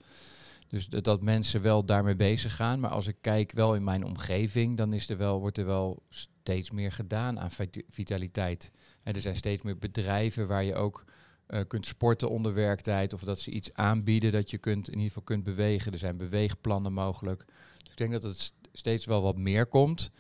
Dus 0.68 0.88
dat, 0.88 1.22
mensen 1.22 1.62
wel 1.62 1.86
daarmee 1.86 2.16
bezig 2.16 2.56
gaan. 2.56 2.80
Maar 2.80 2.90
als 2.90 3.08
ik 3.08 3.16
kijk 3.22 3.52
wel 3.52 3.76
in 3.76 3.84
mijn 3.84 4.06
omgeving, 4.06 4.78
dan 4.78 4.94
is 4.94 5.10
er 5.10 5.18
wel, 5.18 5.40
wordt 5.40 5.58
er 5.58 5.66
wel 5.66 6.04
steeds 6.10 6.72
meer 6.72 6.92
gedaan 6.92 7.40
aan 7.40 7.52
vit- 7.52 7.84
vitaliteit. 7.90 8.72
En 9.04 9.14
er 9.14 9.22
zijn 9.22 9.36
steeds 9.36 9.64
meer 9.64 9.78
bedrijven 9.78 10.48
waar 10.48 10.64
je 10.64 10.76
ook 10.76 11.04
eh, 11.48 11.62
kunt 11.68 11.86
sporten 11.86 12.30
onder 12.30 12.54
werktijd. 12.54 13.14
Of 13.14 13.22
dat 13.24 13.40
ze 13.40 13.52
iets 13.52 13.74
aanbieden 13.74 14.32
dat 14.32 14.50
je 14.50 14.58
kunt, 14.58 14.88
in 14.88 14.94
ieder 14.94 15.08
geval 15.08 15.24
kunt 15.24 15.44
bewegen. 15.44 15.92
Er 15.92 15.98
zijn 16.00 16.18
beweegplannen 16.18 16.94
mogelijk. 16.94 17.46
Dus 17.82 17.92
ik 17.92 17.98
denk 17.98 18.12
dat 18.12 18.24
het 18.24 18.40
st- 18.40 18.54
steeds 18.74 19.06
wel 19.06 19.22
wat 19.22 19.38
meer 19.38 19.66
komt. 19.66 20.12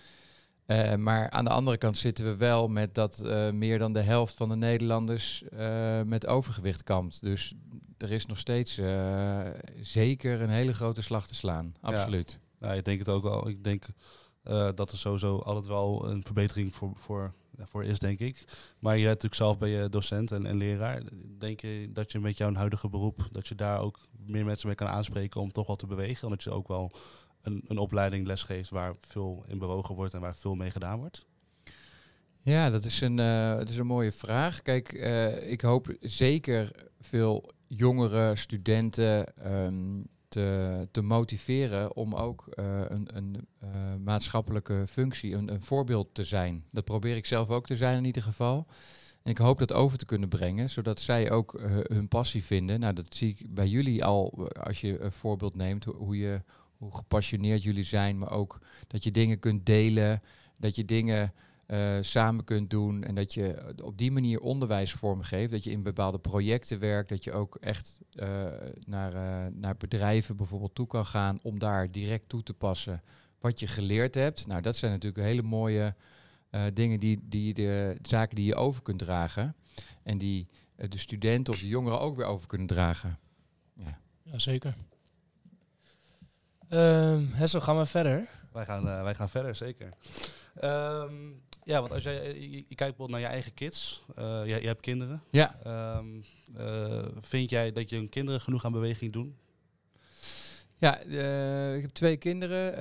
Eh, 0.66 0.96
maar 0.96 1.30
aan 1.30 1.44
de 1.44 1.52
andere 1.52 1.78
kant 1.78 1.98
zitten 1.98 2.26
we 2.26 2.36
wel 2.36 2.68
met 2.68 2.96
dat 2.96 3.20
eh, 3.20 3.52
meer 3.52 3.80
dan 3.80 3.94
de 3.94 4.02
helft 4.02 4.36
van 4.36 4.50
de 4.50 4.56
Nederlanders 4.56 5.44
eh, 5.44 6.02
met 6.02 6.28
overgewicht 6.28 6.84
kampt. 6.84 7.22
Dus 7.22 7.54
er 7.98 8.12
is 8.12 8.26
nog 8.26 8.40
steeds 8.40 8.82
zeker 9.82 10.42
een 10.42 10.50
hele 10.50 10.74
grote 10.74 11.02
slag 11.02 11.28
te 11.28 11.36
slaan. 11.36 11.74
Absoluut. 11.82 12.40
Nou, 12.60 12.78
ik 12.78 12.86
denk 12.86 13.00
het 13.00 13.10
ook 13.10 13.24
wel. 13.24 13.48
Ik 13.48 13.64
denk 13.64 13.86
dat 14.76 14.92
er 14.92 14.98
sowieso 14.98 15.38
altijd 15.38 15.66
wel 15.66 16.10
een 16.10 16.24
verbetering 16.24 16.76
voor, 16.76 16.92
voor 16.96 17.34
voor 17.60 17.84
is, 17.84 18.00
denk 18.00 18.20
ik. 18.20 18.44
Maar 18.80 18.98
je 18.98 19.04
bent 19.04 19.14
natuurlijk 19.14 19.42
zelf 19.42 19.58
ben 19.58 19.70
je 19.70 19.90
docent 19.90 20.32
en, 20.32 20.46
en 20.46 20.58
leraar. 20.58 21.04
Denk 21.38 21.60
je 21.60 21.90
dat 21.94 22.12
je 22.12 22.20
met 22.20 22.38
jouw 22.38 22.54
huidige 22.54 22.90
beroep, 22.90 23.28
dat 23.32 23.48
je 23.48 23.56
daar 23.56 23.80
ook 23.80 24.00
meer 24.26 24.46
mensen 24.46 24.68
mee 24.68 24.76
kan 24.76 24.88
aanspreken 24.88 25.42
om 25.42 25.52
toch 25.52 25.68
wel 25.68 25.76
te 25.76 25.88
bewegen? 25.88 26.28
Omdat 26.28 26.44
je 26.44 26.52
ook 26.52 26.68
wel 26.68 26.92
een, 27.46 27.78
opleiding 27.78 28.28
lesgeeft 28.28 28.70
waar 28.70 28.96
veel 29.00 29.44
in 29.48 29.58
bewogen 29.58 29.96
wordt 29.96 30.14
en 30.14 30.22
waar 30.22 30.36
veel 30.36 30.56
mee 30.56 30.72
gedaan 30.72 31.00
wordt? 31.00 31.26
Ja, 32.42 32.70
dat 32.70 32.84
is 32.84 33.02
een, 33.02 33.16
dat 33.58 33.70
is 33.70 33.78
een 33.78 33.86
mooie 33.86 34.12
vraag. 34.12 34.62
Kijk, 34.62 34.94
uh, 34.94 35.52
ik 35.52 35.62
hoop 35.62 35.96
zeker 36.00 36.72
veel 37.00 37.52
jongere 37.68 38.36
studenten 38.36 39.34
um, 39.54 40.08
te, 40.28 40.88
te, 40.92 41.02
motiveren 41.02 41.96
om 41.96 42.16
ook 42.16 42.46
uh, 42.56 42.82
een, 42.88 43.08
een 43.14 43.48
maatschappelijke 44.04 44.84
functie, 44.90 45.34
een, 45.34 45.54
een, 45.54 45.64
voorbeeld 45.64 46.14
te 46.14 46.24
zijn. 46.24 46.66
Dat 46.72 46.84
probeer 46.84 47.16
ik 47.16 47.26
zelf 47.26 47.50
ook 47.50 47.66
te 47.66 47.76
zijn 47.76 47.98
in 47.98 48.06
ieder 48.06 48.22
geval. 48.22 48.68
En 49.24 49.32
ik 49.32 49.38
hoop 49.38 49.60
dat 49.60 49.74
over 49.74 49.98
te 49.98 50.06
kunnen 50.06 50.30
brengen, 50.30 50.70
zodat 50.70 51.02
zij 51.02 51.32
ook 51.32 51.60
hun 51.88 52.08
passie 52.08 52.44
vinden. 52.44 52.80
Nou, 52.80 52.94
dat 52.94 53.16
zie 53.16 53.30
ik 53.30 53.54
bij 53.54 53.68
jullie 53.68 54.06
al, 54.06 54.50
als 54.50 54.82
je 54.82 55.00
een 55.00 55.12
voorbeeld 55.12 55.56
neemt, 55.56 55.84
hoe, 55.84 56.18
je, 56.18 56.42
hoe 56.86 56.96
gepassioneerd 56.96 57.64
jullie 57.64 57.84
zijn, 57.84 58.18
maar 58.18 58.32
ook 58.32 58.60
dat 58.88 59.04
je 59.04 59.12
dingen 59.12 59.40
kunt 59.40 59.66
delen, 59.66 60.22
dat 60.58 60.76
je 60.76 60.86
dingen 60.86 61.34
uh, 61.68 61.98
samen 62.02 62.44
kunt 62.44 62.70
doen. 62.70 63.04
En 63.04 63.16
dat 63.16 63.34
je 63.34 63.74
op 63.84 63.98
die 63.98 64.12
manier 64.12 64.40
onderwijs 64.40 64.92
vormgeeft. 64.92 65.52
Dat 65.52 65.64
je 65.64 65.72
in 65.72 65.84
bepaalde 65.84 66.20
projecten 66.20 66.80
werkt. 66.80 67.10
Dat 67.10 67.24
je 67.24 67.32
ook 67.32 67.56
echt 67.56 68.00
uh, 68.14 68.28
naar, 68.86 69.14
uh, 69.14 69.54
naar 69.54 69.78
bedrijven 69.78 70.36
bijvoorbeeld 70.36 70.76
toe 70.76 70.88
kan 70.88 71.06
gaan 71.06 71.40
om 71.42 71.60
daar 71.60 71.92
direct 71.92 72.30
toe 72.30 72.44
te 72.44 72.54
passen 72.54 73.04
wat 73.40 73.60
je 73.60 73.68
geleerd 73.68 74.16
hebt. 74.16 74.48
Nou, 74.48 74.62
dat 74.62 74.78
zijn 74.78 74.92
natuurlijk 74.92 75.24
hele 75.24 75.42
mooie 75.42 75.96
dingen 76.74 77.00
die, 77.00 77.20
die 77.24 77.54
de 77.54 77.98
zaken 78.02 78.36
die 78.36 78.46
je 78.46 78.56
over 78.56 78.82
kunt 78.82 79.00
dragen. 79.00 79.56
En 80.04 80.18
die 80.18 80.48
de 80.76 80.98
studenten 80.98 81.54
of 81.54 81.60
de 81.60 81.68
jongeren 81.68 82.00
ook 82.00 82.16
weer 82.16 82.26
over 82.26 82.48
kunnen 82.48 82.68
dragen. 82.68 83.20
Ja, 83.74 84.00
ja 84.24 84.40
zeker. 86.70 87.20
Uh, 87.20 87.38
Hessel, 87.38 87.62
gaan 87.62 87.78
we 87.78 87.86
verder? 87.86 88.28
Wij 88.52 88.66
gaan, 88.66 88.84
wij 88.84 89.16
gaan 89.16 89.30
verder, 89.30 89.56
zeker. 89.56 89.94
Um, 90.64 91.44
ja, 91.66 91.80
want 91.80 91.92
als 91.92 92.04
jij, 92.04 92.22
eh, 92.22 92.34
je, 92.34 92.52
je 92.52 92.76
kijkt 92.76 92.78
bijvoorbeeld 92.78 93.10
naar 93.10 93.20
je 93.20 93.26
eigen 93.26 93.54
kids, 93.54 94.04
uh, 94.20 94.42
je, 94.46 94.62
je, 94.62 94.68
hebt 94.68 94.82
kinderen. 94.82 95.24
Ja. 95.32 95.56
Um, 95.98 96.24
uh, 96.58 97.06
vind 97.20 97.50
jij 97.50 97.72
dat 97.72 97.90
je 97.90 98.10
kinderen 98.10 98.42
genoeg 98.42 98.66
aan 98.66 98.72
beweging 98.72 99.12
doen? 99.12 99.38
Ja, 100.78 101.06
uh, 101.06 101.76
ik 101.76 101.82
heb 101.82 101.92
twee 101.92 102.18
kinderen, 102.18 102.78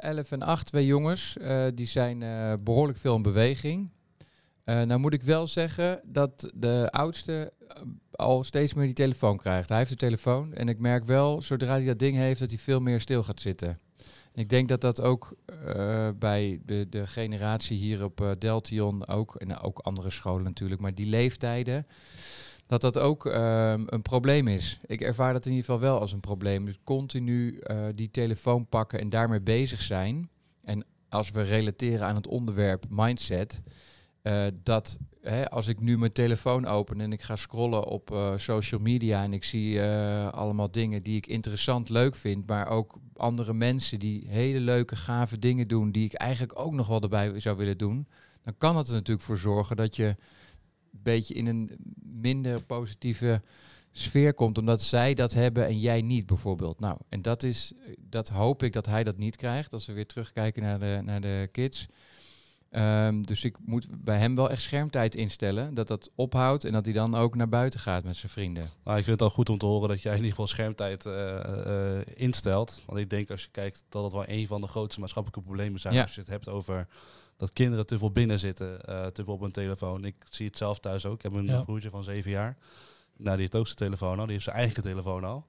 11 0.00 0.32
en 0.32 0.42
8, 0.42 0.66
twee 0.66 0.86
jongens. 0.86 1.36
die 1.74 1.86
zijn 1.86 2.18
behoorlijk 2.64 2.98
veel 2.98 3.16
in 3.16 3.22
beweging. 3.22 3.90
Nou 4.68 4.98
moet 4.98 5.14
ik 5.14 5.22
wel 5.22 5.46
zeggen 5.46 6.00
dat 6.04 6.50
de 6.54 6.88
oudste 6.90 7.52
al 8.10 8.44
steeds 8.44 8.74
meer 8.74 8.84
die 8.84 8.94
telefoon 8.94 9.36
krijgt. 9.36 9.68
Hij 9.68 9.78
heeft 9.78 9.90
de 9.90 9.96
telefoon 9.96 10.54
en 10.54 10.68
ik 10.68 10.78
merk 10.78 11.04
wel, 11.04 11.42
zodra 11.42 11.72
hij 11.72 11.84
dat 11.84 11.98
ding 11.98 12.16
heeft, 12.16 12.40
dat 12.40 12.48
hij 12.48 12.58
veel 12.58 12.80
meer 12.80 13.00
stil 13.00 13.22
gaat 13.22 13.40
zitten. 13.40 13.78
Ik 14.34 14.48
denk 14.48 14.68
dat 14.68 14.80
dat 14.80 15.00
ook 15.00 15.36
uh, 15.66 16.08
bij 16.18 16.60
de, 16.66 16.86
de 16.90 17.06
generatie 17.06 17.78
hier 17.78 18.04
op 18.04 18.20
uh, 18.20 18.30
Deltion 18.38 19.06
ook, 19.06 19.34
en 19.34 19.58
ook 19.58 19.78
andere 19.78 20.10
scholen 20.10 20.42
natuurlijk, 20.42 20.80
maar 20.80 20.94
die 20.94 21.06
leeftijden, 21.06 21.86
dat 22.66 22.80
dat 22.80 22.98
ook 22.98 23.26
uh, 23.26 23.74
een 23.86 24.02
probleem 24.02 24.48
is. 24.48 24.80
Ik 24.86 25.00
ervaar 25.00 25.32
dat 25.32 25.44
in 25.46 25.50
ieder 25.50 25.64
geval 25.64 25.80
wel 25.80 26.00
als 26.00 26.12
een 26.12 26.20
probleem. 26.20 26.64
Dus 26.64 26.78
continu 26.84 27.60
uh, 27.62 27.76
die 27.94 28.10
telefoon 28.10 28.66
pakken 28.66 29.00
en 29.00 29.08
daarmee 29.10 29.40
bezig 29.40 29.82
zijn. 29.82 30.30
En 30.64 30.84
als 31.08 31.30
we 31.30 31.42
relateren 31.42 32.06
aan 32.06 32.14
het 32.14 32.26
onderwerp 32.26 32.84
mindset, 32.88 33.62
dat 34.62 34.98
hè, 35.28 35.50
als 35.50 35.66
ik 35.66 35.80
nu 35.80 35.98
mijn 35.98 36.12
telefoon 36.12 36.66
open 36.66 37.00
en 37.00 37.12
ik 37.12 37.22
ga 37.22 37.36
scrollen 37.36 37.84
op 37.84 38.10
uh, 38.10 38.32
social 38.36 38.80
media 38.80 39.22
en 39.22 39.32
ik 39.32 39.44
zie 39.44 39.74
uh, 39.74 40.28
allemaal 40.28 40.70
dingen 40.70 41.02
die 41.02 41.16
ik 41.16 41.26
interessant 41.26 41.88
leuk 41.88 42.14
vind, 42.14 42.46
maar 42.46 42.68
ook 42.68 42.98
andere 43.16 43.54
mensen 43.54 43.98
die 43.98 44.28
hele 44.28 44.60
leuke, 44.60 44.96
gave 44.96 45.38
dingen 45.38 45.68
doen 45.68 45.92
die 45.92 46.04
ik 46.04 46.12
eigenlijk 46.12 46.58
ook 46.58 46.72
nog 46.72 46.86
wel 46.86 47.00
erbij 47.00 47.40
zou 47.40 47.56
willen 47.56 47.78
doen, 47.78 48.06
dan 48.42 48.54
kan 48.58 48.76
het 48.76 48.88
er 48.88 48.94
natuurlijk 48.94 49.26
voor 49.26 49.38
zorgen 49.38 49.76
dat 49.76 49.96
je 49.96 50.06
een 50.06 50.16
beetje 51.02 51.34
in 51.34 51.46
een 51.46 51.70
minder 52.02 52.64
positieve 52.64 53.42
sfeer 53.90 54.34
komt, 54.34 54.58
omdat 54.58 54.82
zij 54.82 55.14
dat 55.14 55.32
hebben 55.32 55.66
en 55.66 55.78
jij 55.78 56.02
niet 56.02 56.26
bijvoorbeeld. 56.26 56.80
Nou, 56.80 56.98
en 57.08 57.22
dat 57.22 57.42
is, 57.42 57.72
dat 57.98 58.28
hoop 58.28 58.62
ik 58.62 58.72
dat 58.72 58.86
hij 58.86 59.04
dat 59.04 59.16
niet 59.16 59.36
krijgt, 59.36 59.72
als 59.72 59.86
we 59.86 59.92
weer 59.92 60.06
terugkijken 60.06 60.62
naar 60.62 60.78
de, 60.78 61.00
naar 61.04 61.20
de 61.20 61.48
kids. 61.52 61.86
Um, 62.70 63.22
dus 63.22 63.44
ik 63.44 63.56
moet 63.64 63.86
bij 63.90 64.18
hem 64.18 64.34
wel 64.34 64.50
echt 64.50 64.62
schermtijd 64.62 65.14
instellen. 65.14 65.74
Dat 65.74 65.88
dat 65.88 66.10
ophoudt 66.14 66.64
en 66.64 66.72
dat 66.72 66.84
hij 66.84 66.94
dan 66.94 67.14
ook 67.14 67.34
naar 67.34 67.48
buiten 67.48 67.80
gaat 67.80 68.04
met 68.04 68.16
zijn 68.16 68.32
vrienden. 68.32 68.70
Nou, 68.84 68.98
ik 68.98 69.04
vind 69.04 69.20
het 69.20 69.28
al 69.28 69.34
goed 69.34 69.48
om 69.48 69.58
te 69.58 69.66
horen 69.66 69.88
dat 69.88 70.02
jij 70.02 70.12
in 70.12 70.18
ieder 70.18 70.30
geval 70.30 70.46
schermtijd 70.46 71.06
uh, 71.06 71.12
uh, 71.66 71.98
instelt. 72.14 72.82
Want 72.86 72.98
ik 72.98 73.10
denk 73.10 73.30
als 73.30 73.42
je 73.42 73.48
kijkt 73.50 73.84
dat 73.88 74.02
het 74.02 74.12
wel 74.12 74.24
een 74.26 74.46
van 74.46 74.60
de 74.60 74.66
grootste 74.68 75.00
maatschappelijke 75.00 75.46
problemen 75.46 75.80
zijn. 75.80 75.94
Ja. 75.94 76.02
Als 76.02 76.14
je 76.14 76.20
het 76.20 76.30
hebt 76.30 76.48
over 76.48 76.88
dat 77.36 77.52
kinderen 77.52 77.86
te 77.86 77.98
veel 77.98 78.12
binnen 78.12 78.38
zitten, 78.38 78.80
uh, 78.88 79.06
te 79.06 79.24
veel 79.24 79.34
op 79.34 79.40
een 79.40 79.52
telefoon. 79.52 80.04
Ik 80.04 80.16
zie 80.30 80.46
het 80.46 80.58
zelf 80.58 80.78
thuis 80.78 81.06
ook. 81.06 81.14
Ik 81.14 81.22
heb 81.22 81.32
een 81.32 81.46
ja. 81.46 81.62
broertje 81.62 81.90
van 81.90 82.04
zeven 82.04 82.30
jaar. 82.30 82.56
Nou, 83.16 83.30
die 83.30 83.40
heeft 83.40 83.54
ook 83.54 83.66
zijn 83.66 83.78
telefoon 83.78 84.18
al. 84.18 84.24
Die 84.24 84.32
heeft 84.32 84.44
zijn 84.44 84.56
eigen 84.56 84.82
telefoon 84.82 85.24
al. 85.24 85.46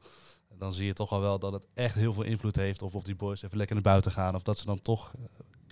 Dan 0.57 0.73
zie 0.73 0.85
je 0.85 0.93
toch 0.93 1.11
al 1.11 1.19
wel 1.19 1.39
dat 1.39 1.53
het 1.53 1.67
echt 1.73 1.95
heel 1.95 2.13
veel 2.13 2.23
invloed 2.23 2.55
heeft. 2.55 2.81
Of 2.81 2.95
of 2.95 3.03
die 3.03 3.15
boys 3.15 3.41
even 3.41 3.57
lekker 3.57 3.75
naar 3.75 3.83
buiten 3.83 4.11
gaan. 4.11 4.35
Of 4.35 4.43
dat 4.43 4.57
ze 4.57 4.65
dan 4.65 4.79
toch 4.79 5.11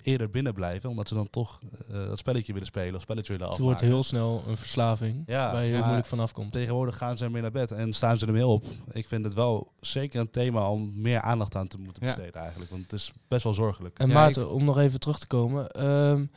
eerder 0.02 0.30
binnen 0.30 0.54
blijven, 0.54 0.90
omdat 0.90 1.08
ze 1.08 1.14
dan 1.14 1.30
toch 1.30 1.60
uh, 1.90 2.08
dat 2.08 2.18
spelletje 2.18 2.52
willen 2.52 2.66
spelen 2.66 2.94
of 2.94 3.02
spelletje 3.02 3.32
willen 3.32 3.48
afmaken. 3.48 3.70
Het 3.70 3.80
wordt 3.80 3.94
heel 3.94 4.02
snel 4.02 4.42
een 4.46 4.56
verslaving 4.56 5.22
ja, 5.26 5.52
waar 5.52 5.64
je 5.64 5.72
heel 5.72 5.82
moeilijk 5.82 6.06
vanaf 6.06 6.32
komt. 6.32 6.52
Tegenwoordig 6.52 6.96
gaan 6.96 7.16
ze 7.16 7.24
ermee 7.24 7.42
naar 7.42 7.50
bed 7.50 7.72
en 7.72 7.92
staan 7.92 8.18
ze 8.18 8.26
ermee 8.26 8.46
op. 8.46 8.64
Ik 8.90 9.06
vind 9.06 9.24
het 9.24 9.34
wel 9.34 9.72
zeker 9.80 10.20
een 10.20 10.30
thema 10.30 10.70
om 10.70 10.92
meer 10.94 11.20
aandacht 11.20 11.56
aan 11.56 11.68
te 11.68 11.78
moeten 11.78 12.02
besteden 12.02 12.32
ja. 12.34 12.40
eigenlijk, 12.40 12.70
want 12.70 12.82
het 12.82 12.92
is 12.92 13.12
best 13.28 13.44
wel 13.44 13.54
zorgelijk. 13.54 13.98
En 13.98 14.08
ja, 14.08 14.14
Maarten, 14.14 14.50
om 14.50 14.64
nog 14.64 14.78
even 14.78 15.00
terug 15.00 15.18
te 15.18 15.26
komen, 15.26 15.86
um, 15.88 16.30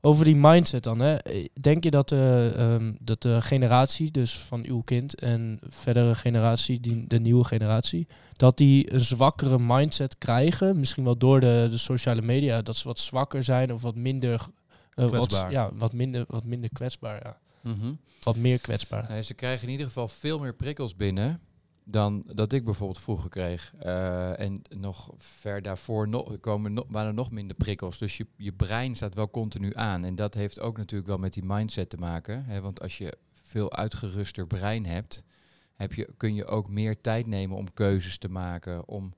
over 0.00 0.24
die 0.24 0.36
mindset 0.36 0.82
dan. 0.82 1.00
Hè. 1.00 1.16
Denk 1.60 1.84
je 1.84 1.90
dat, 1.90 2.12
uh, 2.12 2.72
um, 2.72 2.96
dat 3.00 3.22
de 3.22 3.42
generatie, 3.42 4.10
dus 4.10 4.38
van 4.38 4.64
uw 4.66 4.80
kind 4.80 5.14
en 5.14 5.58
verdere 5.68 6.14
generatie, 6.14 6.80
die, 6.80 7.06
de 7.06 7.20
nieuwe 7.20 7.44
generatie, 7.44 8.06
dat 8.32 8.56
die 8.56 8.92
een 8.92 9.04
zwakkere 9.04 9.58
mindset 9.58 10.18
krijgen? 10.18 10.78
Misschien 10.78 11.04
wel 11.04 11.16
door 11.16 11.40
de, 11.40 11.66
de 11.70 11.78
sociale 11.78 12.22
media, 12.22 12.62
dat 12.62 12.76
ze 12.76 12.88
wat 12.88 12.98
zwakker 12.98 13.44
zijn 13.44 13.72
of 13.72 13.82
wat 13.82 13.94
minder, 13.94 14.46
uh, 14.94 15.10
wat, 15.10 15.46
ja, 15.50 15.70
wat 15.74 15.92
minder, 15.92 16.24
wat 16.28 16.44
minder 16.44 16.70
kwetsbaar. 16.72 17.20
Ja. 17.22 17.38
Mm 17.62 17.80
-hmm. 17.80 17.98
Wat 18.22 18.36
meer 18.36 18.58
kwetsbaar. 18.58 19.06
Nee, 19.08 19.22
ze 19.22 19.34
krijgen 19.34 19.66
in 19.66 19.72
ieder 19.72 19.86
geval 19.86 20.08
veel 20.08 20.38
meer 20.38 20.54
prikkels 20.54 20.96
binnen 20.96 21.40
dan 21.90 22.24
dat 22.34 22.52
ik 22.52 22.64
bijvoorbeeld 22.64 23.00
vroeger 23.00 23.30
kreeg. 23.30 23.74
Uh, 23.82 24.40
en 24.40 24.62
nog 24.76 25.10
ver 25.18 25.62
daarvoor 25.62 26.38
komen 26.40 26.84
waren 26.88 27.08
er 27.08 27.14
nog 27.14 27.30
minder 27.30 27.56
prikkels. 27.56 27.98
Dus 27.98 28.16
je, 28.16 28.26
je 28.36 28.52
brein 28.52 28.96
staat 28.96 29.14
wel 29.14 29.30
continu 29.30 29.74
aan. 29.74 30.04
En 30.04 30.14
dat 30.14 30.34
heeft 30.34 30.60
ook 30.60 30.76
natuurlijk 30.76 31.08
wel 31.08 31.18
met 31.18 31.32
die 31.32 31.44
mindset 31.44 31.90
te 31.90 31.96
maken. 31.96 32.44
Hè? 32.44 32.60
Want 32.60 32.80
als 32.80 32.98
je 32.98 33.16
veel 33.42 33.72
uitgeruster 33.72 34.46
brein 34.46 34.86
hebt, 34.86 35.24
heb 35.74 35.94
je, 35.94 36.08
kun 36.16 36.34
je 36.34 36.46
ook 36.46 36.68
meer 36.68 37.00
tijd 37.00 37.26
nemen 37.26 37.56
om 37.56 37.72
keuzes 37.72 38.18
te 38.18 38.28
maken, 38.28 38.88
om 38.88 39.14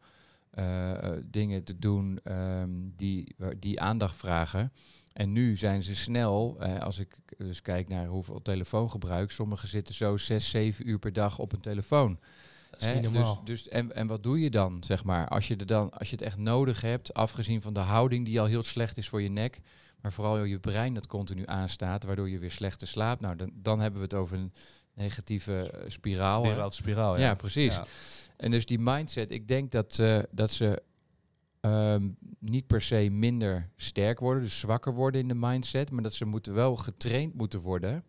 uh, 0.58 0.92
dingen 1.24 1.64
te 1.64 1.78
doen 1.78 2.20
um, 2.24 2.92
die, 2.96 3.34
die 3.58 3.80
aandacht 3.80 4.16
vragen. 4.16 4.72
En 5.12 5.32
nu 5.32 5.56
zijn 5.56 5.82
ze 5.82 5.94
snel, 5.94 6.56
eh, 6.60 6.80
als 6.80 6.98
ik 6.98 7.18
dus 7.38 7.62
kijk 7.62 7.88
naar 7.88 8.06
hoeveel 8.06 8.42
telefoongebruik, 8.42 9.30
sommigen 9.30 9.68
zitten 9.68 9.94
zo 9.94 10.16
zes, 10.16 10.50
zeven 10.50 10.88
uur 10.88 10.98
per 10.98 11.12
dag 11.12 11.38
op 11.38 11.52
een 11.52 11.60
telefoon. 11.60 12.18
Hè? 12.84 13.00
Dus, 13.00 13.36
dus, 13.44 13.68
en, 13.68 13.94
en 13.94 14.06
wat 14.06 14.22
doe 14.22 14.40
je 14.40 14.50
dan, 14.50 14.82
zeg 14.84 15.04
maar, 15.04 15.28
als 15.28 15.48
je, 15.48 15.56
er 15.56 15.66
dan, 15.66 15.90
als 15.90 16.10
je 16.10 16.16
het 16.16 16.24
echt 16.24 16.36
nodig 16.36 16.80
hebt, 16.80 17.14
afgezien 17.14 17.62
van 17.62 17.72
de 17.72 17.80
houding 17.80 18.24
die 18.24 18.40
al 18.40 18.46
heel 18.46 18.62
slecht 18.62 18.96
is 18.96 19.08
voor 19.08 19.22
je 19.22 19.28
nek, 19.28 19.60
maar 20.00 20.12
vooral 20.12 20.44
je 20.44 20.58
brein 20.58 20.94
dat 20.94 21.06
continu 21.06 21.42
aanstaat, 21.46 22.04
waardoor 22.04 22.30
je 22.30 22.38
weer 22.38 22.50
slechter 22.50 22.88
slaapt. 22.88 23.20
Nou, 23.20 23.36
dan, 23.36 23.50
dan 23.54 23.80
hebben 23.80 24.00
we 24.00 24.06
het 24.06 24.14
over 24.14 24.38
een 24.38 24.52
negatieve 24.94 25.72
uh, 25.74 25.90
spiraal. 25.90 26.44
Spiraal, 26.44 26.70
spiraal, 26.70 27.16
ja. 27.16 27.24
ja 27.24 27.34
precies. 27.34 27.74
Ja. 27.74 27.86
En 28.36 28.50
dus 28.50 28.66
die 28.66 28.78
mindset, 28.78 29.30
ik 29.30 29.48
denk 29.48 29.70
dat, 29.70 29.98
uh, 29.98 30.18
dat 30.30 30.50
ze 30.50 30.82
um, 31.60 32.16
niet 32.38 32.66
per 32.66 32.82
se 32.82 33.08
minder 33.10 33.70
sterk 33.76 34.20
worden, 34.20 34.42
dus 34.42 34.58
zwakker 34.58 34.94
worden 34.94 35.20
in 35.20 35.28
de 35.28 35.34
mindset, 35.34 35.90
maar 35.90 36.02
dat 36.02 36.14
ze 36.14 36.24
moeten 36.24 36.54
wel 36.54 36.76
getraind 36.76 37.34
moeten 37.34 37.60
worden 37.60 38.04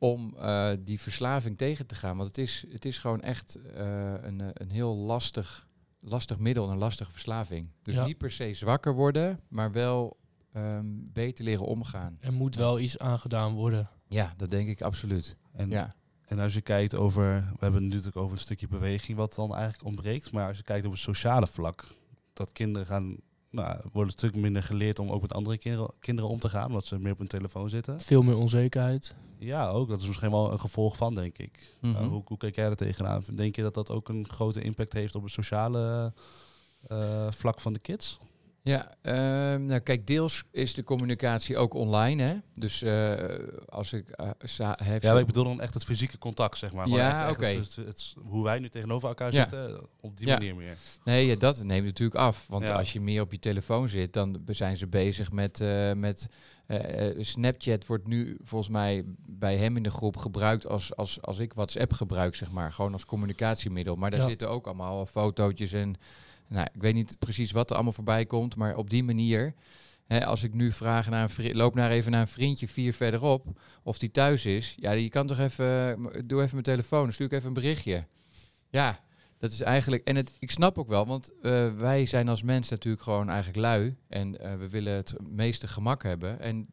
om 0.00 0.34
uh, 0.36 0.70
die 0.78 1.00
verslaving 1.00 1.58
tegen 1.58 1.86
te 1.86 1.94
gaan. 1.94 2.16
Want 2.16 2.28
het 2.28 2.38
is, 2.38 2.64
het 2.68 2.84
is 2.84 2.98
gewoon 2.98 3.20
echt 3.20 3.58
uh, 3.76 4.14
een, 4.22 4.40
een 4.52 4.70
heel 4.70 4.96
lastig, 4.96 5.68
lastig 6.00 6.38
middel, 6.38 6.70
een 6.70 6.78
lastige 6.78 7.10
verslaving. 7.10 7.68
Dus 7.82 7.94
ja. 7.94 8.04
niet 8.04 8.18
per 8.18 8.30
se 8.30 8.52
zwakker 8.52 8.94
worden, 8.94 9.40
maar 9.48 9.72
wel 9.72 10.16
um, 10.56 11.10
beter 11.12 11.44
leren 11.44 11.66
omgaan. 11.66 12.16
Er 12.20 12.32
moet 12.32 12.56
wel 12.56 12.80
iets 12.80 12.98
aangedaan 12.98 13.52
worden. 13.52 13.90
Ja, 14.08 14.34
dat 14.36 14.50
denk 14.50 14.68
ik 14.68 14.82
absoluut. 14.82 15.36
En, 15.52 15.70
ja. 15.70 15.94
en 16.26 16.38
als 16.38 16.54
je 16.54 16.60
kijkt 16.60 16.94
over, 16.94 17.22
we 17.24 17.58
hebben 17.58 17.82
het 17.82 17.90
natuurlijk 17.90 18.16
over 18.16 18.32
een 18.32 18.42
stukje 18.42 18.68
beweging 18.68 19.16
wat 19.16 19.34
dan 19.34 19.54
eigenlijk 19.54 19.84
ontbreekt, 19.84 20.32
maar 20.32 20.48
als 20.48 20.56
je 20.56 20.62
kijkt 20.62 20.86
op 20.86 20.92
het 20.92 21.00
sociale 21.00 21.46
vlak, 21.46 21.86
dat 22.32 22.52
kinderen 22.52 22.86
gaan 22.86 23.16
nou, 23.50 23.80
wordt 23.92 24.12
een 24.12 24.18
stuk 24.18 24.34
minder 24.34 24.62
geleerd 24.62 24.98
om 24.98 25.10
ook 25.10 25.20
met 25.22 25.32
andere 25.32 25.58
kinderen, 25.58 25.94
kinderen 26.00 26.30
om 26.30 26.38
te 26.38 26.48
gaan, 26.48 26.66
omdat 26.66 26.86
ze 26.86 26.98
meer 26.98 27.12
op 27.12 27.18
hun 27.18 27.26
telefoon 27.26 27.70
zitten. 27.70 28.00
Veel 28.00 28.22
meer 28.22 28.36
onzekerheid. 28.36 29.14
Ja, 29.38 29.68
ook. 29.68 29.88
Dat 29.88 30.00
is 30.00 30.06
misschien 30.06 30.30
wel 30.30 30.52
een 30.52 30.60
gevolg 30.60 30.96
van, 30.96 31.14
denk 31.14 31.38
ik. 31.38 31.76
Mhm. 31.80 32.02
Uh, 32.02 32.08
hoe, 32.08 32.22
hoe 32.24 32.36
kijk 32.36 32.54
jij 32.54 32.64
er 32.64 32.76
tegenaan? 32.76 33.22
Denk 33.34 33.56
je 33.56 33.62
dat 33.62 33.74
dat 33.74 33.90
ook 33.90 34.08
een 34.08 34.28
grote 34.28 34.62
impact 34.62 34.92
heeft 34.92 35.14
op 35.14 35.22
het 35.22 35.32
sociale 35.32 36.12
uh, 36.88 37.30
vlak 37.30 37.60
van 37.60 37.72
de 37.72 37.78
kids? 37.78 38.18
Ja, 38.62 38.94
uh, 39.02 39.12
nou 39.66 39.78
kijk, 39.78 40.06
deels 40.06 40.42
is 40.50 40.74
de 40.74 40.84
communicatie 40.84 41.56
ook 41.56 41.74
online, 41.74 42.22
hè. 42.22 42.34
Dus 42.54 42.82
uh, 42.82 43.14
als 43.68 43.92
ik 43.92 44.04
uh, 44.60 44.70
heb... 44.76 45.02
Ja, 45.02 45.18
ik 45.18 45.26
bedoel 45.26 45.44
dan 45.44 45.60
echt 45.60 45.74
het 45.74 45.84
fysieke 45.84 46.18
contact, 46.18 46.58
zeg 46.58 46.72
maar. 46.72 46.88
Ja, 46.88 47.30
oké. 47.30 47.46
Het, 47.46 47.76
het, 47.76 47.86
het, 47.86 48.14
hoe 48.22 48.44
wij 48.44 48.58
nu 48.58 48.68
tegenover 48.68 49.08
elkaar 49.08 49.32
ja. 49.32 49.40
zitten, 49.40 49.86
op 50.00 50.16
die 50.16 50.26
ja. 50.26 50.32
manier 50.32 50.54
meer. 50.56 50.76
Nee, 51.04 51.26
ja, 51.26 51.36
dat 51.36 51.62
neemt 51.62 51.84
natuurlijk 51.86 52.20
af. 52.20 52.46
Want 52.48 52.64
Ja. 52.64 52.76
als 52.76 52.92
je 52.92 53.00
meer 53.00 53.20
op 53.22 53.32
je 53.32 53.38
telefoon 53.38 53.88
zit, 53.88 54.12
dan 54.12 54.42
zijn 54.46 54.76
ze 54.76 54.86
bezig 54.86 55.32
met... 55.32 55.60
eh, 55.60 55.92
met 55.92 56.28
eh, 56.66 57.08
eh, 57.08 57.16
Snapchat 57.20 57.86
wordt 57.86 58.06
nu 58.06 58.36
volgens 58.44 58.70
mij 58.70 59.04
bij 59.26 59.56
hem 59.56 59.76
in 59.76 59.82
de 59.82 59.90
groep 59.90 60.16
gebruikt 60.16 60.66
als, 60.66 60.96
als, 60.96 61.22
als 61.22 61.38
ik 61.38 61.52
WhatsApp 61.54 61.92
gebruik, 61.92 62.34
zeg 62.34 62.50
maar. 62.50 62.72
Gewoon 62.72 62.92
als 62.92 63.04
communicatiemiddel. 63.06 63.96
Maar 63.96 64.10
daar 64.10 64.20
Ja. 64.20 64.28
zitten 64.28 64.50
ook 64.50 64.66
allemaal 64.66 65.06
fotootjes 65.06 65.72
en... 65.72 65.96
Nou, 66.50 66.66
ik 66.74 66.82
weet 66.82 66.94
niet 66.94 67.16
precies 67.18 67.50
wat 67.50 67.68
er 67.68 67.74
allemaal 67.74 67.92
voorbij 67.92 68.26
komt, 68.26 68.56
maar 68.56 68.76
op 68.76 68.90
die 68.90 69.04
manier... 69.04 69.54
Hè, 70.06 70.26
als 70.26 70.42
ik 70.42 70.54
nu 70.54 70.72
vraag 70.72 71.08
naar 71.08 71.22
een 71.22 71.30
vri- 71.30 71.54
loop 71.54 71.74
naar 71.74 71.90
even 71.90 72.10
naar 72.10 72.20
een 72.20 72.28
vriendje 72.28 72.68
vier 72.68 72.94
verderop, 72.94 73.60
of 73.82 73.98
die 73.98 74.10
thuis 74.10 74.46
is. 74.46 74.74
Ja, 74.78 74.92
je 74.92 75.08
kan 75.08 75.26
toch 75.26 75.38
even, 75.38 75.96
doe 76.26 76.40
even 76.40 76.52
mijn 76.52 76.62
telefoon, 76.62 77.12
stuur 77.12 77.26
ik 77.26 77.32
even 77.32 77.48
een 77.48 77.52
berichtje. 77.52 78.06
Ja, 78.70 79.00
dat 79.38 79.52
is 79.52 79.60
eigenlijk, 79.60 80.04
en 80.04 80.16
het, 80.16 80.36
ik 80.38 80.50
snap 80.50 80.78
ook 80.78 80.88
wel, 80.88 81.06
want 81.06 81.32
eh, 81.42 81.72
wij 81.76 82.06
zijn 82.06 82.28
als 82.28 82.42
mens 82.42 82.68
natuurlijk 82.68 83.02
gewoon 83.02 83.28
eigenlijk 83.28 83.58
lui. 83.58 83.96
En 84.08 84.40
eh, 84.40 84.56
we 84.56 84.68
willen 84.68 84.92
het 84.92 85.14
meeste 85.28 85.68
gemak 85.68 86.02
hebben. 86.02 86.40
En 86.40 86.66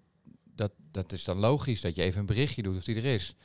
dat, 0.56 0.72
dat 0.92 1.12
is 1.12 1.24
dan 1.24 1.38
logisch, 1.38 1.82
dat 1.82 1.96
je 1.96 2.04
even 2.04 2.20
een 2.20 2.26
berichtje 2.26 2.62
doet 2.62 2.78
of 2.78 2.84
die 2.84 2.96
er 2.96 3.06
is. 3.06 3.36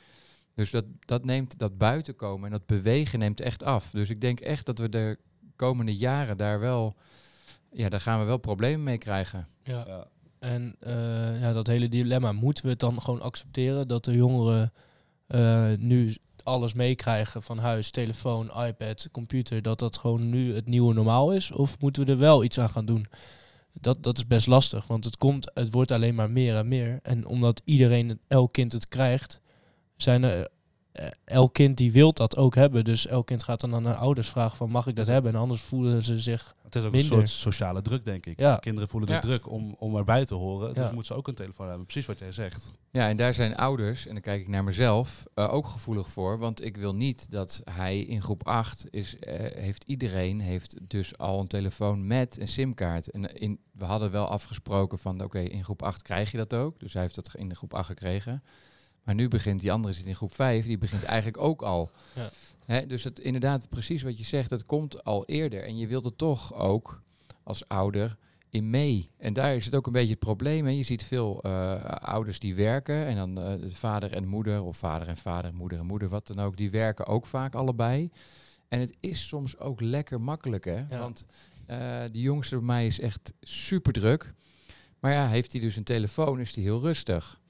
Dus 0.55 0.71
dat, 0.71 0.85
dat 1.01 1.25
neemt 1.25 1.59
dat 1.59 1.79
buitenkomen 1.79 2.45
en 2.47 2.53
dat 2.53 2.67
bewegen 2.67 3.19
neemt 3.19 3.41
echt 3.41 3.63
af. 3.63 3.91
Dus 3.91 4.11
ik 4.11 4.21
denk 4.21 4.41
echt 4.41 4.67
dat 4.67 4.79
we 4.79 4.89
de 4.89 5.19
komende 5.67 5.97
jaren 5.97 6.37
daar 6.37 6.61
wel, 6.61 6.95
ja, 7.73 7.89
daar 7.89 8.01
gaan 8.01 8.21
we 8.21 8.25
wel 8.25 8.39
problemen 8.39 8.83
mee 8.83 8.99
krijgen. 8.99 9.49
Ja. 9.63 9.85
Ja. 9.87 10.07
En 10.39 10.77
eh, 10.81 11.41
ja, 11.41 11.53
dat 11.53 11.67
hele 11.67 11.89
dilemma, 11.89 12.33
moeten 12.33 12.65
we 12.65 12.71
het 12.71 12.81
dan 12.81 13.03
gewoon 13.03 13.21
accepteren 13.21 13.89
dat 13.89 14.05
de 14.05 14.13
jongeren 14.13 14.73
eh, 15.27 15.71
nu 15.79 16.15
alles 16.43 16.73
meekrijgen 16.73 17.43
van 17.43 17.59
huis, 17.59 17.91
telefoon, 17.91 18.51
iPad, 18.67 19.09
computer, 19.13 19.63
dat 19.63 19.79
dat 19.79 19.99
gewoon 19.99 20.29
nu 20.31 20.55
het 20.55 20.67
nieuwe 20.67 20.95
normaal 20.95 21.33
is? 21.33 21.53
Of 21.53 21.81
moeten 21.81 22.07
we 22.07 22.13
er 22.13 22.19
wel 22.19 22.45
iets 22.45 22.59
aan 22.59 22.71
gaan 22.71 22.87
doen? 22.87 23.07
Dat, 23.73 24.03
dat 24.03 24.19
is 24.19 24.27
best 24.27 24.47
lastig, 24.47 24.87
want 24.87 25.05
het, 25.05 25.17
komt, 25.17 25.51
het 25.55 25.73
wordt 25.73 25.91
alleen 25.91 26.15
maar 26.15 26.31
meer 26.31 26.57
en 26.57 26.69
meer. 26.69 26.99
En 27.03 27.27
omdat 27.27 27.63
iedereen, 27.65 28.21
elk 28.29 28.53
kind 28.53 28.73
het 28.73 28.89
krijgt, 28.89 29.41
zijn 29.97 30.23
er... 30.23 30.49
eh, 30.93 31.07
Elk 31.25 31.53
kind 31.55 31.77
die 31.77 31.93
wil 31.93 32.13
dat 32.13 32.37
ook 32.37 32.55
hebben. 32.55 32.85
Dus 32.85 33.07
elk 33.07 33.27
kind 33.27 33.43
gaat 33.43 33.61
dan 33.61 33.75
aan 33.75 33.83
de 33.83 33.95
ouders 33.95 34.29
vragen 34.29 34.57
van 34.57 34.71
mag 34.71 34.87
ik 34.87 34.97
dat 34.97 35.07
hebben? 35.07 35.35
En 35.35 35.41
anders 35.41 35.61
voelen 35.63 36.05
ze 36.05 36.19
zich... 36.19 36.55
Het 36.63 36.75
is 36.81 36.85
ook 36.87 36.93
Minder. 36.93 37.19
een 37.19 37.29
soort 37.29 37.41
sociale 37.41 37.83
druk, 37.83 38.05
denk 38.05 38.27
ik. 38.27 38.41
Ja. 38.41 38.57
Kinderen 38.57 38.89
voelen 38.89 39.09
de 39.09 39.15
Ja. 39.15 39.21
druk 39.21 39.51
om, 39.51 39.75
om 39.79 39.97
erbij 39.97 40.25
te 40.25 40.35
horen. 40.35 40.75
Dus 40.75 40.85
moeten 40.85 41.05
ze 41.05 41.15
ook 41.15 41.29
een 41.29 41.35
telefoon 41.35 41.69
hebben. 41.69 41.87
Precies 41.87 42.07
wat 42.07 42.19
jij 42.19 42.33
zegt. 42.33 42.73
Ja, 42.91 43.09
en 43.09 43.17
daar 43.17 43.35
zijn 43.35 43.57
ouders, 43.57 44.07
en 44.07 44.13
dan 44.13 44.23
kijk 44.23 44.41
ik 44.41 44.49
naar 44.49 44.65
mezelf, 44.65 45.25
eh, 45.35 45.55
ook 45.55 45.67
gevoelig 45.67 46.09
voor. 46.09 46.39
Want 46.39 46.65
ik 46.65 46.77
wil 46.77 46.95
niet 46.95 47.31
dat 47.31 47.63
hij 47.71 48.01
in 48.01 48.23
groep 48.23 48.47
8 48.47 48.87
is, 48.91 49.19
eh, 49.19 49.35
heeft 49.63 49.85
iedereen 49.85 50.41
heeft 50.41 50.77
dus 50.89 51.19
al 51.19 51.41
een 51.41 51.47
telefoon 51.47 52.07
met 52.07 52.41
een 52.41 52.49
simkaart. 52.49 53.11
En 53.11 53.35
in, 53.35 53.59
we 53.73 53.85
hadden 53.85 54.11
wel 54.11 54.27
afgesproken 54.27 54.99
van 54.99 55.23
oké, 55.23 55.39
in 55.41 55.65
groep 55.65 55.83
8 55.83 56.03
krijg 56.03 56.31
je 56.31 56.37
dat 56.37 56.55
ook. 56.55 56.81
Dus 56.81 56.93
hij 56.93 57.03
heeft 57.03 57.15
dat 57.15 57.31
in 57.35 57.49
de 57.49 57.55
groep 57.55 57.75
8 57.75 57.87
gekregen. 57.87 58.43
Maar 59.05 59.15
nu 59.15 59.29
begint 59.29 59.61
die 59.61 59.73
andere 59.73 59.95
zit 59.95 60.07
in 60.07 60.17
groep 60.17 60.35
5, 60.35 60.67
die 60.67 60.79
begint 60.79 61.05
eigenlijk 61.05 61.43
ook 61.43 61.63
al. 61.63 61.91
Ja. 62.67 62.81
Dus 62.81 63.05
het, 63.05 63.19
inderdaad, 63.19 63.69
precies 63.69 64.03
wat 64.03 64.19
je 64.19 64.25
zegt, 64.25 64.51
dat 64.51 64.67
komt 64.67 65.05
al 65.05 65.25
eerder. 65.27 65.65
En 65.65 65.79
je 65.79 65.87
wilt 65.87 66.05
er 66.05 66.17
toch 66.17 66.55
ook 66.55 67.03
als 67.43 67.69
ouder 67.69 68.17
in 68.51 68.71
mee. 68.71 69.11
En 69.19 69.33
daar 69.33 69.55
is 69.55 69.65
het 69.65 69.75
ook 69.75 69.87
een 69.87 69.93
beetje 69.93 70.11
het 70.11 70.19
probleem. 70.19 70.65
Hè. 70.65 70.71
Je 70.71 70.83
ziet 70.83 71.05
veel 71.05 71.43
eh, 71.43 71.85
ouders 71.85 72.39
die 72.39 72.55
werken 72.55 73.07
en 73.07 73.17
dan 73.17 73.35
de 73.35 73.71
vader 73.71 74.13
en 74.13 74.27
moeder, 74.27 74.63
of 74.63 74.77
vader 74.77 75.09
en 75.09 75.17
vader, 75.17 75.55
moeder 75.55 75.79
en 75.79 75.87
moeder, 75.87 76.09
wat 76.09 76.27
dan 76.27 76.41
ook, 76.41 76.57
die 76.57 76.71
werken 76.71 77.07
ook 77.07 77.27
vaak 77.27 77.55
allebei. 77.55 78.11
En 78.69 78.81
het 78.81 78.97
is 79.01 79.29
soms 79.29 79.59
ook 79.59 79.81
lekker 79.81 80.21
makkelijk, 80.21 80.65
hè? 80.65 80.79
Ja. 80.91 80.99
Want 80.99 81.27
eh 81.67 82.03
die 82.11 82.23
jongste 82.23 82.57
bij 82.57 82.65
mij 82.65 82.87
is 82.87 83.01
echt 83.01 83.33
super 83.41 83.93
druk. 83.93 84.35
Maar 84.99 85.13
ja, 85.13 85.29
heeft 85.29 85.53
hij 85.53 85.61
dus 85.61 85.77
een 85.77 85.85
telefoon, 85.85 86.41
is 86.41 86.55
hij 86.55 86.65
heel 86.65 86.81
rustig. 86.81 87.41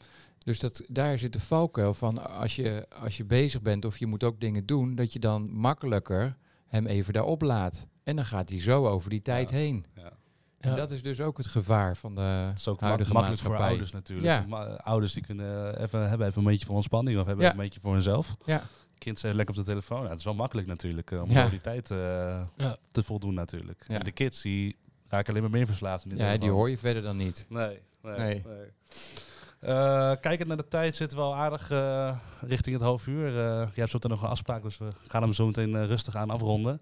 Dus 0.44 0.58
dat, 0.58 0.82
daar 0.88 1.18
zit 1.18 1.32
de 1.32 1.40
valkuil 1.40 1.94
van 1.94 2.30
als 2.38 2.56
je, 2.56 2.86
als 3.02 3.16
je 3.16 3.24
bezig 3.24 3.62
bent 3.62 3.84
of 3.84 3.98
je 3.98 4.06
moet 4.06 4.24
ook 4.24 4.40
dingen 4.40 4.66
doen, 4.66 4.94
dat 4.94 5.12
je 5.12 5.18
dan 5.18 5.50
makkelijker 5.52 6.36
hem 6.66 6.86
even 6.86 7.12
daarop 7.12 7.42
laat. 7.42 7.86
En 8.04 8.16
dan 8.16 8.24
gaat 8.24 8.48
hij 8.48 8.60
zo 8.60 8.86
over 8.86 9.10
die 9.10 9.22
tijd 9.22 9.50
Ja. 9.50 9.56
heen. 9.56 9.84
Ja. 9.94 10.12
En 10.58 10.70
Ja. 10.70 10.76
dat 10.76 10.90
is 10.90 11.02
dus 11.02 11.20
ook 11.20 11.36
het 11.36 11.46
gevaar 11.46 11.96
van 11.96 12.14
de 12.14 12.20
Het 12.20 12.58
is 12.58 12.68
ook 12.68 12.80
mak- 12.80 13.08
makkelijk 13.08 13.42
voor 13.42 13.56
ouders 13.56 13.90
natuurlijk. 13.92 14.44
Ouders 14.76 15.12
die 15.12 15.22
kunnen 15.24 15.80
even, 15.82 16.08
hebben 16.08 16.26
even 16.26 16.38
een 16.38 16.48
beetje 16.48 16.66
voor 16.66 16.74
ontspanning 16.74 17.18
of 17.18 17.26
hebben 17.26 17.44
Ja. 17.44 17.50
een 17.50 17.56
beetje 17.56 17.80
voor 17.80 17.92
hunzelf. 17.92 18.36
Ja. 18.44 18.62
Kind 18.98 19.18
zegt 19.18 19.34
lekker 19.34 19.54
op 19.58 19.64
de 19.64 19.70
telefoon. 19.70 20.02
Ja, 20.02 20.08
het 20.08 20.18
is 20.18 20.24
wel 20.24 20.34
makkelijk 20.34 20.66
natuurlijk 20.66 21.10
eh, 21.10 21.22
om 21.22 21.30
Ja. 21.30 21.42
al 21.42 21.50
die 21.50 21.60
tijd 21.60 21.90
eh, 21.90 21.96
Ja. 22.56 22.76
te 22.90 23.02
voldoen 23.02 23.34
natuurlijk. 23.34 23.84
Ja. 23.88 23.98
En 23.98 24.04
de 24.04 24.12
kids 24.12 24.42
die 24.42 24.76
raken 25.08 25.28
alleen 25.30 25.42
maar 25.42 25.50
meer 25.58 25.66
verslaafd. 25.66 26.10
in 26.10 26.16
Ja, 26.16 26.36
die 26.36 26.50
hoor 26.50 26.70
je 26.70 26.78
verder 26.78 27.02
dan 27.02 27.16
niet. 27.16 27.46
Nee, 27.48 27.78
nee. 28.02 28.18
Nee. 28.18 28.42
nee. 28.46 28.66
Eh, 29.62 30.12
kijkend 30.20 30.48
naar 30.48 30.56
de 30.56 30.68
tijd 30.68 30.96
zitten 30.96 31.18
we 31.18 31.24
al 31.24 31.34
aardig 31.36 31.70
eh, 31.70 32.16
richting 32.40 32.74
het 32.76 32.84
half 32.84 33.06
uur. 33.06 33.26
Eh 33.28 33.34
jij 33.34 33.70
hebt 33.74 33.90
zo 33.90 33.94
meteen 33.94 34.10
nog 34.10 34.22
een 34.22 34.28
afspraak, 34.28 34.62
dus 34.62 34.78
we 34.78 34.88
gaan 35.08 35.22
hem 35.22 35.32
zo 35.32 35.46
meteen 35.46 35.86
rustig 35.86 36.16
aan 36.16 36.30
afronden. 36.30 36.80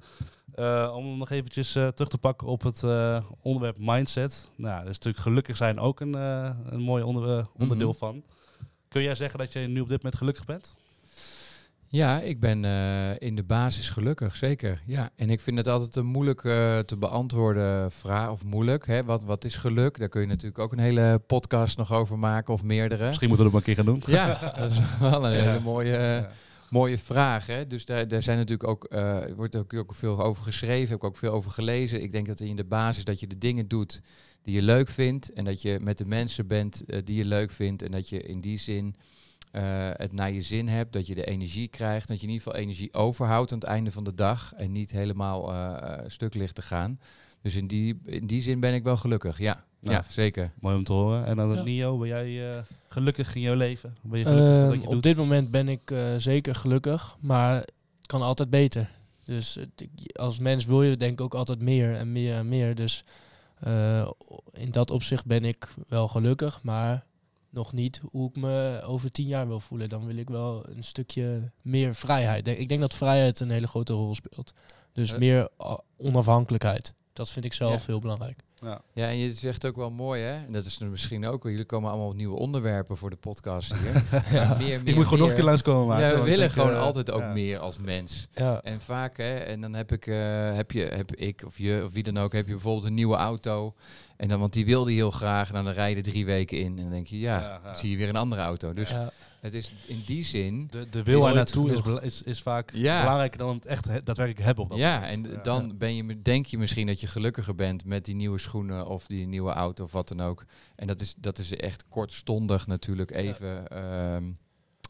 Om 0.94 1.18
nog 1.18 1.30
eventjes 1.30 1.72
terug 1.72 2.08
te 2.08 2.18
pakken 2.18 2.46
op 2.46 2.62
het 2.62 2.82
onderwerp 3.42 3.76
mindset. 3.78 4.50
Nou, 4.56 4.74
daar 4.74 4.88
is 4.88 4.96
natuurlijk 4.98 5.22
gelukkig 5.22 5.56
zijn 5.56 5.78
ook 5.78 6.00
een, 6.00 6.14
een 6.72 6.80
mooi 6.80 7.02
onder, 7.02 7.46
onderdeel 7.58 7.88
Mhm. 7.88 7.98
van. 7.98 8.22
Kun 8.88 9.02
jij 9.02 9.14
zeggen 9.14 9.38
dat 9.38 9.52
je 9.52 9.60
nu 9.60 9.80
op 9.80 9.88
dit 9.88 9.96
moment 10.02 10.16
gelukkig 10.16 10.44
bent? 10.44 10.74
Ja, 11.92 12.20
ik 12.20 12.40
ben 12.40 12.64
eh, 12.64 13.10
in 13.18 13.36
de 13.36 13.42
basis 13.42 13.90
gelukkig, 13.90 14.36
zeker. 14.36 14.80
Ja, 14.86 15.10
en 15.16 15.30
ik 15.30 15.40
vind 15.40 15.56
het 15.56 15.68
altijd 15.68 15.96
een 15.96 16.06
moeilijk 16.06 16.44
eh, 16.44 16.78
te 16.78 16.96
beantwoorden 16.96 17.92
vraag, 17.92 18.30
of 18.30 18.44
moeilijk. 18.44 18.86
Hè? 18.86 19.04
Wat, 19.04 19.24
wat 19.24 19.44
is 19.44 19.56
geluk? 19.56 19.98
Daar 19.98 20.08
kun 20.08 20.20
je 20.20 20.26
natuurlijk 20.26 20.58
ook 20.58 20.72
een 20.72 20.78
hele 20.78 21.22
podcast 21.26 21.76
nog 21.76 21.92
over 21.92 22.18
maken, 22.18 22.54
of 22.54 22.62
meerdere. 22.62 23.06
Misschien 23.06 23.28
moeten 23.28 23.46
we 23.46 23.52
dat 23.52 23.60
maar 23.60 23.68
een 23.68 23.74
keer 23.84 23.84
gaan 23.84 24.00
doen. 24.00 24.14
Ja, 24.14 24.52
dat 24.56 24.70
is 24.70 24.76
wel 25.00 25.26
een 25.26 25.32
Ja. 25.36 25.42
hele 25.42 25.60
mooie, 25.60 25.90
Ja. 25.98 26.30
mooie 26.70 26.98
vraag. 26.98 27.46
Hè? 27.46 27.66
Dus 27.66 27.84
daar, 27.84 28.08
daar 28.08 28.22
zijn 28.22 28.38
natuurlijk 28.38 28.68
ook, 28.68 28.86
er 28.90 29.34
wordt 29.36 29.56
ook, 29.56 29.74
ook 29.74 29.94
veel 29.94 30.22
over 30.22 30.44
geschreven, 30.44 30.88
heb 30.88 30.96
ik 30.98 31.04
ook 31.04 31.16
veel 31.16 31.32
over 31.32 31.50
gelezen. 31.50 32.02
Ik 32.02 32.12
denk 32.12 32.26
dat 32.26 32.40
in 32.40 32.56
de 32.56 32.64
basis 32.64 33.04
dat 33.04 33.20
je 33.20 33.26
de 33.26 33.38
dingen 33.38 33.68
doet 33.68 34.00
die 34.42 34.54
je 34.54 34.62
leuk 34.62 34.88
vindt. 34.88 35.32
En 35.32 35.44
dat 35.44 35.62
je 35.62 35.78
met 35.82 35.98
de 35.98 36.06
mensen 36.06 36.46
bent 36.46 36.82
die 37.04 37.16
je 37.16 37.24
leuk 37.24 37.50
vindt. 37.50 37.82
En 37.82 37.90
dat 37.90 38.08
je 38.08 38.22
in 38.22 38.40
die 38.40 38.58
zin 38.58 38.94
eh, 39.50 39.62
het 39.92 40.12
naar 40.12 40.30
je 40.32 40.40
zin 40.40 40.68
hebt. 40.68 40.92
Dat 40.92 41.06
je 41.06 41.14
de 41.14 41.24
energie 41.26 41.68
krijgt. 41.68 42.08
Dat 42.08 42.20
je 42.20 42.26
in 42.26 42.32
ieder 42.32 42.46
geval 42.46 42.60
energie 42.60 42.94
overhoudt 42.94 43.52
aan 43.52 43.58
het 43.58 43.68
einde 43.68 43.92
van 43.92 44.04
de 44.04 44.14
dag. 44.14 44.52
En 44.56 44.72
niet 44.72 44.90
helemaal 44.90 45.52
eh, 45.52 45.92
eh, 45.92 46.04
stuk 46.06 46.34
ligt 46.34 46.54
te 46.54 46.62
gaan. 46.62 47.00
Dus 47.42 47.54
in 47.54 47.66
die, 47.66 48.00
in 48.04 48.26
die 48.26 48.42
zin 48.42 48.60
ben 48.60 48.74
ik 48.74 48.82
wel 48.82 48.96
gelukkig. 48.96 49.38
Ja, 49.38 49.64
Ja. 49.80 49.90
ja 49.90 50.04
zeker. 50.08 50.52
Mooi 50.60 50.76
om 50.76 50.84
te 50.84 50.92
horen. 50.92 51.24
En 51.26 51.36
dan 51.36 51.54
Ja. 51.54 51.62
Nio, 51.62 51.98
ben 51.98 52.08
jij 52.08 52.52
eh, 52.52 52.62
gelukkig 52.88 53.34
in 53.34 53.40
jouw 53.40 53.54
leven? 53.54 53.96
Ben 54.02 54.18
je 54.18 54.24
gelukkig 54.24 54.58
met 54.58 54.68
wat 54.68 54.80
je 54.82 54.86
op 54.86 54.92
doet? 54.92 55.02
dit 55.02 55.16
moment 55.16 55.50
ben 55.50 55.68
ik 55.68 55.90
eh, 55.90 56.14
zeker 56.18 56.54
gelukkig, 56.54 57.16
maar 57.20 57.54
het 57.54 58.06
kan 58.06 58.22
altijd 58.22 58.50
beter. 58.50 58.90
Dus 59.24 59.58
als 60.12 60.38
mens 60.38 60.64
wil 60.64 60.82
je 60.82 60.96
denk 60.96 61.12
ik 61.12 61.20
ook 61.20 61.34
altijd 61.34 61.60
meer 61.60 61.94
en 61.96 62.12
meer 62.12 62.34
en 62.34 62.48
meer. 62.48 62.74
Dus 62.74 63.04
eh, 63.60 64.08
in 64.52 64.70
dat 64.70 64.90
opzicht 64.90 65.24
ben 65.26 65.44
ik 65.44 65.68
wel 65.88 66.08
gelukkig, 66.08 66.62
maar 66.62 67.04
nog 67.50 67.72
niet 67.72 68.00
hoe 68.10 68.28
ik 68.28 68.36
me 68.36 68.82
over 68.84 69.10
tien 69.12 69.26
jaar 69.26 69.46
wil 69.48 69.60
voelen. 69.60 69.88
Dan 69.88 70.06
wil 70.06 70.16
ik 70.16 70.28
wel 70.28 70.68
een 70.68 70.84
stukje 70.84 71.50
meer 71.62 71.94
vrijheid. 71.94 72.46
Ik 72.46 72.68
denk 72.68 72.80
dat 72.80 72.94
vrijheid 72.94 73.40
een 73.40 73.50
hele 73.50 73.68
grote 73.68 73.92
rol 73.92 74.14
speelt. 74.14 74.52
Dus 74.92 75.12
Eh. 75.12 75.18
meer 75.18 75.48
onafhankelijkheid. 75.96 76.94
Dat 77.12 77.30
vind 77.30 77.44
ik 77.44 77.52
zelf 77.52 77.80
Ja. 77.80 77.86
heel 77.86 78.00
belangrijk. 78.00 78.42
Ja. 78.60 78.80
Ja, 78.92 79.06
en 79.06 79.16
je 79.16 79.34
zegt 79.34 79.66
ook 79.66 79.76
wel 79.76 79.90
mooi, 79.90 80.22
hè? 80.22 80.34
En 80.46 80.52
dat 80.52 80.64
is 80.64 80.80
er 80.80 80.86
misschien 80.86 81.26
ook 81.26 81.42
wel. 81.42 81.52
Jullie 81.52 81.66
komen 81.66 81.90
allemaal 81.90 82.08
op 82.08 82.14
nieuwe 82.14 82.36
onderwerpen 82.36 82.96
voor 82.96 83.10
de 83.10 83.16
podcast 83.16 83.74
hier. 83.74 83.92
Maar 84.32 84.56
meer, 84.58 84.74
Ik 84.74 84.84
meer, 84.84 84.94
moet 84.94 85.04
gewoon 85.04 85.18
nog 85.18 85.28
een 85.28 85.34
keer 85.34 85.44
langskomen 85.44 85.86
maken. 85.86 86.06
Ja, 86.06 86.12
we 86.12 86.18
ik 86.18 86.24
willen 86.24 86.38
denk, 86.38 86.52
gewoon 86.52 86.72
eh, 86.72 86.80
altijd 86.80 87.10
ook 87.10 87.20
ja. 87.20 87.32
meer 87.32 87.58
als 87.58 87.78
mens. 87.78 88.28
Ja. 88.34 88.60
En 88.62 88.80
vaak, 88.80 89.16
hè, 89.16 89.34
en 89.36 89.60
dan 89.60 89.74
heb 89.74 89.92
ik, 89.92 90.06
eh, 90.06 90.54
heb 90.54 90.72
je, 90.72 90.82
heb 90.82 91.14
ik 91.14 91.42
of 91.46 91.58
je 91.58 91.82
of 91.84 91.92
wie 91.92 92.02
dan 92.02 92.18
ook, 92.18 92.32
heb 92.32 92.46
je 92.46 92.52
bijvoorbeeld 92.52 92.84
een 92.84 92.94
nieuwe 92.94 93.16
auto. 93.16 93.74
En 94.16 94.28
dan, 94.28 94.40
want 94.40 94.52
die 94.52 94.66
wilde 94.66 94.92
heel 94.92 95.10
graag, 95.10 95.52
en 95.52 95.64
dan 95.64 95.72
rij 95.72 95.90
je 95.90 95.96
er 95.96 96.02
drie 96.02 96.24
weken 96.24 96.58
in. 96.58 96.76
En 96.76 96.82
dan 96.82 96.90
denk 96.90 97.06
je, 97.06 97.18
ja, 97.18 97.40
Ja, 97.40 97.46
ja. 97.46 97.60
dan 97.64 97.76
zie 97.76 97.90
je 97.90 97.96
weer 97.96 98.08
een 98.08 98.16
andere 98.16 98.42
auto. 98.42 98.72
Dus 98.72 98.90
Ja. 98.90 99.10
Het 99.40 99.54
is 99.54 99.72
in 99.86 100.02
die 100.06 100.24
zin... 100.24 100.66
De, 100.70 100.86
de 100.90 101.02
wil 101.02 101.28
er 101.28 101.34
naartoe 101.34 101.72
is, 101.72 101.80
is, 102.02 102.22
is 102.22 102.42
vaak 102.42 102.70
Ja. 102.74 103.00
belangrijker 103.00 103.38
dan 103.38 103.54
het 103.54 103.66
echt 103.66 103.84
he- 103.84 104.00
daadwerkelijk 104.02 104.44
hebben 104.44 104.64
op 104.64 104.70
dat 104.70 104.78
Ja, 104.78 105.00
moment. 105.00 105.26
en 105.26 105.30
Ja. 105.32 105.42
dan 105.42 105.78
Ben 105.78 105.94
je, 105.96 106.22
denk 106.22 106.46
je 106.46 106.58
misschien 106.58 106.86
dat 106.86 107.00
je 107.00 107.06
gelukkiger 107.06 107.54
bent 107.54 107.84
met 107.84 108.04
die 108.04 108.14
nieuwe 108.14 108.38
schoenen 108.38 108.86
of 108.86 109.06
die 109.06 109.26
nieuwe 109.26 109.52
auto 109.52 109.84
of 109.84 109.92
wat 109.92 110.08
dan 110.08 110.20
ook. 110.20 110.44
En 110.76 110.86
dat 110.86 111.00
is, 111.00 111.14
dat 111.16 111.38
is 111.38 111.56
echt 111.56 111.84
kortstondig 111.88 112.66
natuurlijk 112.66 113.10
even, 113.10 113.68
ehm, 113.68 114.30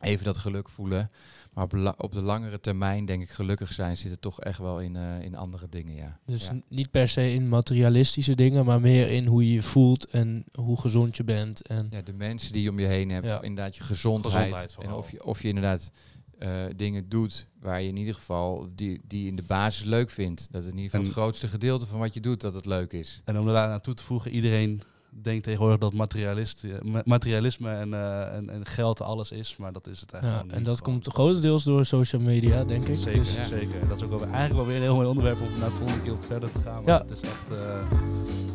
even 0.00 0.24
dat 0.24 0.38
geluk 0.38 0.68
voelen. 0.68 1.10
Maar 1.54 1.64
op, 1.64 1.72
la- 1.72 1.94
op 1.96 2.12
de 2.12 2.22
langere 2.22 2.60
termijn 2.60 3.04
denk 3.04 3.22
ik 3.22 3.30
gelukkig 3.30 3.72
zijn 3.72 3.96
zit 3.96 4.10
het 4.10 4.20
toch 4.20 4.40
echt 4.40 4.58
wel 4.58 4.80
in, 4.80 4.96
eh, 4.96 5.22
in 5.22 5.34
andere 5.36 5.68
dingen, 5.68 5.94
ja. 5.94 6.18
Dus 6.26 6.46
ja. 6.46 6.56
niet 6.68 6.90
per 6.90 7.08
se 7.08 7.32
in 7.32 7.48
materialistische 7.48 8.34
dingen, 8.34 8.64
maar 8.64 8.80
meer 8.80 9.08
in 9.08 9.26
hoe 9.26 9.46
je 9.46 9.52
je 9.52 9.62
voelt 9.62 10.04
en 10.06 10.44
hoe 10.54 10.80
gezond 10.80 11.16
je 11.16 11.24
bent. 11.24 11.66
En 11.66 11.86
Ja, 11.90 12.02
de 12.02 12.12
mensen 12.12 12.52
die 12.52 12.62
je 12.62 12.70
om 12.70 12.78
je 12.80 12.86
heen 12.86 13.10
hebt, 13.10 13.26
Ja. 13.26 13.42
inderdaad 13.42 13.76
je 13.76 13.82
gezondheid. 13.82 14.34
Gezondheid 14.52 14.76
en 14.86 14.92
of 14.92 15.10
je, 15.10 15.24
of 15.24 15.42
je 15.42 15.48
inderdaad 15.48 15.90
eh, 16.38 16.50
dingen 16.76 17.08
doet 17.08 17.46
waar 17.60 17.82
je 17.82 17.88
in 17.88 17.96
ieder 17.96 18.14
geval 18.14 18.68
die, 18.74 19.00
die 19.06 19.26
in 19.26 19.36
de 19.36 19.44
basis 19.46 19.84
leuk 19.84 20.10
vindt. 20.10 20.48
Dat 20.50 20.62
in 20.62 20.68
ieder 20.68 20.84
geval 20.84 21.00
En- 21.00 21.06
het 21.06 21.14
grootste 21.14 21.48
gedeelte 21.48 21.86
van 21.86 21.98
wat 21.98 22.14
je 22.14 22.20
doet, 22.20 22.40
dat 22.40 22.54
het 22.54 22.66
leuk 22.66 22.92
is. 22.92 23.20
En 23.24 23.38
om 23.38 23.46
daar 23.46 23.68
naartoe 23.68 23.94
te 23.94 24.02
voegen, 24.02 24.30
iedereen 24.30 24.82
denkt 25.23 25.44
tegenwoordig 25.44 25.79
dat 25.79 25.92
materialist, 25.92 26.62
ma- 26.83 27.03
materialisme 27.05 27.70
en, 27.70 27.94
eh, 27.94 28.35
en, 28.35 28.51
en 28.51 28.66
geld 28.66 29.01
alles 29.03 29.31
is, 29.33 29.57
maar 29.57 29.73
dat 29.73 29.87
is 29.88 30.01
het 30.01 30.11
ja, 30.12 30.18
eigenlijk 30.20 30.51
en 30.51 30.57
niet 30.57 30.66
dat 30.66 30.79
gewoon. 30.79 30.92
komt 31.01 31.14
grotendeels 31.14 31.64
door 31.64 31.85
social 31.87 32.23
media, 32.23 32.64
denk 32.64 32.85
ik. 32.87 32.96
Zeker, 32.96 33.18
Dus, 33.20 33.35
ja. 33.35 33.44
zeker. 33.44 33.81
En 33.81 33.88
dat 33.88 33.96
is 33.96 34.03
ook 34.03 34.11
wel, 34.11 34.23
eigenlijk 34.23 34.55
wel 34.55 34.66
weer 34.66 34.77
een 34.77 34.83
heel 34.83 34.94
mooi 34.94 35.09
onderwerp 35.09 35.40
om 35.40 35.59
naar 35.59 35.68
de 35.68 35.75
volgende 35.75 36.03
keer 36.03 36.12
op 36.12 36.23
verder 36.23 36.53
te 36.53 36.61
gaan. 36.61 36.85
Maar 36.85 36.94
Ja. 36.94 36.99
het 37.09 37.11
is 37.11 37.20
echt, 37.20 37.61
eh, 37.61 37.81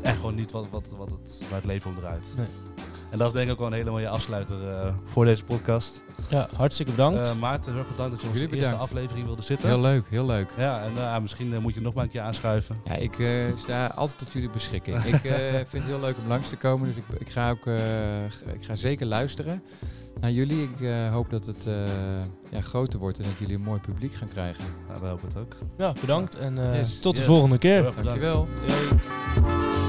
echt 0.01 0.15
gewoon 0.15 0.35
niet 0.35 0.51
wat, 0.51 0.65
wat, 0.71 0.87
wat 0.97 1.09
het, 1.09 1.41
waar 1.49 1.57
het 1.59 1.65
leven 1.65 1.89
om 1.89 1.95
draait. 1.95 2.25
Nee. 2.37 2.45
En 3.15 3.21
dat 3.21 3.27
is 3.29 3.33
denk 3.33 3.45
ik 3.45 3.51
ook 3.53 3.59
wel 3.59 3.67
een 3.67 3.73
hele 3.73 3.89
mooie 3.89 4.09
afsluiter 4.09 4.69
eh, 4.69 4.93
voor 5.03 5.25
deze 5.25 5.43
podcast. 5.43 6.01
ja, 6.29 6.47
hartstikke 6.55 6.91
bedankt. 6.91 7.19
Eh, 7.21 7.35
Maarten, 7.35 7.71
heel 7.71 7.79
erg 7.81 7.89
bedankt 7.91 8.11
dat 8.11 8.21
je 8.21 8.27
onze 8.27 8.39
Jullie 8.39 8.55
eerste 8.59 8.75
aflevering 8.75 9.25
wilde 9.25 9.41
zitten. 9.41 9.67
Heel 9.67 9.79
leuk, 9.79 10.05
heel 10.09 10.25
leuk. 10.25 10.49
Ja, 10.57 10.83
en 10.83 10.97
eh, 10.97 11.19
misschien 11.19 11.61
moet 11.61 11.73
je 11.73 11.81
nog 11.81 11.93
maar 11.93 12.03
een 12.03 12.09
keer 12.09 12.21
aanschuiven. 12.21 12.77
Ja, 12.85 12.93
ik 12.95 13.19
eh, 13.19 13.27
sta 13.57 13.85
altijd 13.87 14.17
tot 14.19 14.31
jullie 14.31 14.49
beschikking. 14.49 15.03
ik 15.03 15.23
eh, 15.23 15.35
vind 15.69 15.71
het 15.71 15.83
heel 15.83 15.99
leuk 15.99 16.15
om 16.23 16.27
langs 16.27 16.49
te 16.49 16.55
komen, 16.57 16.87
dus 16.87 16.95
ik, 16.95 17.03
ik, 17.19 17.29
ga 17.29 17.49
ook 17.49 17.65
eh, 17.67 18.25
ik 18.53 18.63
ga 18.65 18.75
zeker 18.75 19.05
luisteren 19.05 19.63
naar 20.21 20.31
jullie. 20.31 20.61
Ik 20.63 20.81
eh, 20.81 21.09
hoop 21.11 21.29
dat 21.29 21.45
het 21.45 21.67
eh, 21.67 21.73
ja, 22.51 22.61
groter 22.61 22.99
wordt 22.99 23.17
en 23.17 23.23
dat 23.23 23.37
jullie 23.39 23.55
een 23.57 23.63
mooi 23.63 23.79
publiek 23.79 24.13
gaan 24.13 24.29
krijgen. 24.29 24.63
Nou, 24.87 24.99
we 25.01 25.07
hopen 25.07 25.27
het 25.27 25.37
ook. 25.37 25.55
ja, 25.77 25.93
bedankt 25.99 26.35
en 26.35 26.71
eh, 26.71 26.79
Yes. 26.79 26.99
tot 26.99 27.15
de 27.15 27.23
volgende 27.23 27.57
keer. 27.57 27.83
Dankjewel. 28.03 28.47
Yay. 28.67 29.84